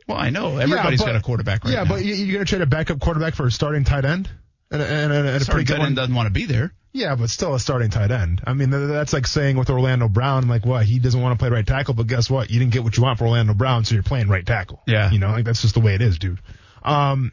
Well, 0.07 0.17
I 0.17 0.31
know 0.31 0.57
everybody's 0.57 0.99
Yeah, 1.01 1.05
but- 1.05 1.11
got 1.13 1.19
a 1.19 1.23
quarterback 1.23 1.63
right 1.65 1.73
yeah, 1.73 1.83
now. 1.83 1.89
but 1.89 2.03
you- 2.03 2.15
you're 2.15 2.33
going 2.33 2.45
to 2.45 2.49
trade 2.49 2.61
a 2.63 2.65
backup 2.65 2.99
quarterback 2.99 3.35
for 3.35 3.45
a 3.45 3.51
starting 3.51 3.83
tight 3.83 4.05
end, 4.05 4.27
and, 4.71 4.81
and, 4.81 4.91
and, 4.91 5.13
and 5.13 5.27
a 5.27 5.31
pretty 5.31 5.43
Starting 5.43 5.65
good 5.65 5.73
tight 5.73 5.79
one. 5.79 5.87
end 5.87 5.95
doesn't 5.97 6.15
want 6.15 6.25
to 6.25 6.31
be 6.33 6.45
there. 6.47 6.73
Yeah, 6.91 7.15
but 7.15 7.29
still 7.29 7.53
a 7.53 7.59
starting 7.59 7.91
tight 7.91 8.09
end. 8.09 8.41
I 8.45 8.53
mean, 8.53 8.71
that's 8.71 9.13
like 9.13 9.27
saying 9.27 9.57
with 9.57 9.69
Orlando 9.69 10.07
Brown, 10.07 10.47
like, 10.47 10.65
what 10.65 10.85
he 10.85 10.97
doesn't 10.97 11.21
want 11.21 11.37
to 11.37 11.41
play 11.41 11.49
right 11.49 11.65
tackle, 11.65 11.93
but 11.93 12.07
guess 12.07 12.29
what? 12.29 12.49
You 12.49 12.59
didn't 12.59 12.73
get 12.73 12.83
what 12.83 12.97
you 12.97 13.03
want 13.03 13.19
for 13.19 13.25
Orlando 13.25 13.53
Brown, 13.53 13.85
so 13.85 13.93
you're 13.93 14.03
playing 14.03 14.27
right 14.27 14.45
tackle. 14.45 14.81
Yeah. 14.87 15.11
you 15.11 15.19
know, 15.19 15.29
like 15.29 15.45
that's 15.45 15.61
just 15.61 15.75
the 15.75 15.81
way 15.81 15.93
it 15.93 16.01
is, 16.01 16.17
dude. 16.17 16.39
Um, 16.83 17.31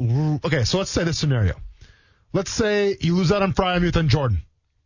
okay, 0.00 0.64
so 0.64 0.78
let's 0.78 0.90
say 0.90 1.04
this 1.04 1.18
scenario. 1.18 1.56
Let's 2.32 2.50
say 2.50 2.96
you 3.00 3.16
lose 3.16 3.30
out 3.32 3.42
on 3.42 3.52
Freiermuth 3.52 3.96
and 3.96 4.08
Jordan. 4.08 4.38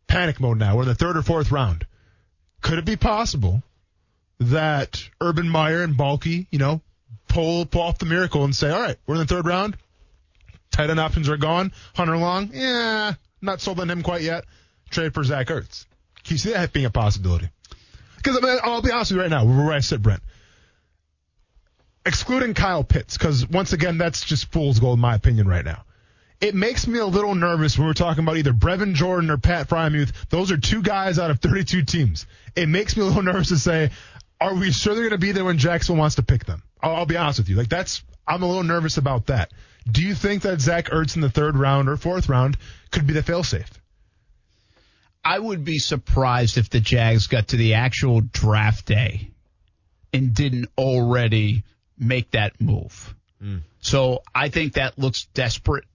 Panic 0.07 0.39
mode 0.39 0.57
now. 0.57 0.75
We're 0.75 0.83
in 0.83 0.87
the 0.89 0.95
third 0.95 1.17
or 1.17 1.21
fourth 1.21 1.51
round. 1.51 1.85
Could 2.61 2.79
it 2.79 2.85
be 2.85 2.95
possible 2.95 3.63
that 4.39 5.03
Urban 5.21 5.47
Meyer 5.47 5.83
and 5.83 5.95
Baalke, 5.95 6.47
you 6.51 6.59
know, 6.59 6.81
pull 7.27 7.65
pull 7.65 7.81
off 7.81 7.97
the 7.97 8.05
miracle 8.05 8.43
and 8.43 8.55
say, 8.55 8.69
all 8.69 8.81
right, 8.81 8.97
we're 9.07 9.15
in 9.15 9.21
the 9.21 9.27
third 9.27 9.45
round. 9.45 9.77
Tight 10.71 10.89
end 10.89 10.99
options 10.99 11.29
are 11.29 11.37
gone. 11.37 11.71
Hunter 11.95 12.17
Long, 12.17 12.51
yeah, 12.53 13.13
not 13.41 13.61
sold 13.61 13.79
on 13.79 13.89
him 13.89 14.03
quite 14.03 14.21
yet. 14.21 14.45
Trade 14.89 15.13
for 15.13 15.23
Zach 15.23 15.47
Ertz. 15.47 15.85
Can 16.23 16.33
you 16.33 16.37
see 16.37 16.51
that 16.51 16.73
being 16.73 16.85
a 16.85 16.89
possibility? 16.89 17.49
Because 18.17 18.37
I 18.37 18.41
mean, 18.41 18.59
I'll 18.63 18.81
be 18.81 18.91
honest 18.91 19.11
with 19.11 19.17
you 19.17 19.21
right 19.21 19.29
now, 19.29 19.45
where 19.45 19.71
I 19.71 19.79
sit, 19.79 20.01
Brent. 20.01 20.21
Excluding 22.05 22.53
Kyle 22.53 22.83
Pitts, 22.83 23.17
because 23.17 23.47
once 23.47 23.73
again, 23.73 23.97
that's 23.97 24.23
just 24.25 24.51
fool's 24.51 24.79
gold 24.79 24.97
in 24.97 25.01
my 25.01 25.15
opinion 25.15 25.47
right 25.47 25.63
now. 25.63 25.83
It 26.41 26.55
makes 26.55 26.87
me 26.87 26.99
a 26.99 27.05
little 27.05 27.35
nervous 27.35 27.77
when 27.77 27.87
we're 27.87 27.93
talking 27.93 28.23
about 28.23 28.37
either 28.37 28.53
Brevin 28.53 28.93
Jordan 28.93 29.29
or 29.29 29.37
Pat 29.37 29.67
Freiermuth. 29.67 30.13
Those 30.29 30.51
are 30.51 30.57
two 30.57 30.81
guys 30.81 31.19
out 31.19 31.31
of 31.31 31.39
32 31.39 31.83
teams. 31.83 32.25
It 32.55 32.69
makes 32.69 32.95
me 32.95 33.03
a 33.03 33.05
little 33.05 33.23
nervous 33.33 33.49
to 33.49 33.57
say, 33.57 33.91
are 34.39 34.55
we 34.55 34.71
sure 34.71 34.93
they're 34.93 35.03
going 35.03 35.11
to 35.11 35.17
be 35.17 35.33
there 35.33 35.43
when 35.43 35.57
Jackson 35.57 35.97
wants 35.97 36.15
to 36.15 36.23
pick 36.23 36.45
them? 36.45 36.63
I'll, 36.81 36.95
I'll 36.97 37.05
be 37.05 37.17
honest 37.17 37.39
with 37.39 37.49
you. 37.49 37.57
Like 37.57 37.67
that's, 37.67 38.03
I'm 38.25 38.41
a 38.41 38.47
little 38.47 38.63
nervous 38.63 38.97
about 38.97 39.27
that. 39.27 39.51
Do 39.89 40.03
you 40.03 40.15
think 40.15 40.43
that 40.43 40.61
Zach 40.61 40.89
Ertz 40.89 41.15
in 41.15 41.21
the 41.21 41.29
third 41.29 41.57
round 41.57 41.89
or 41.89 41.97
fourth 41.97 42.29
round 42.29 42.57
could 42.91 43.07
be 43.07 43.13
the 43.13 43.21
failsafe? 43.23 43.69
I 45.23 45.37
would 45.37 45.63
be 45.63 45.79
surprised 45.79 46.57
if 46.57 46.69
the 46.69 46.79
Jags 46.79 47.27
got 47.27 47.49
to 47.49 47.57
the 47.57 47.75
actual 47.75 48.21
draft 48.21 48.85
day 48.85 49.31
and 50.13 50.33
didn't 50.33 50.69
already 50.77 51.63
make 51.97 52.31
that 52.31 52.59
move. 52.61 53.13
Mm. 53.43 53.61
So 53.81 54.23
I 54.33 54.49
think 54.49 54.73
that 54.73 54.97
looks 54.97 55.25
desperate, 55.33 55.85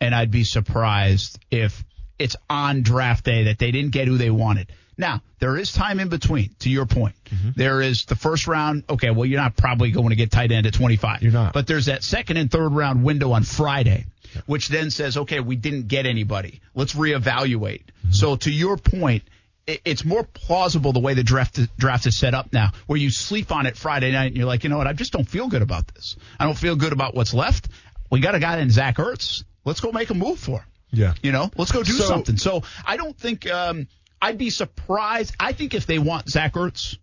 and 0.00 0.14
I'd 0.14 0.30
be 0.30 0.44
surprised 0.44 1.38
if 1.50 1.84
it's 2.18 2.36
on 2.48 2.82
draft 2.82 3.24
day 3.24 3.44
that 3.44 3.58
they 3.58 3.70
didn't 3.70 3.92
get 3.92 4.08
who 4.08 4.18
they 4.18 4.30
wanted. 4.30 4.72
Now, 4.98 5.20
there 5.40 5.56
is 5.58 5.72
time 5.72 6.00
in 6.00 6.08
between, 6.08 6.50
to 6.60 6.70
your 6.70 6.86
point. 6.86 7.14
There 7.54 7.82
is 7.82 8.06
the 8.06 8.16
first 8.16 8.46
round. 8.46 8.84
Okay, 8.88 9.10
well, 9.10 9.26
you're 9.26 9.40
not 9.40 9.56
probably 9.56 9.90
going 9.90 10.08
to 10.10 10.16
get 10.16 10.30
tight 10.30 10.52
end 10.52 10.66
at 10.66 10.72
25. 10.74 11.22
You're 11.22 11.32
not. 11.32 11.52
But 11.52 11.66
there's 11.66 11.86
that 11.86 12.02
second 12.02 12.38
and 12.38 12.50
third 12.50 12.70
round 12.72 13.04
window 13.04 13.32
on 13.32 13.42
Friday, 13.42 14.06
which 14.46 14.68
then 14.68 14.90
says, 14.90 15.18
okay, 15.18 15.40
we 15.40 15.54
didn't 15.56 15.88
get 15.88 16.06
anybody. 16.06 16.60
Let's 16.74 16.94
reevaluate. 16.94 17.82
So 18.10 18.36
to 18.36 18.50
your 18.50 18.76
point, 18.78 19.24
it's 19.66 20.04
more 20.04 20.22
plausible 20.22 20.92
the 20.92 21.00
way 21.00 21.14
the 21.14 21.24
draft 21.24 21.58
draft 21.76 22.06
is 22.06 22.16
set 22.18 22.34
up 22.34 22.52
now, 22.52 22.70
where 22.86 22.98
you 22.98 23.10
sleep 23.10 23.50
on 23.52 23.66
it 23.66 23.76
Friday 23.76 24.12
night 24.12 24.26
and 24.28 24.36
you're 24.36 24.46
like, 24.46 24.62
you 24.64 24.70
know 24.70 24.78
what, 24.78 24.86
I 24.86 24.92
just 24.92 25.12
don't 25.12 25.28
feel 25.28 25.48
good 25.48 25.62
about 25.62 25.88
this. 25.88 26.16
I 26.38 26.44
don't 26.46 26.56
feel 26.56 26.76
good 26.76 26.92
about 26.92 27.14
what's 27.14 27.34
left. 27.34 27.68
We 28.10 28.20
got 28.20 28.34
a 28.34 28.38
guy 28.38 28.58
in 28.60 28.70
Zach 28.70 28.96
Ertz. 28.98 29.42
Let's 29.64 29.80
go 29.80 29.90
make 29.90 30.08
a 30.10 30.14
move 30.14 30.38
for 30.38 30.60
him. 30.60 30.66
Yeah. 30.92 31.14
You 31.20 31.32
know, 31.32 31.50
let's 31.56 31.72
go 31.72 31.82
do 31.82 31.92
So- 31.92 32.04
something. 32.04 32.36
So 32.36 32.62
I 32.86 32.96
don't 32.96 33.18
think 33.18 33.50
um, 33.50 33.88
I'd 34.26 34.38
be 34.38 34.50
surprised. 34.50 35.36
I 35.38 35.52
think 35.52 35.72
if 35.72 35.86
they 35.86 36.00
want 36.00 36.28
Zach 36.28 36.54
Ertz, 36.54 36.98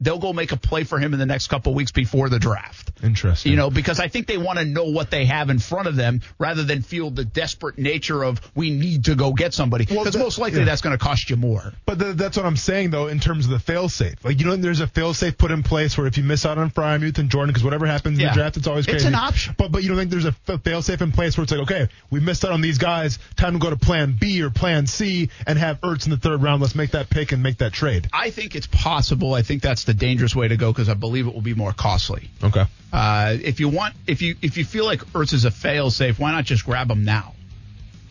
they'll 0.00 0.18
go 0.18 0.32
make 0.32 0.52
a 0.52 0.56
play 0.56 0.84
for 0.84 0.98
him 0.98 1.12
in 1.14 1.18
the 1.18 1.26
next 1.26 1.48
couple 1.48 1.72
weeks 1.74 1.92
before 1.92 2.28
the 2.28 2.38
draft. 2.38 2.92
Interesting. 3.02 3.52
You 3.52 3.56
know, 3.56 3.70
because 3.70 3.98
I 4.00 4.08
think 4.08 4.26
they 4.26 4.38
want 4.38 4.58
to 4.58 4.64
know 4.64 4.84
what 4.84 5.10
they 5.10 5.24
have 5.26 5.48
in 5.50 5.58
front 5.58 5.88
of 5.88 5.96
them 5.96 6.20
rather 6.38 6.64
than 6.64 6.82
feel 6.82 7.10
the 7.10 7.24
desperate 7.24 7.78
nature 7.78 8.22
of 8.22 8.40
we 8.54 8.70
need 8.70 9.04
to 9.06 9.14
go 9.14 9.32
get 9.32 9.54
somebody. 9.54 9.86
Well, 9.88 10.00
Because 10.00 10.14
that- 10.14 10.20
most 10.20 10.38
likely 10.38 10.60
yeah. 10.60 10.64
that's 10.66 10.82
going 10.82 10.96
to 10.96 11.02
cost 11.02 11.30
you 11.30 11.36
more. 11.36 11.72
But 11.86 11.98
th- 11.98 12.16
that's 12.16 12.36
what 12.36 12.46
I'm 12.46 12.56
saying, 12.56 12.90
though, 12.90 13.06
in 13.06 13.20
terms 13.20 13.46
of 13.46 13.50
the 13.52 13.58
fail-safe. 13.58 14.24
Like, 14.24 14.38
you 14.40 14.46
know, 14.46 14.56
there's 14.56 14.80
a 14.80 14.86
fail-safe 14.86 15.38
put 15.38 15.50
in 15.50 15.62
place 15.62 15.96
where 15.96 16.06
if 16.06 16.18
you 16.18 16.24
miss 16.24 16.44
out 16.44 16.58
on 16.58 16.70
Freiermuth 16.70 17.18
and 17.18 17.30
Jordan, 17.30 17.50
because 17.52 17.64
whatever 17.64 17.86
happens 17.86 18.18
in 18.18 18.26
the 18.26 18.32
draft, 18.32 18.56
it's 18.56 18.66
always 18.66 18.86
It's 18.86 19.04
an 19.04 19.14
option. 19.14 19.54
But 19.56 19.72
but 19.72 19.82
you 19.82 19.88
don't 19.88 19.98
think 19.98 20.10
there's 20.10 20.24
a 20.26 20.32
fail-safe 20.58 21.00
in 21.02 21.12
place 21.12 21.36
where 21.36 21.42
it's 21.44 21.52
like, 21.52 21.62
okay, 21.62 21.88
we 22.10 22.20
missed 22.20 22.44
out 22.44 22.52
on 22.52 22.60
these 22.60 22.78
guys, 22.78 23.18
time 23.36 23.54
to 23.54 23.58
go 23.58 23.70
to 23.70 23.76
Plan 23.76 24.16
B 24.18 24.42
or 24.42 24.50
Plan 24.50 24.86
C 24.86 25.30
and 25.46 25.58
have 25.58 25.80
Ertz 25.80 26.04
in 26.04 26.10
the 26.10 26.16
third 26.16 26.42
round. 26.42 26.60
Let's 26.60 26.74
make 26.74 26.90
that 26.92 27.08
pick 27.10 27.32
and 27.32 27.42
make 27.42 27.58
that 27.58 27.72
trade. 27.72 28.08
I 28.12 28.30
think 28.30 28.54
it's 28.54 28.66
possible. 28.66 29.32
I 29.34 29.42
think 29.42 29.62
that's 29.62 29.85
the 29.86 29.94
dangerous 29.94 30.36
way 30.36 30.48
to 30.48 30.56
go 30.56 30.72
because 30.72 30.88
I 30.88 30.94
believe 30.94 31.26
it 31.26 31.34
will 31.34 31.40
be 31.40 31.54
more 31.54 31.72
costly. 31.72 32.28
Okay. 32.42 32.64
Uh, 32.92 33.36
if 33.40 33.60
you 33.60 33.68
want, 33.68 33.94
if 34.06 34.22
you 34.22 34.36
if 34.42 34.56
you 34.56 34.64
feel 34.64 34.84
like 34.84 35.00
Ertz 35.12 35.32
is 35.32 35.44
a 35.44 35.50
fail 35.50 35.90
safe, 35.90 36.18
why 36.18 36.32
not 36.32 36.44
just 36.44 36.64
grab 36.64 36.90
him 36.90 37.04
now? 37.04 37.34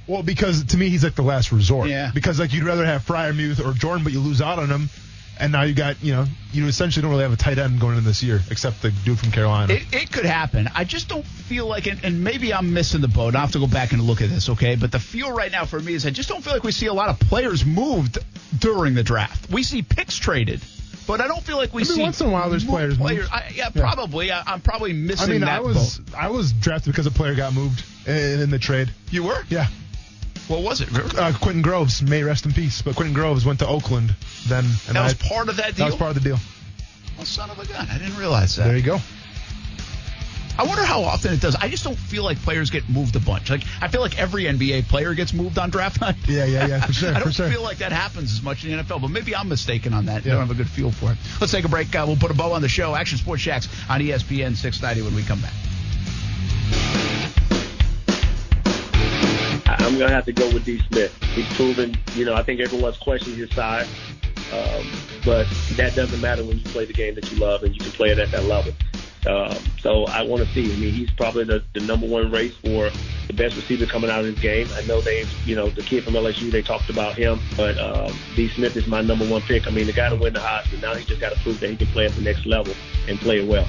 Well, 0.08 0.24
because 0.24 0.64
to 0.66 0.78
me, 0.78 0.90
he's 0.90 1.04
like 1.04 1.16
the 1.16 1.24
last 1.24 1.52
resort. 1.52 1.90
Yeah. 1.90 2.12
Because 2.14 2.40
like 2.40 2.54
you'd 2.54 2.64
rather 2.64 2.86
have 2.86 3.06
Freiermuth 3.06 3.64
or 3.64 3.74
Jordan, 3.74 4.04
but 4.04 4.14
you 4.14 4.20
lose 4.20 4.42
out 4.42 4.60
on 4.60 4.70
him. 4.70 4.90
And 5.38 5.52
now 5.52 5.64
you 5.64 5.74
got, 5.74 6.02
you 6.02 6.14
know, 6.14 6.26
you 6.54 6.66
essentially 6.68 7.02
don't 7.02 7.12
really 7.12 7.24
have 7.24 7.34
a 7.34 7.38
tight 7.38 7.58
end 7.58 7.82
going 7.82 7.98
in 7.98 8.06
this 8.06 8.24
year, 8.24 8.40
except 8.50 8.82
the 8.82 8.92
dude 9.04 9.20
from 9.20 9.32
Carolina. 9.32 9.74
It, 9.74 9.84
it 9.92 10.12
could 10.12 10.24
happen. 10.24 10.70
I 10.74 10.86
just 10.86 11.10
don't 11.10 11.26
feel 11.26 11.68
like 11.68 11.88
it, 11.88 12.06
and 12.06 12.24
maybe 12.24 12.54
I'm 12.54 12.74
missing 12.74 13.02
the 13.02 13.10
boat. 13.10 13.36
I 13.36 13.42
have 13.42 13.52
to 13.52 13.60
go 13.60 13.68
back 13.68 13.92
and 13.92 14.02
look 14.02 14.22
at 14.22 14.30
this, 14.30 14.48
okay? 14.52 14.78
But 14.78 14.94
the 14.94 15.00
feel 15.00 15.34
right 15.34 15.52
now 15.52 15.66
for 15.66 15.78
me 15.78 15.94
is 15.94 16.06
I 16.06 16.12
just 16.12 16.30
don't 16.30 16.42
feel 16.42 16.54
like 16.54 16.64
we 16.64 16.72
see 16.72 16.86
a 16.86 16.94
lot 16.94 17.10
of 17.10 17.20
players 17.20 17.66
moved 17.66 18.18
during 18.58 18.94
the 18.94 19.04
draft. 19.04 19.52
We 19.52 19.64
see 19.64 19.82
picks 19.82 20.16
traded, 20.16 20.62
but 21.08 21.22
I 21.22 21.28
don't 21.28 21.42
feel 21.44 21.58
like 21.58 21.74
we 21.74 21.84
Every 21.84 21.96
see 21.96 22.02
once 22.02 22.22
in 22.22 22.28
a 22.28 22.30
while 22.32 22.50
there's 22.50 22.64
players 22.66 22.98
moved. 23.00 23.30
I, 23.32 23.52
yeah, 23.54 23.70
Yeah. 23.74 23.82
probably. 23.82 24.32
I, 24.32 24.42
I'm 24.46 24.62
probably 24.62 24.94
missing. 24.94 25.30
I 25.30 25.32
mean, 25.32 25.42
that 25.42 25.50
I 25.50 25.60
was 25.60 26.00
boat. 26.00 26.16
I 26.18 26.30
was 26.30 26.52
drafted 26.54 26.94
because 26.94 27.06
a 27.08 27.12
player 27.12 27.36
got 27.36 27.54
moved 27.54 27.84
in, 28.08 28.40
in 28.42 28.50
the 28.50 28.60
trade. 28.60 28.92
You 29.12 29.24
were? 29.24 29.44
Yeah. 29.50 29.68
What 30.48 30.62
was 30.62 30.82
it? 30.82 30.90
Uh, 31.18 31.34
Quentin 31.40 31.64
Groves, 31.64 32.02
may 32.04 32.22
rest 32.22 32.46
in 32.46 32.52
peace. 32.54 32.82
But 32.84 32.96
Quentin 32.96 33.16
Groves 33.16 33.46
went 33.46 33.60
to 33.60 33.68
Oakland 33.68 34.16
then. 34.48 34.64
And 34.88 34.96
that 34.96 35.04
was 35.04 35.16
I- 35.24 35.28
part 35.28 35.50
of 35.50 35.58
that 35.58 35.76
deal. 35.76 35.86
that 35.86 35.92
was 35.92 35.96
part 35.96 36.16
of 36.16 36.22
the 36.24 36.30
deal. 36.30 36.40
oh, 37.20 37.24
son 37.24 37.50
of 37.50 37.58
a 37.60 37.66
gun! 37.66 37.88
I 37.90 37.98
didn't 37.98 38.18
realize 38.18 38.56
that. 38.58 38.66
There 38.68 38.78
you 38.78 38.84
go. 38.84 39.00
I 40.58 40.64
wonder 40.64 40.86
how 40.86 41.02
often 41.04 41.34
it 41.34 41.42
does. 41.42 41.56
I 41.56 41.68
just 41.68 41.84
don't 41.84 41.98
feel 41.98 42.24
like 42.24 42.38
players 42.42 42.70
get 42.70 42.88
moved 42.88 43.16
a 43.18 43.20
bunch. 43.20 43.50
Like 43.50 43.64
I 43.82 43.90
feel 43.90 44.00
like 44.02 44.18
every 44.18 44.44
NBA 44.46 44.88
player 44.88 45.14
gets 45.14 45.34
moved 45.34 45.58
on 45.58 45.70
draft 45.70 46.00
night. 46.00 46.16
Yeah, 46.28 46.46
yeah, 46.46 46.66
yeah, 46.68 46.86
for 46.86 46.94
sure, 46.94 47.10
I 47.14 47.14
don't 47.16 47.24
for 47.24 47.32
sure. 47.34 47.50
feel 47.50 47.62
like 47.62 47.80
that 47.80 47.92
happens 47.92 48.32
as 48.32 48.42
much 48.42 48.64
in 48.64 48.72
the 48.78 48.82
NFL, 48.84 49.02
but 49.02 49.10
maybe 49.10 49.36
I'm 49.36 49.50
mistaken 49.50 49.94
on 49.94 50.06
that. 50.06 50.24
I 50.24 50.26
Yeah. 50.26 50.32
don't 50.34 50.48
have 50.48 50.52
a 50.52 50.54
good 50.56 50.70
feel 50.70 50.92
for 50.92 51.12
it. 51.12 51.18
Let's 51.42 51.52
take 51.52 51.66
a 51.66 51.70
break. 51.70 51.94
Uh, 51.94 52.06
we'll 52.08 52.16
put 52.16 52.32
a 52.32 52.34
bow 52.36 52.54
on 52.54 52.62
the 52.62 52.70
show. 52.70 52.96
Action 52.96 53.18
Sports 53.18 53.44
Jax 53.44 53.68
on 53.90 54.00
ESPN 54.00 54.56
690 54.56 55.02
when 55.02 55.14
we 55.16 55.24
come 55.24 55.42
back. 55.42 55.54
I- 59.68 59.76
I'm 59.86 59.96
going 59.98 60.08
to 60.10 60.16
have 60.16 60.26
to 60.26 60.34
go 60.34 60.48
with 60.54 60.64
D. 60.66 60.82
Smith. 60.90 61.14
He's 61.34 61.48
proven, 61.56 61.96
you 62.16 62.24
know, 62.26 62.34
I 62.34 62.44
think 62.44 62.60
everyone's 62.62 62.98
questioning 62.98 63.38
his 63.38 63.50
size, 63.52 63.88
um, 64.54 64.88
but 65.26 65.48
that 65.76 65.96
doesn't 65.96 66.22
matter 66.22 66.44
when 66.44 66.58
you 66.60 66.64
play 66.66 66.86
the 66.86 66.94
game 66.94 67.16
that 67.16 67.30
you 67.32 67.40
love 67.40 67.64
and 67.64 67.74
you 67.74 67.80
can 67.82 67.92
play 67.92 68.10
it 68.12 68.20
at 68.20 68.32
that 68.32 68.44
level. 68.46 68.72
Um, 69.28 69.58
so 69.80 70.06
I 70.06 70.24
want 70.24 70.44
to 70.44 70.54
see. 70.54 70.72
I 70.72 70.76
mean, 70.78 70.94
he's 70.94 71.10
probably 71.12 71.44
the, 71.46 71.64
the 71.74 71.82
number 71.82 72.08
one 72.08 72.32
race 72.32 72.56
for 72.58 72.90
the 73.28 73.34
best 73.34 73.56
receiver 73.56 73.86
coming 73.86 74.10
out 74.10 74.20
of 74.20 74.26
this 74.26 74.40
game. 74.40 74.68
I 74.74 74.82
know 74.86 75.02
they've, 75.02 75.32
you 75.48 75.56
know, 75.56 75.70
the 75.70 75.82
kid 75.82 76.04
from 76.04 76.14
LSU, 76.14 76.52
they 76.52 76.62
talked 76.62 76.90
about 76.90 77.16
him, 77.16 77.40
but 77.58 77.78
um, 77.80 78.14
D. 78.36 78.50
Smith 78.50 78.76
is 78.76 78.88
my 78.88 79.02
number 79.02 79.26
one 79.26 79.42
pick. 79.42 79.68
I 79.68 79.72
mean, 79.72 79.88
the 79.88 79.94
guy 79.94 80.10
to 80.10 80.16
win 80.16 80.34
the 80.34 80.40
Heisman. 80.40 80.82
Now 80.82 80.94
he 80.94 81.04
just 81.06 81.20
got 81.20 81.34
to 81.34 81.40
prove 81.40 81.60
that 81.60 81.70
he 81.70 81.76
can 81.76 81.88
play 81.88 82.06
at 82.06 82.12
the 82.14 82.22
next 82.22 82.46
level 82.46 82.74
and 83.08 83.20
play 83.20 83.40
it 83.40 83.48
well. 83.48 83.68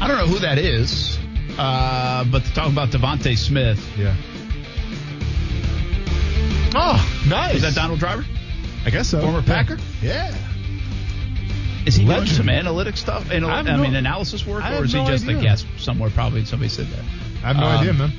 I 0.00 0.08
don't 0.08 0.16
know 0.16 0.26
who 0.26 0.38
that 0.40 0.58
is, 0.58 1.18
uh, 1.58 2.24
but 2.24 2.44
to 2.44 2.54
talk 2.54 2.72
about 2.72 2.88
DeVonta 2.88 3.36
Smith. 3.36 3.80
Yeah. 3.96 4.16
Oh, 6.74 7.24
nice. 7.28 7.56
Is 7.56 7.62
that 7.62 7.74
Donald 7.74 7.98
Driver? 8.00 8.24
I 8.84 8.90
guess 8.90 9.08
so. 9.08 9.20
Former 9.20 9.42
Packer? 9.42 9.78
Yeah. 10.00 10.34
Is 11.86 11.96
he 11.96 12.04
Legend. 12.04 12.26
doing 12.26 12.36
some 12.36 12.48
analytic 12.48 12.96
stuff? 12.96 13.30
Anal- 13.30 13.50
I 13.50 13.58
I, 13.58 13.62
no- 13.62 13.76
mean, 13.78 13.94
analysis 13.94 14.46
work, 14.46 14.64
or 14.64 14.84
is 14.84 14.92
he 14.92 14.98
no 14.98 15.06
just 15.06 15.26
a 15.26 15.34
guest 15.34 15.66
somewhere? 15.78 16.10
Probably 16.10 16.44
somebody 16.44 16.68
said 16.68 16.86
that. 16.88 17.00
I 17.44 17.48
have 17.48 17.56
no 17.56 17.66
Um, 17.66 17.78
idea, 17.80 17.92
man. 17.92 18.12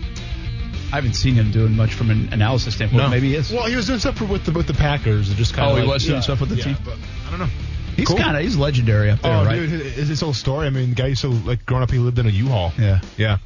I 0.92 0.98
haven't 0.98 1.14
seen 1.14 1.34
him 1.36 1.52
doing 1.52 1.76
much 1.76 1.94
from 1.94 2.12
an 2.12 2.30
analysis 2.34 2.76
standpoint. 2.76 3.10
Maybe 3.10 3.30
he 3.30 3.36
is. 3.36 3.52
Well, 3.52 3.66
he 3.66 3.76
was 3.76 3.88
doing 3.88 4.00
stuff 4.00 4.18
for, 4.18 4.26
with 4.26 4.46
the 4.46 4.52
with 4.52 4.68
the 4.68 4.74
Packers. 4.76 5.30
and 5.30 5.38
Just 5.38 5.54
kind 5.56 5.72
of 5.72 5.78
Oh, 5.78 5.82
he 5.82 5.88
was 5.88 6.04
doing 6.04 6.16
yeah, 6.18 6.22
stuff 6.22 6.40
with 6.42 6.50
the 6.50 6.56
yeah, 6.58 6.64
team? 6.66 6.78
But 6.86 6.98
I 7.26 7.30
don't 7.32 7.40
know. 7.40 7.50
he's 7.96 8.08
cool. 8.08 8.18
kind 8.18 8.38
of 8.38 8.44
he's 8.44 8.56
legendary 8.58 9.10
up 9.10 9.22
there, 9.22 9.34
oh, 9.34 9.44
right? 9.46 9.56
dude, 9.56 9.70
his, 9.70 10.08
his 10.10 10.22
whole 10.22 10.34
story. 10.36 10.68
I 10.68 10.70
mean, 10.70 10.90
the 10.90 10.96
guy 10.96 11.08
used 11.08 11.22
to 11.22 11.30
like 11.30 11.66
growing 11.66 11.82
up. 11.84 11.90
He 11.90 11.98
lived 11.98 12.20
in 12.20 12.28
a 12.28 12.30
U-Haul. 12.30 12.74
Yeah. 12.78 13.00
Yeah. 13.18 13.38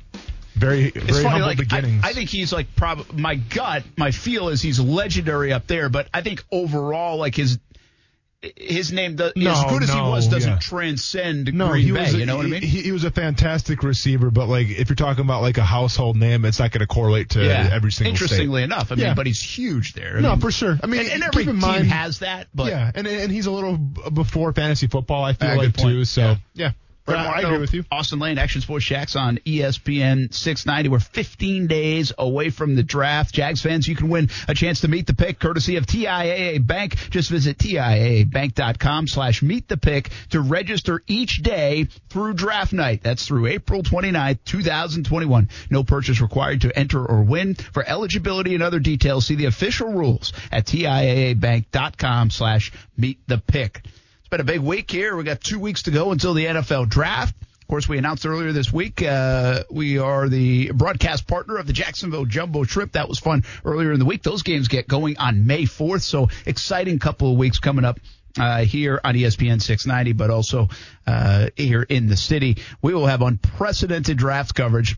very 0.56 0.86
It's 0.88 0.96
very 0.96 1.12
funny, 1.24 1.28
humble 1.30 1.48
like, 1.48 1.58
beginnings. 1.60 2.04
I, 2.04 2.10
I 2.10 2.14
think 2.14 2.30
he's 2.30 2.52
like 2.52 2.76
prob 2.76 3.14
my 3.14 3.36
gut, 3.36 3.84
my 3.98 4.12
feel 4.12 4.50
is 4.50 4.62
he's 4.62 4.80
legendary 4.82 5.54
up 5.54 5.68
there, 5.68 5.88
but 5.88 6.10
I 6.14 6.22
think 6.24 6.44
overall, 6.52 7.18
like 7.18 7.36
his 7.36 7.60
his 8.56 8.92
name, 8.92 9.16
does, 9.16 9.34
No, 9.36 9.52
as 9.52 9.64
good 9.66 9.84
as 9.84 9.90
he 9.94 10.00
was, 10.00 10.28
doesn't 10.28 10.50
yeah. 10.52 10.60
transcend 10.60 11.54
no, 11.54 11.70
Green 11.70 11.94
Bay. 11.94 12.06
a- 12.10 12.12
you 12.18 12.26
know 12.26 12.38
what 12.38 12.46
I 12.46 12.50
mean? 12.50 12.62
He, 12.62 12.82
he 12.84 12.92
was 12.92 13.04
a 13.04 13.12
fantastic 13.12 13.84
receiver, 13.84 14.32
but 14.32 14.48
like 14.48 14.68
if 14.70 14.90
you're 14.90 14.96
talking 14.96 15.24
about 15.24 15.42
like 15.42 15.58
a 15.58 15.64
household 15.64 16.16
name, 16.18 16.46
it's 16.46 16.60
not 16.60 16.72
going 16.72 16.82
to 16.82 16.88
correlate 16.88 17.30
to 17.32 17.44
yeah. 17.44 17.70
every 17.72 17.92
single. 17.92 18.12
Interestingly 18.14 18.62
state. 18.62 18.64
enough, 18.66 18.92
I 18.92 18.96
mean, 18.96 19.06
Yeah. 19.06 19.14
but 19.14 19.26
he's 19.28 19.42
huge 19.42 19.94
there. 19.94 20.18
I 20.18 20.22
No, 20.22 20.32
mean, 20.32 20.40
for 20.40 20.52
sure. 20.52 20.78
I 20.84 20.88
mean, 20.88 21.02
and, 21.02 21.10
and 21.10 21.24
every 21.24 21.46
team 21.46 21.60
mind, 21.60 21.88
has 21.88 22.20
that, 22.20 22.48
but 22.54 22.68
yeah, 22.68 22.92
and 22.94 23.06
and 23.08 23.32
he's 23.32 23.46
a 23.48 23.52
little 23.52 23.78
before 23.78 24.54
fantasy 24.54 24.88
football. 24.88 25.24
I 25.24 25.34
feel 25.34 25.50
Ah, 25.52 25.56
like 25.56 25.76
too. 25.76 26.06
So 26.06 26.36
Yeah. 26.54 26.72
Brett 27.08 27.20
I, 27.20 27.38
I 27.38 27.42
agree 27.42 27.58
with 27.60 27.74
you. 27.74 27.86
Austin 27.90 28.20
Lane, 28.20 28.38
Action 28.38 28.60
Sports 28.60 28.86
Jax 28.86 29.16
on 29.16 29.38
ESPN 29.46 30.34
690. 30.34 30.90
We're 30.90 31.00
15 31.00 31.68
days 31.68 32.12
away 32.18 32.50
from 32.50 32.76
the 32.76 32.84
draft. 32.84 33.34
Jags 33.34 33.62
fans, 33.62 33.88
you 33.88 33.96
can 33.96 34.10
win 34.10 34.30
a 34.50 34.54
chance 34.54 34.82
to 34.82 34.90
meet 34.90 35.08
the 35.08 35.14
pick 35.14 35.40
courtesy 35.40 35.78
of 35.78 35.86
TIAA 35.86 36.66
Bank. 36.68 36.98
Just 37.10 37.30
visit 37.30 37.58
TIAABank.com 37.58 39.08
slash 39.08 39.42
meet 39.42 39.70
the 39.70 39.78
pick 39.78 40.10
to 40.32 40.42
register 40.42 41.02
each 41.08 41.42
day 41.42 41.88
through 42.10 42.34
draft 42.34 42.74
night. 42.74 43.04
That's 43.04 43.26
through 43.26 43.48
April 43.48 43.84
29th, 43.84 44.40
2021. 44.44 45.50
No 45.70 45.84
purchase 45.86 46.20
required 46.20 46.62
to 46.62 46.78
enter 46.78 47.06
or 47.06 47.24
win. 47.24 47.56
For 47.56 47.88
eligibility 47.88 48.54
and 48.54 48.62
other 48.62 48.80
details, 48.80 49.26
see 49.26 49.36
the 49.36 49.46
official 49.46 49.94
rules 49.94 50.34
at 50.52 50.66
TIAABank.com 50.66 52.32
slash 52.32 52.74
meet 52.98 53.20
the 53.28 53.38
pick. 53.38 53.82
It's 54.28 54.32
been 54.32 54.42
a 54.42 54.44
big 54.44 54.60
week 54.60 54.92
here. 54.92 55.16
We 55.16 55.24
got 55.24 55.40
two 55.40 55.58
weeks 55.58 55.84
to 55.84 55.92
go 55.92 56.12
until 56.12 56.34
the 56.34 56.48
NFL 56.48 56.90
draft. 56.90 57.34
Of 57.62 57.68
course, 57.70 57.88
we 57.88 57.98
announced 57.98 58.26
earlier 58.26 58.52
this 58.52 58.74
week 58.74 59.02
uh, 59.02 59.64
we 59.72 60.00
are 60.00 60.28
the 60.28 60.70
broadcast 60.74 61.28
partner 61.28 61.56
of 61.56 61.66
the 61.66 61.72
Jacksonville 61.72 62.26
Jumbo 62.26 62.66
Shrimp. 62.66 62.92
That 62.92 63.08
was 63.08 63.20
fun 63.20 63.46
earlier 63.64 63.94
in 63.94 64.00
the 64.00 64.06
week. 64.06 64.24
Those 64.24 64.44
games 64.44 64.68
get 64.68 64.86
going 64.86 65.18
on 65.18 65.48
May 65.48 65.64
4th, 65.64 66.02
so 66.02 66.28
exciting 66.46 67.00
couple 67.00 67.32
of 67.32 67.38
weeks 67.38 67.60
coming 67.60 67.86
up. 67.86 68.02
Uh, 68.38 68.66
here 68.66 69.02
on 69.04 69.16
ESPN 69.16 69.60
690, 69.60 70.12
but 70.12 70.30
also 70.30 70.68
uh, 71.08 71.48
here 71.56 71.82
in 71.82 72.06
the 72.06 72.18
city. 72.18 72.58
We 72.84 72.94
will 72.94 73.08
have 73.08 73.24
unprecedented 73.24 74.18
draft 74.18 74.54
coverage 74.54 74.96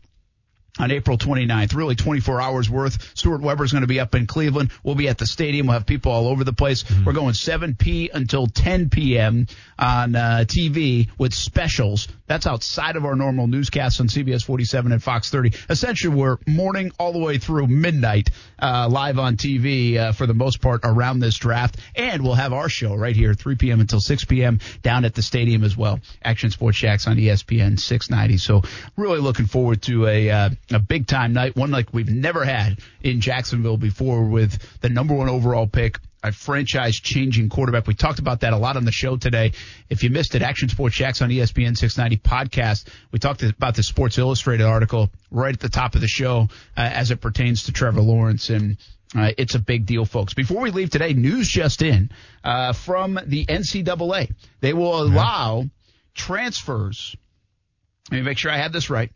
on 0.78 0.90
April 0.90 1.18
29th. 1.18 1.74
Really 1.74 1.94
24 1.94 2.40
hours 2.40 2.70
worth. 2.70 3.16
Stuart 3.16 3.42
Weber's 3.42 3.72
going 3.72 3.82
to 3.82 3.88
be 3.88 4.00
up 4.00 4.14
in 4.14 4.26
Cleveland. 4.26 4.70
We'll 4.82 4.94
be 4.94 5.08
at 5.08 5.18
the 5.18 5.26
stadium. 5.26 5.66
We'll 5.66 5.74
have 5.74 5.86
people 5.86 6.12
all 6.12 6.28
over 6.28 6.44
the 6.44 6.52
place. 6.52 6.84
We're 7.04 7.12
going 7.12 7.34
7 7.34 7.74
p 7.74 8.10
until 8.12 8.46
10 8.46 8.90
p.m. 8.90 9.46
on 9.78 10.14
uh, 10.14 10.44
TV 10.46 11.08
with 11.18 11.34
specials. 11.34 12.08
That's 12.26 12.46
outside 12.46 12.96
of 12.96 13.04
our 13.04 13.16
normal 13.16 13.46
newscasts 13.46 14.00
on 14.00 14.08
CBS 14.08 14.44
47 14.44 14.92
and 14.92 15.02
Fox 15.02 15.30
30. 15.30 15.52
Essentially, 15.68 16.14
we're 16.14 16.38
morning 16.46 16.92
all 16.98 17.12
the 17.12 17.18
way 17.18 17.38
through 17.38 17.66
midnight 17.66 18.30
uh, 18.60 18.88
live 18.90 19.18
on 19.18 19.36
TV 19.36 19.96
uh, 19.96 20.12
for 20.12 20.26
the 20.26 20.34
most 20.34 20.60
part 20.60 20.82
around 20.84 21.20
this 21.20 21.36
draft. 21.36 21.76
And 21.96 22.22
we'll 22.22 22.34
have 22.34 22.52
our 22.52 22.68
show 22.68 22.94
right 22.94 23.16
here 23.16 23.34
3 23.34 23.56
p.m. 23.56 23.80
until 23.80 24.00
6 24.00 24.24
p.m. 24.26 24.60
down 24.82 25.04
at 25.04 25.14
the 25.14 25.22
stadium 25.22 25.64
as 25.64 25.76
well. 25.76 26.00
Action 26.22 26.50
Sports 26.50 26.78
Jax 26.78 27.06
on 27.06 27.16
ESPN 27.16 27.78
690. 27.78 28.38
So 28.38 28.62
really 28.96 29.20
looking 29.20 29.46
forward 29.46 29.82
to 29.82 30.06
a 30.06 30.30
uh, 30.30 30.50
a 30.70 30.78
big 30.78 31.06
time 31.06 31.32
night, 31.32 31.56
one 31.56 31.70
like 31.70 31.92
we've 31.92 32.08
never 32.08 32.44
had 32.44 32.78
in 33.02 33.20
Jacksonville 33.20 33.76
before 33.76 34.24
with 34.24 34.58
the 34.80 34.88
number 34.88 35.14
one 35.14 35.28
overall 35.28 35.66
pick, 35.66 35.98
a 36.22 36.32
franchise 36.32 36.96
changing 36.96 37.48
quarterback. 37.48 37.86
We 37.86 37.94
talked 37.94 38.18
about 38.18 38.40
that 38.40 38.52
a 38.52 38.58
lot 38.58 38.76
on 38.76 38.84
the 38.84 38.92
show 38.92 39.16
today. 39.16 39.52
If 39.88 40.02
you 40.02 40.10
missed 40.10 40.34
it, 40.34 40.42
Action 40.42 40.68
Sports 40.68 40.96
Jax 40.96 41.22
on 41.22 41.30
ESPN 41.30 41.76
690 41.76 42.16
podcast. 42.18 42.88
We 43.10 43.18
talked 43.18 43.42
about 43.42 43.74
the 43.74 43.82
Sports 43.82 44.18
Illustrated 44.18 44.64
article 44.64 45.10
right 45.30 45.54
at 45.54 45.60
the 45.60 45.68
top 45.68 45.94
of 45.94 46.00
the 46.00 46.08
show 46.08 46.48
uh, 46.76 46.80
as 46.80 47.10
it 47.10 47.20
pertains 47.20 47.64
to 47.64 47.72
Trevor 47.72 48.02
Lawrence 48.02 48.50
and 48.50 48.76
uh, 49.16 49.32
it's 49.36 49.56
a 49.56 49.58
big 49.58 49.86
deal, 49.86 50.04
folks. 50.04 50.34
Before 50.34 50.60
we 50.60 50.70
leave 50.70 50.90
today, 50.90 51.14
news 51.14 51.48
just 51.48 51.82
in 51.82 52.10
uh, 52.44 52.72
from 52.72 53.18
the 53.26 53.44
NCAA. 53.44 54.32
They 54.60 54.72
will 54.72 55.02
allow 55.02 55.64
transfers. 56.14 57.16
Let 58.10 58.18
me 58.18 58.22
make 58.22 58.38
sure 58.38 58.52
I 58.52 58.58
have 58.58 58.72
this 58.72 58.88
right. 58.88 59.10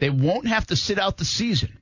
They 0.00 0.10
won't 0.10 0.48
have 0.48 0.66
to 0.68 0.76
sit 0.76 0.98
out 0.98 1.16
the 1.16 1.24
season. 1.24 1.78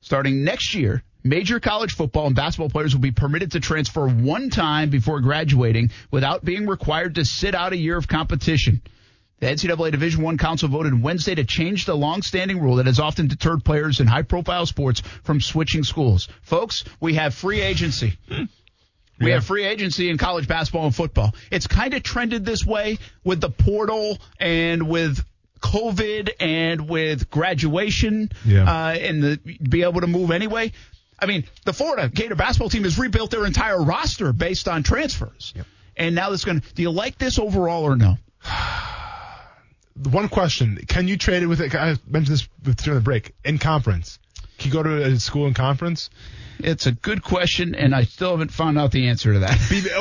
Starting 0.00 0.44
next 0.44 0.74
year, 0.74 1.02
major 1.22 1.60
college 1.60 1.94
football 1.94 2.26
and 2.26 2.36
basketball 2.36 2.68
players 2.68 2.94
will 2.94 3.00
be 3.00 3.12
permitted 3.12 3.52
to 3.52 3.60
transfer 3.60 4.06
one 4.06 4.50
time 4.50 4.90
before 4.90 5.20
graduating 5.20 5.90
without 6.10 6.44
being 6.44 6.66
required 6.66 7.14
to 7.14 7.24
sit 7.24 7.54
out 7.54 7.72
a 7.72 7.76
year 7.76 7.96
of 7.96 8.06
competition. 8.06 8.82
The 9.40 9.46
NCAA 9.46 9.90
Division 9.90 10.22
One 10.22 10.38
Council 10.38 10.68
voted 10.68 11.02
Wednesday 11.02 11.34
to 11.34 11.44
change 11.44 11.86
the 11.86 11.96
long-standing 11.96 12.60
rule 12.60 12.76
that 12.76 12.86
has 12.86 13.00
often 13.00 13.28
deterred 13.28 13.64
players 13.64 14.00
in 14.00 14.06
high-profile 14.06 14.66
sports 14.66 15.00
from 15.22 15.40
switching 15.40 15.84
schools. 15.84 16.28
Folks, 16.42 16.84
we 17.00 17.14
have 17.14 17.34
free 17.34 17.60
agency. 17.60 18.18
We 19.20 19.30
have 19.30 19.44
free 19.44 19.64
agency 19.64 20.10
in 20.10 20.18
college 20.18 20.48
basketball 20.48 20.86
and 20.86 20.94
football. 20.94 21.34
It's 21.50 21.66
kind 21.66 21.94
of 21.94 22.02
trended 22.02 22.44
this 22.44 22.64
way 22.66 22.98
with 23.22 23.40
the 23.40 23.50
portal 23.50 24.18
and 24.40 24.88
with 24.88 25.24
COVID 25.64 26.30
and 26.40 26.88
with 26.88 27.30
graduation 27.30 28.30
Yeah. 28.44 28.64
uh, 28.64 28.92
and 28.92 29.22
the, 29.22 29.36
be 29.68 29.82
able 29.82 30.02
to 30.02 30.06
move 30.06 30.30
anyway. 30.30 30.72
I 31.18 31.26
mean, 31.26 31.44
the 31.64 31.72
Florida 31.72 32.08
Gator 32.08 32.34
basketball 32.34 32.68
team 32.68 32.84
has 32.84 32.98
rebuilt 32.98 33.30
their 33.30 33.46
entire 33.46 33.82
roster 33.82 34.32
based 34.32 34.68
on 34.68 34.82
transfers. 34.82 35.54
And 35.96 36.14
now 36.14 36.30
this 36.30 36.44
going 36.44 36.60
to, 36.60 36.74
do 36.74 36.82
you 36.82 36.90
like 36.90 37.16
this 37.18 37.38
overall 37.38 37.84
or 37.84 37.96
no? 37.96 38.16
One 40.10 40.28
question: 40.28 40.76
Can 40.88 41.06
you 41.06 41.16
trade 41.16 41.42
it 41.44 41.46
with? 41.46 41.60
I 41.74 41.96
mentioned 42.08 42.38
this 42.64 42.74
during 42.84 42.98
the 42.98 43.04
break. 43.04 43.32
In 43.44 43.58
conference, 43.58 44.18
can 44.58 44.68
you 44.68 44.72
go 44.72 44.82
to 44.82 45.04
a 45.04 45.20
school 45.20 45.46
in 45.46 45.54
conference? 45.54 46.10
It's 46.58 46.86
a 46.86 46.92
good 46.92 47.22
question, 47.22 47.76
and 47.76 47.94
I 47.94 48.02
still 48.02 48.32
haven't 48.32 48.50
found 48.52 48.76
out 48.76 48.90
the 48.90 49.06
answer 49.08 49.32
to 49.34 49.38
that. 49.40 49.56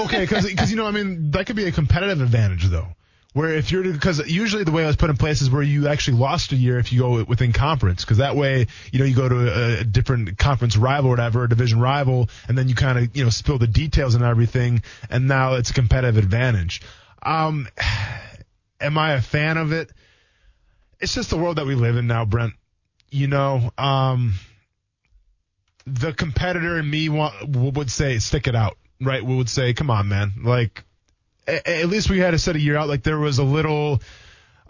Okay, 0.06 0.22
because 0.22 0.72
you 0.72 0.78
know, 0.78 0.88
I 0.88 0.92
mean, 0.92 1.30
that 1.32 1.46
could 1.46 1.56
be 1.56 1.66
a 1.66 1.72
competitive 1.72 2.22
advantage 2.22 2.66
though. 2.66 2.88
Where 3.34 3.50
if 3.50 3.72
you're 3.72 3.84
because 3.84 4.20
usually 4.30 4.64
the 4.64 4.72
way 4.72 4.84
it 4.84 4.88
was 4.88 4.96
put 4.96 5.10
in 5.10 5.18
place 5.18 5.42
is 5.42 5.50
where 5.50 5.64
you 5.64 5.88
actually 5.88 6.18
lost 6.18 6.52
a 6.52 6.56
year 6.56 6.78
if 6.78 6.94
you 6.94 7.00
go 7.00 7.24
within 7.24 7.52
conference 7.52 8.06
because 8.06 8.20
that 8.20 8.36
way 8.36 8.68
you 8.92 9.00
know 9.00 9.06
you 9.06 9.16
go 9.16 9.28
to 9.28 9.36
a, 9.36 9.80
a 9.80 9.84
different 9.84 10.38
conference 10.38 10.78
rival 10.78 11.08
or 11.08 11.14
whatever 11.14 11.44
a 11.44 11.50
division 11.50 11.80
rival 11.80 12.30
and 12.48 12.56
then 12.56 12.70
you 12.70 12.76
kind 12.76 13.00
of 13.00 13.18
you 13.18 13.24
know 13.24 13.32
spill 13.32 13.58
the 13.58 13.66
details 13.66 14.14
and 14.14 14.24
everything 14.24 14.84
and 15.10 15.28
now 15.28 15.56
it's 15.56 15.72
a 15.72 15.74
competitive 15.74 16.24
advantage. 16.24 16.82
Um, 17.24 17.68
am 18.80 18.98
I 18.98 19.14
a 19.14 19.22
fan 19.22 19.58
of 19.58 19.72
it? 19.72 19.90
It's 21.00 21.16
just 21.16 21.30
the 21.30 21.38
world 21.38 21.58
that 21.58 21.66
we 21.66 21.76
live 21.76 21.98
in 21.98 22.08
now, 22.08 22.26
Brent. 22.26 22.54
You 23.10 23.28
know, 23.28 23.72
um, 23.78 24.36
the 25.86 26.14
competitor 26.14 26.80
in 26.80 26.90
me 26.90 27.10
wa- 27.10 27.34
would 27.46 27.92
say 27.92 28.20
stick 28.20 28.48
it 28.48 28.56
out, 28.56 28.78
right? 29.02 29.24
We 29.24 29.36
would 29.36 29.50
say, 29.50 29.74
come 29.74 29.90
on, 29.90 30.08
man, 30.08 30.34
like 30.44 30.84
at 31.48 31.88
least 31.88 32.10
we 32.10 32.20
had 32.20 32.32
to 32.32 32.40
set 32.40 32.56
a 32.56 32.60
year 32.60 32.78
out. 32.78 32.88
Like 32.88 33.04
there 33.04 33.20
was 33.20 33.38
a 33.38 33.44
little, 33.44 34.02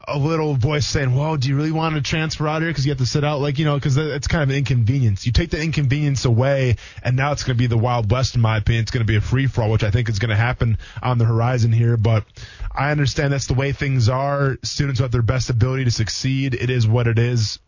a 0.08 0.18
little 0.18 0.56
voice 0.56 0.86
saying, 0.86 1.16
"Well, 1.16 1.38
do 1.38 1.50
you 1.50 1.56
really 1.56 1.72
want 1.72 1.96
to 1.96 2.02
transfer 2.02 2.48
out 2.48 2.62
here 2.62 2.70
because 2.70 2.86
you 2.86 2.92
have 2.92 3.00
to 3.00 3.06
sit 3.06 3.24
out?" 3.24 3.40
Like 3.42 3.60
you 3.60 3.66
know, 3.66 3.76
because 3.76 3.98
it's 3.98 4.28
kind 4.28 4.44
of 4.44 4.50
an 4.50 4.56
inconvenience. 4.56 5.26
You 5.26 5.32
take 5.32 5.50
the 5.50 5.62
inconvenience 5.62 6.26
away, 6.26 6.78
and 7.04 7.16
now 7.16 7.32
it's 7.32 7.44
going 7.44 7.56
to 7.56 7.60
be 7.60 7.68
the 7.68 7.78
Wild 7.78 8.12
West, 8.12 8.36
in 8.36 8.42
my 8.42 8.58
opinion. 8.58 8.84
It's 8.84 8.92
going 8.92 9.06
to 9.06 9.12
be 9.12 9.18
a 9.18 9.22
free 9.22 9.48
for 9.48 9.64
all, 9.64 9.72
which 9.72 9.84
I 9.84 9.92
think 9.92 10.10
is 10.10 10.20
going 10.20 10.30
to 10.30 10.36
happen 10.36 10.78
on 11.02 11.18
the 11.18 11.26
horizon 11.26 11.72
here. 11.72 11.98
But 11.98 12.26
I 12.72 12.92
understand 12.92 13.32
that's 13.34 13.48
the 13.48 13.54
way 13.54 13.72
things 13.72 14.10
are. 14.10 14.58
Students 14.64 15.00
have 15.00 15.12
their 15.12 15.22
best 15.22 15.50
ability 15.50 15.86
to 15.86 15.92
succeed. 15.92 16.54
It 16.54 16.70
is 16.70 16.88
what 16.88 17.08
it 17.08 17.20
is. 17.20 17.60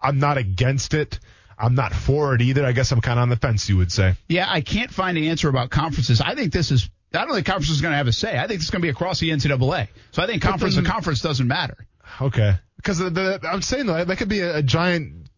I'm 0.00 0.18
not 0.18 0.38
against 0.38 0.94
it. 0.94 1.18
I'm 1.58 1.74
not 1.74 1.92
for 1.92 2.34
it 2.34 2.40
either. 2.40 2.64
I 2.64 2.70
guess 2.72 2.92
I'm 2.92 3.00
kind 3.00 3.18
of 3.18 3.22
on 3.22 3.28
the 3.30 3.36
fence, 3.36 3.68
you 3.68 3.76
would 3.78 3.90
say. 3.90 4.14
Yeah, 4.28 4.46
I 4.48 4.60
can't 4.60 4.92
find 4.92 5.18
an 5.18 5.24
answer 5.24 5.48
about 5.48 5.70
conferences. 5.70 6.20
I 6.20 6.34
think 6.34 6.52
this 6.52 6.70
is. 6.70 6.88
I 7.14 7.24
don't 7.24 7.32
think 7.34 7.46
conference 7.46 7.70
is 7.70 7.80
going 7.80 7.92
to 7.92 7.96
have 7.96 8.06
a 8.08 8.12
say. 8.12 8.38
I 8.38 8.46
think 8.46 8.60
it's 8.60 8.70
going 8.70 8.82
to 8.82 8.86
be 8.86 8.90
across 8.90 9.18
the 9.20 9.30
NCAA. 9.30 9.88
So 10.12 10.22
I 10.22 10.26
think 10.26 10.42
conference 10.42 10.74
then- 10.74 10.84
to 10.84 10.90
conference 10.90 11.20
doesn't 11.20 11.46
matter. 11.48 11.76
Okay. 12.20 12.54
Because 12.76 12.98
the, 12.98 13.10
the, 13.10 13.40
I'm 13.50 13.62
saying 13.62 13.86
though, 13.86 14.04
that 14.04 14.16
could 14.16 14.28
be 14.28 14.40
a, 14.40 14.56
a 14.56 14.62
giant 14.62 15.28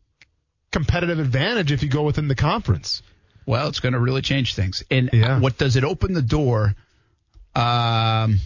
competitive 0.72 1.18
advantage 1.18 1.72
if 1.72 1.82
you 1.82 1.88
go 1.88 2.02
within 2.02 2.28
the 2.28 2.34
conference. 2.34 3.02
Well, 3.46 3.68
it's 3.68 3.80
going 3.80 3.94
to 3.94 3.98
really 4.00 4.22
change 4.22 4.54
things. 4.54 4.82
And 4.90 5.10
Yeah. 5.12 5.40
what 5.40 5.58
does 5.58 5.76
it 5.76 5.84
open 5.84 6.12
the 6.12 6.22
door? 6.22 6.74
Um, 7.54 8.38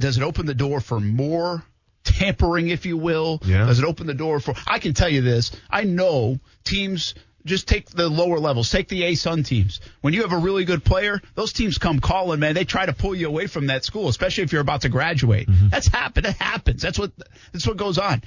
does 0.00 0.16
it 0.18 0.22
open 0.22 0.46
the 0.46 0.54
door 0.54 0.80
for 0.80 0.98
more 1.00 1.62
tampering, 2.04 2.68
if 2.68 2.86
you 2.86 2.96
will? 2.96 3.40
Yeah. 3.44 3.66
Does 3.66 3.78
it 3.78 3.84
open 3.84 4.06
the 4.06 4.14
door 4.14 4.40
for? 4.40 4.54
I 4.66 4.78
can 4.78 4.94
tell 4.94 5.08
you 5.08 5.22
this. 5.22 5.52
I 5.70 5.84
know 5.84 6.40
teams. 6.64 7.14
Just 7.44 7.68
take 7.68 7.88
the 7.88 8.08
lower 8.08 8.38
levels. 8.38 8.70
Take 8.70 8.88
the 8.88 9.02
ASUN 9.02 9.46
teams. 9.46 9.80
When 10.00 10.12
you 10.12 10.22
have 10.22 10.32
a 10.32 10.38
really 10.38 10.64
good 10.64 10.84
player, 10.84 11.20
those 11.34 11.52
teams 11.52 11.78
come 11.78 12.00
calling, 12.00 12.40
man. 12.40 12.54
They 12.54 12.64
try 12.64 12.84
to 12.84 12.92
pull 12.92 13.14
you 13.14 13.28
away 13.28 13.46
from 13.46 13.68
that 13.68 13.84
school, 13.84 14.08
especially 14.08 14.44
if 14.44 14.52
you're 14.52 14.60
about 14.60 14.82
to 14.82 14.88
graduate. 14.88 15.48
Mm-hmm. 15.48 15.68
That's 15.68 15.86
happened. 15.86 16.26
It 16.26 16.36
happens. 16.36 16.82
That's 16.82 16.98
what 16.98 17.12
that's 17.52 17.66
what 17.66 17.76
goes 17.76 17.98
on. 17.98 18.22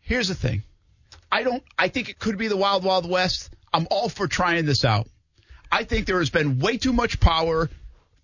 Here's 0.00 0.28
the 0.28 0.34
thing. 0.34 0.62
I 1.30 1.42
don't. 1.42 1.62
I 1.78 1.88
think 1.88 2.08
it 2.08 2.18
could 2.18 2.38
be 2.38 2.48
the 2.48 2.56
Wild 2.56 2.82
Wild 2.82 3.08
West. 3.08 3.50
I'm 3.72 3.86
all 3.90 4.08
for 4.08 4.26
trying 4.26 4.66
this 4.66 4.84
out. 4.84 5.08
I 5.70 5.84
think 5.84 6.06
there 6.06 6.18
has 6.18 6.30
been 6.30 6.58
way 6.58 6.76
too 6.76 6.92
much 6.92 7.20
power 7.20 7.70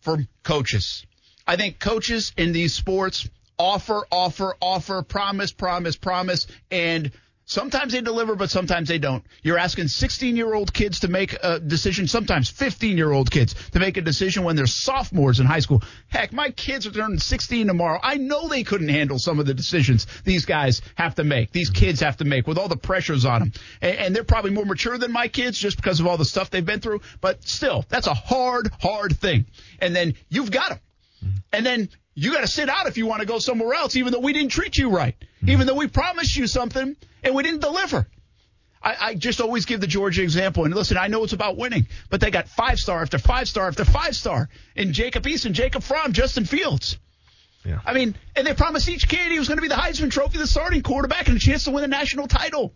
for 0.00 0.18
coaches. 0.42 1.06
I 1.46 1.56
think 1.56 1.78
coaches 1.78 2.32
in 2.36 2.52
these 2.52 2.74
sports 2.74 3.28
offer, 3.58 4.06
offer, 4.12 4.54
offer, 4.60 5.02
promise, 5.02 5.52
promise, 5.52 5.96
promise, 5.96 6.46
and 6.70 7.10
sometimes 7.48 7.92
they 7.92 8.00
deliver, 8.00 8.36
but 8.36 8.50
sometimes 8.50 8.88
they 8.88 8.98
don't. 8.98 9.24
You're 9.42 9.58
asking 9.58 9.88
16 9.88 10.36
year 10.36 10.54
old 10.54 10.72
kids 10.72 11.00
to 11.00 11.08
make 11.08 11.36
a 11.42 11.58
decision, 11.58 12.06
sometimes 12.06 12.48
15 12.48 12.96
year 12.96 13.10
old 13.10 13.30
kids 13.30 13.54
to 13.72 13.80
make 13.80 13.96
a 13.96 14.02
decision 14.02 14.44
when 14.44 14.54
they're 14.54 14.66
sophomores 14.66 15.40
in 15.40 15.46
high 15.46 15.58
school. 15.58 15.82
Heck, 16.08 16.32
my 16.32 16.50
kids 16.50 16.86
are 16.86 16.92
turning 16.92 17.18
16 17.18 17.66
tomorrow. 17.66 17.98
I 18.00 18.16
know 18.16 18.46
they 18.46 18.62
couldn't 18.62 18.88
handle 18.88 19.18
some 19.18 19.40
of 19.40 19.46
the 19.46 19.54
decisions 19.54 20.06
these 20.24 20.44
guys 20.44 20.82
have 20.94 21.16
to 21.16 21.24
make, 21.24 21.50
these 21.50 21.70
mm-hmm. 21.70 21.84
kids 21.84 22.00
have 22.00 22.18
to 22.18 22.24
make 22.24 22.46
with 22.46 22.58
all 22.58 22.68
the 22.68 22.76
pressures 22.76 23.24
on 23.24 23.40
them. 23.40 23.52
And, 23.80 23.96
and 23.96 24.16
they're 24.16 24.24
probably 24.24 24.52
more 24.52 24.66
mature 24.66 24.98
than 24.98 25.10
my 25.10 25.28
kids 25.28 25.58
just 25.58 25.76
because 25.76 25.98
of 25.98 26.06
all 26.06 26.18
the 26.18 26.24
stuff 26.24 26.50
they've 26.50 26.64
been 26.64 26.80
through. 26.80 27.00
But 27.20 27.48
still, 27.48 27.84
that's 27.88 28.06
a 28.06 28.14
hard, 28.14 28.70
hard 28.80 29.18
thing. 29.18 29.46
And 29.80 29.96
then 29.96 30.14
you've 30.28 30.50
got 30.50 30.68
them. 30.68 30.78
Mm-hmm. 31.24 31.36
And 31.52 31.66
then 31.66 31.88
you 32.18 32.32
got 32.32 32.40
to 32.40 32.48
sit 32.48 32.68
out 32.68 32.88
if 32.88 32.96
you 32.96 33.06
want 33.06 33.20
to 33.20 33.26
go 33.26 33.38
somewhere 33.38 33.74
else, 33.74 33.94
even 33.94 34.12
though 34.12 34.18
we 34.18 34.32
didn't 34.32 34.50
treat 34.50 34.76
you 34.76 34.90
right, 34.90 35.14
hmm. 35.40 35.50
even 35.50 35.68
though 35.68 35.76
we 35.76 35.86
promised 35.86 36.36
you 36.36 36.48
something 36.48 36.96
and 37.22 37.34
we 37.34 37.44
didn't 37.44 37.60
deliver. 37.60 38.08
I, 38.82 38.96
I 39.00 39.14
just 39.14 39.40
always 39.40 39.66
give 39.66 39.80
the 39.80 39.86
Georgia 39.86 40.22
example. 40.22 40.64
And 40.64 40.74
listen, 40.74 40.96
I 40.96 41.06
know 41.06 41.22
it's 41.22 41.32
about 41.32 41.56
winning, 41.56 41.86
but 42.10 42.20
they 42.20 42.32
got 42.32 42.48
five 42.48 42.78
star 42.78 43.02
after 43.02 43.18
five 43.18 43.48
star 43.48 43.68
after 43.68 43.84
five 43.84 44.16
star 44.16 44.48
in 44.74 44.92
Jacob 44.92 45.24
Eason, 45.24 45.52
Jacob 45.52 45.84
Fromm, 45.84 46.12
Justin 46.12 46.44
Fields. 46.44 46.98
Yeah. 47.64 47.80
I 47.84 47.92
mean, 47.92 48.16
and 48.34 48.46
they 48.46 48.54
promised 48.54 48.88
each 48.88 49.08
kid 49.08 49.30
he 49.30 49.38
was 49.38 49.46
going 49.46 49.58
to 49.58 49.62
be 49.62 49.68
the 49.68 49.74
Heisman 49.74 50.10
Trophy, 50.10 50.38
the 50.38 50.46
starting 50.46 50.82
quarterback, 50.82 51.28
and 51.28 51.36
a 51.36 51.40
chance 51.40 51.64
to 51.64 51.70
win 51.70 51.84
a 51.84 51.88
national 51.88 52.26
title. 52.26 52.72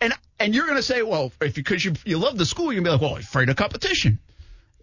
And 0.00 0.12
and 0.38 0.54
you're 0.54 0.66
going 0.66 0.76
to 0.76 0.82
say, 0.82 1.02
well, 1.02 1.32
if 1.40 1.54
because 1.54 1.84
you 1.84 1.94
you 2.04 2.18
love 2.18 2.38
the 2.38 2.46
school, 2.46 2.72
you're 2.72 2.82
going 2.82 2.98
to 2.98 2.98
be 2.98 3.04
like, 3.04 3.12
well, 3.12 3.20
afraid 3.20 3.48
of 3.48 3.56
competition. 3.56 4.20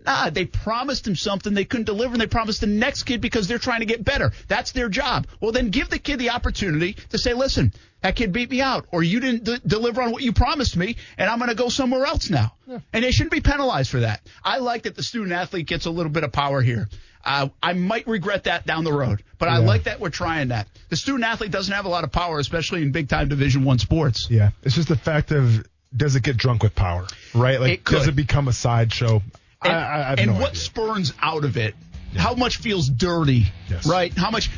Nah, 0.06 0.30
they 0.30 0.46
promised 0.46 1.08
him 1.08 1.16
something 1.16 1.54
they 1.54 1.66
couldn't 1.66 1.86
deliver, 1.86 2.14
and 2.14 2.22
they 2.22 2.28
promised 2.28 2.62
the 2.62 2.68
next 2.68 3.04
kid 3.04 3.22
because 3.22 3.48
they're 3.48 3.58
trying 3.58 3.80
to 3.80 3.86
get 3.86 4.04
better. 4.04 4.32
That's 4.48 4.72
their 4.72 4.90
job. 4.90 5.28
Well, 5.42 5.52
then 5.52 5.70
give 5.70 5.90
the 5.90 6.00
kid 6.00 6.20
the 6.20 6.30
opportunity 6.32 6.94
to 7.10 7.18
say, 7.18 7.34
listen, 7.34 7.74
that 8.02 8.16
kid 8.16 8.32
beat 8.32 8.52
me 8.52 8.62
out, 8.62 8.86
or 8.92 9.02
you 9.02 9.20
didn't 9.20 9.44
d- 9.46 9.60
deliver 9.66 10.02
on 10.02 10.12
what 10.12 10.22
you 10.22 10.32
promised 10.32 10.78
me, 10.78 10.96
and 11.18 11.30
I'm 11.30 11.40
going 11.40 11.50
to 11.50 11.56
go 11.56 11.70
somewhere 11.70 12.06
else 12.06 12.30
now. 12.30 12.54
And 12.94 13.04
they 13.04 13.12
shouldn't 13.12 13.32
be 13.32 13.42
penalized 13.42 13.90
for 13.90 14.02
that. 14.02 14.22
I 14.44 14.60
like 14.60 14.84
that 14.84 14.96
the 14.96 15.04
student 15.04 15.32
athlete 15.32 15.66
gets 15.68 15.86
a 15.86 15.92
little 15.92 16.12
bit 16.12 16.24
of 16.24 16.32
power 16.32 16.62
here. 16.62 16.88
Uh, 17.24 17.50
I 17.64 17.74
might 17.74 18.08
regret 18.08 18.44
that 18.44 18.68
down 18.68 18.84
the 18.84 18.94
road, 18.94 19.24
but 19.40 19.50
I 19.50 19.58
like 19.58 19.86
that 19.86 20.00
we're 20.00 20.12
trying 20.12 20.50
that. 20.50 20.68
The 20.90 20.96
student 20.96 21.24
athlete 21.24 21.50
doesn't 21.50 21.74
have 21.74 21.86
a 21.86 21.90
lot 21.90 22.04
of 22.04 22.12
power, 22.12 22.38
especially 22.38 22.84
in 22.84 22.92
big 22.92 23.10
time 23.10 23.30
Division 23.30 23.64
One 23.64 23.80
sports. 23.80 24.28
Yeah, 24.30 24.52
it's 24.62 24.76
just 24.76 24.88
the 24.90 24.96
fact 24.96 25.32
of 25.32 25.66
does 25.96 26.16
it 26.16 26.22
get 26.22 26.38
drunk 26.38 26.62
with 26.62 26.76
power, 26.76 27.08
right? 27.34 27.60
Like, 27.60 27.72
It 27.72 27.84
does 27.86 28.08
it 28.08 28.16
become 28.16 28.48
a 28.48 28.54
sideshow? 28.54 29.24
And, 29.66 29.74
I, 29.74 30.02
I, 30.10 30.16
and 30.18 30.32
no 30.32 30.34
what 30.34 30.52
idea. 30.52 30.62
spurns 30.62 31.14
out 31.22 31.44
of 31.46 31.58
it? 31.58 31.76
How 32.16 32.34
much 32.34 32.58
feels 32.58 32.88
dirty? 32.90 33.48
Yes. 33.70 33.86
Right? 33.86 34.14
How 34.16 34.32
much? 34.32 34.50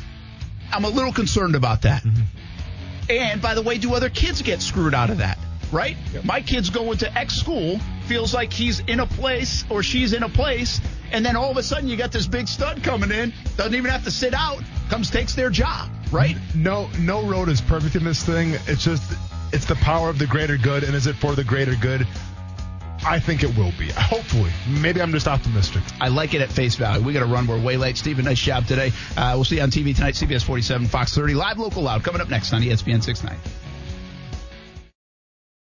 I'm 0.72 0.84
a 0.84 0.88
little 0.88 1.12
concerned 1.12 1.54
about 1.54 1.82
that. 1.82 2.02
Mm-hmm. 2.02 3.10
And 3.10 3.42
by 3.42 3.54
the 3.54 3.62
way, 3.62 3.78
do 3.78 3.94
other 3.94 4.10
kids 4.10 4.42
get 4.42 4.60
screwed 4.60 4.94
out 4.94 5.10
of 5.10 5.18
that? 5.18 5.38
Right? 5.72 5.96
My 6.24 6.40
kid's 6.40 6.70
going 6.70 6.98
to 6.98 7.18
X 7.18 7.34
school, 7.34 7.78
feels 8.06 8.32
like 8.32 8.52
he's 8.52 8.80
in 8.80 9.00
a 9.00 9.06
place 9.06 9.64
or 9.68 9.82
she's 9.82 10.12
in 10.12 10.22
a 10.22 10.28
place, 10.28 10.80
and 11.12 11.24
then 11.24 11.36
all 11.36 11.50
of 11.50 11.56
a 11.56 11.62
sudden 11.62 11.88
you 11.88 11.96
got 11.96 12.12
this 12.12 12.26
big 12.26 12.48
stud 12.48 12.82
coming 12.82 13.10
in, 13.10 13.32
doesn't 13.56 13.74
even 13.74 13.90
have 13.90 14.04
to 14.04 14.10
sit 14.10 14.34
out, 14.34 14.62
comes 14.88 15.10
takes 15.10 15.34
their 15.34 15.50
job, 15.50 15.90
right? 16.10 16.36
No, 16.54 16.88
no 17.00 17.22
road 17.26 17.48
is 17.48 17.60
perfect 17.60 17.96
in 17.96 18.04
this 18.04 18.22
thing. 18.22 18.54
It's 18.66 18.82
just 18.82 19.02
it's 19.52 19.66
the 19.66 19.76
power 19.76 20.08
of 20.08 20.18
the 20.18 20.26
greater 20.26 20.56
good, 20.56 20.84
and 20.84 20.94
is 20.94 21.06
it 21.06 21.16
for 21.16 21.34
the 21.34 21.44
greater 21.44 21.74
good? 21.74 22.06
I 23.04 23.20
think 23.20 23.42
it 23.42 23.56
will 23.56 23.72
be. 23.78 23.90
Hopefully, 23.90 24.50
maybe 24.68 25.00
I'm 25.00 25.12
just 25.12 25.28
optimistic. 25.28 25.82
I 26.00 26.08
like 26.08 26.34
it 26.34 26.40
at 26.40 26.50
face 26.50 26.74
value. 26.74 27.04
We 27.04 27.12
got 27.12 27.20
to 27.20 27.26
run. 27.26 27.46
We're 27.46 27.60
way 27.60 27.76
late. 27.76 27.96
Steven, 27.96 28.24
nice 28.24 28.40
job 28.40 28.66
today. 28.66 28.92
Uh, 29.16 29.32
we'll 29.34 29.44
see 29.44 29.56
you 29.56 29.62
on 29.62 29.70
TV 29.70 29.94
tonight, 29.94 30.14
CBS 30.14 30.44
47, 30.44 30.86
Fox 30.86 31.14
30, 31.14 31.34
live, 31.34 31.58
local, 31.58 31.82
loud. 31.82 32.02
Coming 32.04 32.20
up 32.20 32.28
next 32.28 32.52
on 32.52 32.62
ESPN 32.62 33.02
690. 33.02 33.38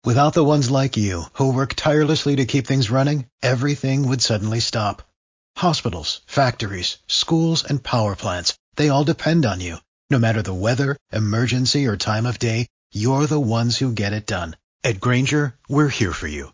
Without 0.04 0.34
the 0.34 0.44
ones 0.44 0.72
like 0.72 0.96
you, 0.96 1.24
who 1.34 1.52
work 1.52 1.74
tirelessly 1.74 2.38
to 2.38 2.46
keep 2.46 2.66
things 2.66 2.90
running, 2.90 3.28
everything 3.42 4.08
would 4.08 4.22
suddenly 4.22 4.62
stop. 4.62 5.02
Hospitals, 5.58 6.22
factories, 6.28 6.98
schools, 7.08 7.66
and 7.66 7.84
power 7.84 8.16
plants, 8.16 8.58
they 8.76 8.90
all 8.90 9.04
depend 9.04 9.46
on 9.46 9.60
you. 9.60 9.78
No 10.10 10.20
matter 10.20 10.42
the 10.42 10.54
weather, 10.54 10.96
emergency, 11.12 11.88
or 11.88 11.98
time 11.98 12.26
of 12.26 12.40
day, 12.40 12.68
you're 12.94 13.28
the 13.28 13.40
ones 13.40 13.78
who 13.78 13.92
get 13.92 14.14
it 14.14 14.26
done. 14.26 14.56
At 14.84 15.02
Grainger, 15.02 15.58
we're 15.68 15.90
here 15.90 16.14
for 16.14 16.28
you 16.28 16.54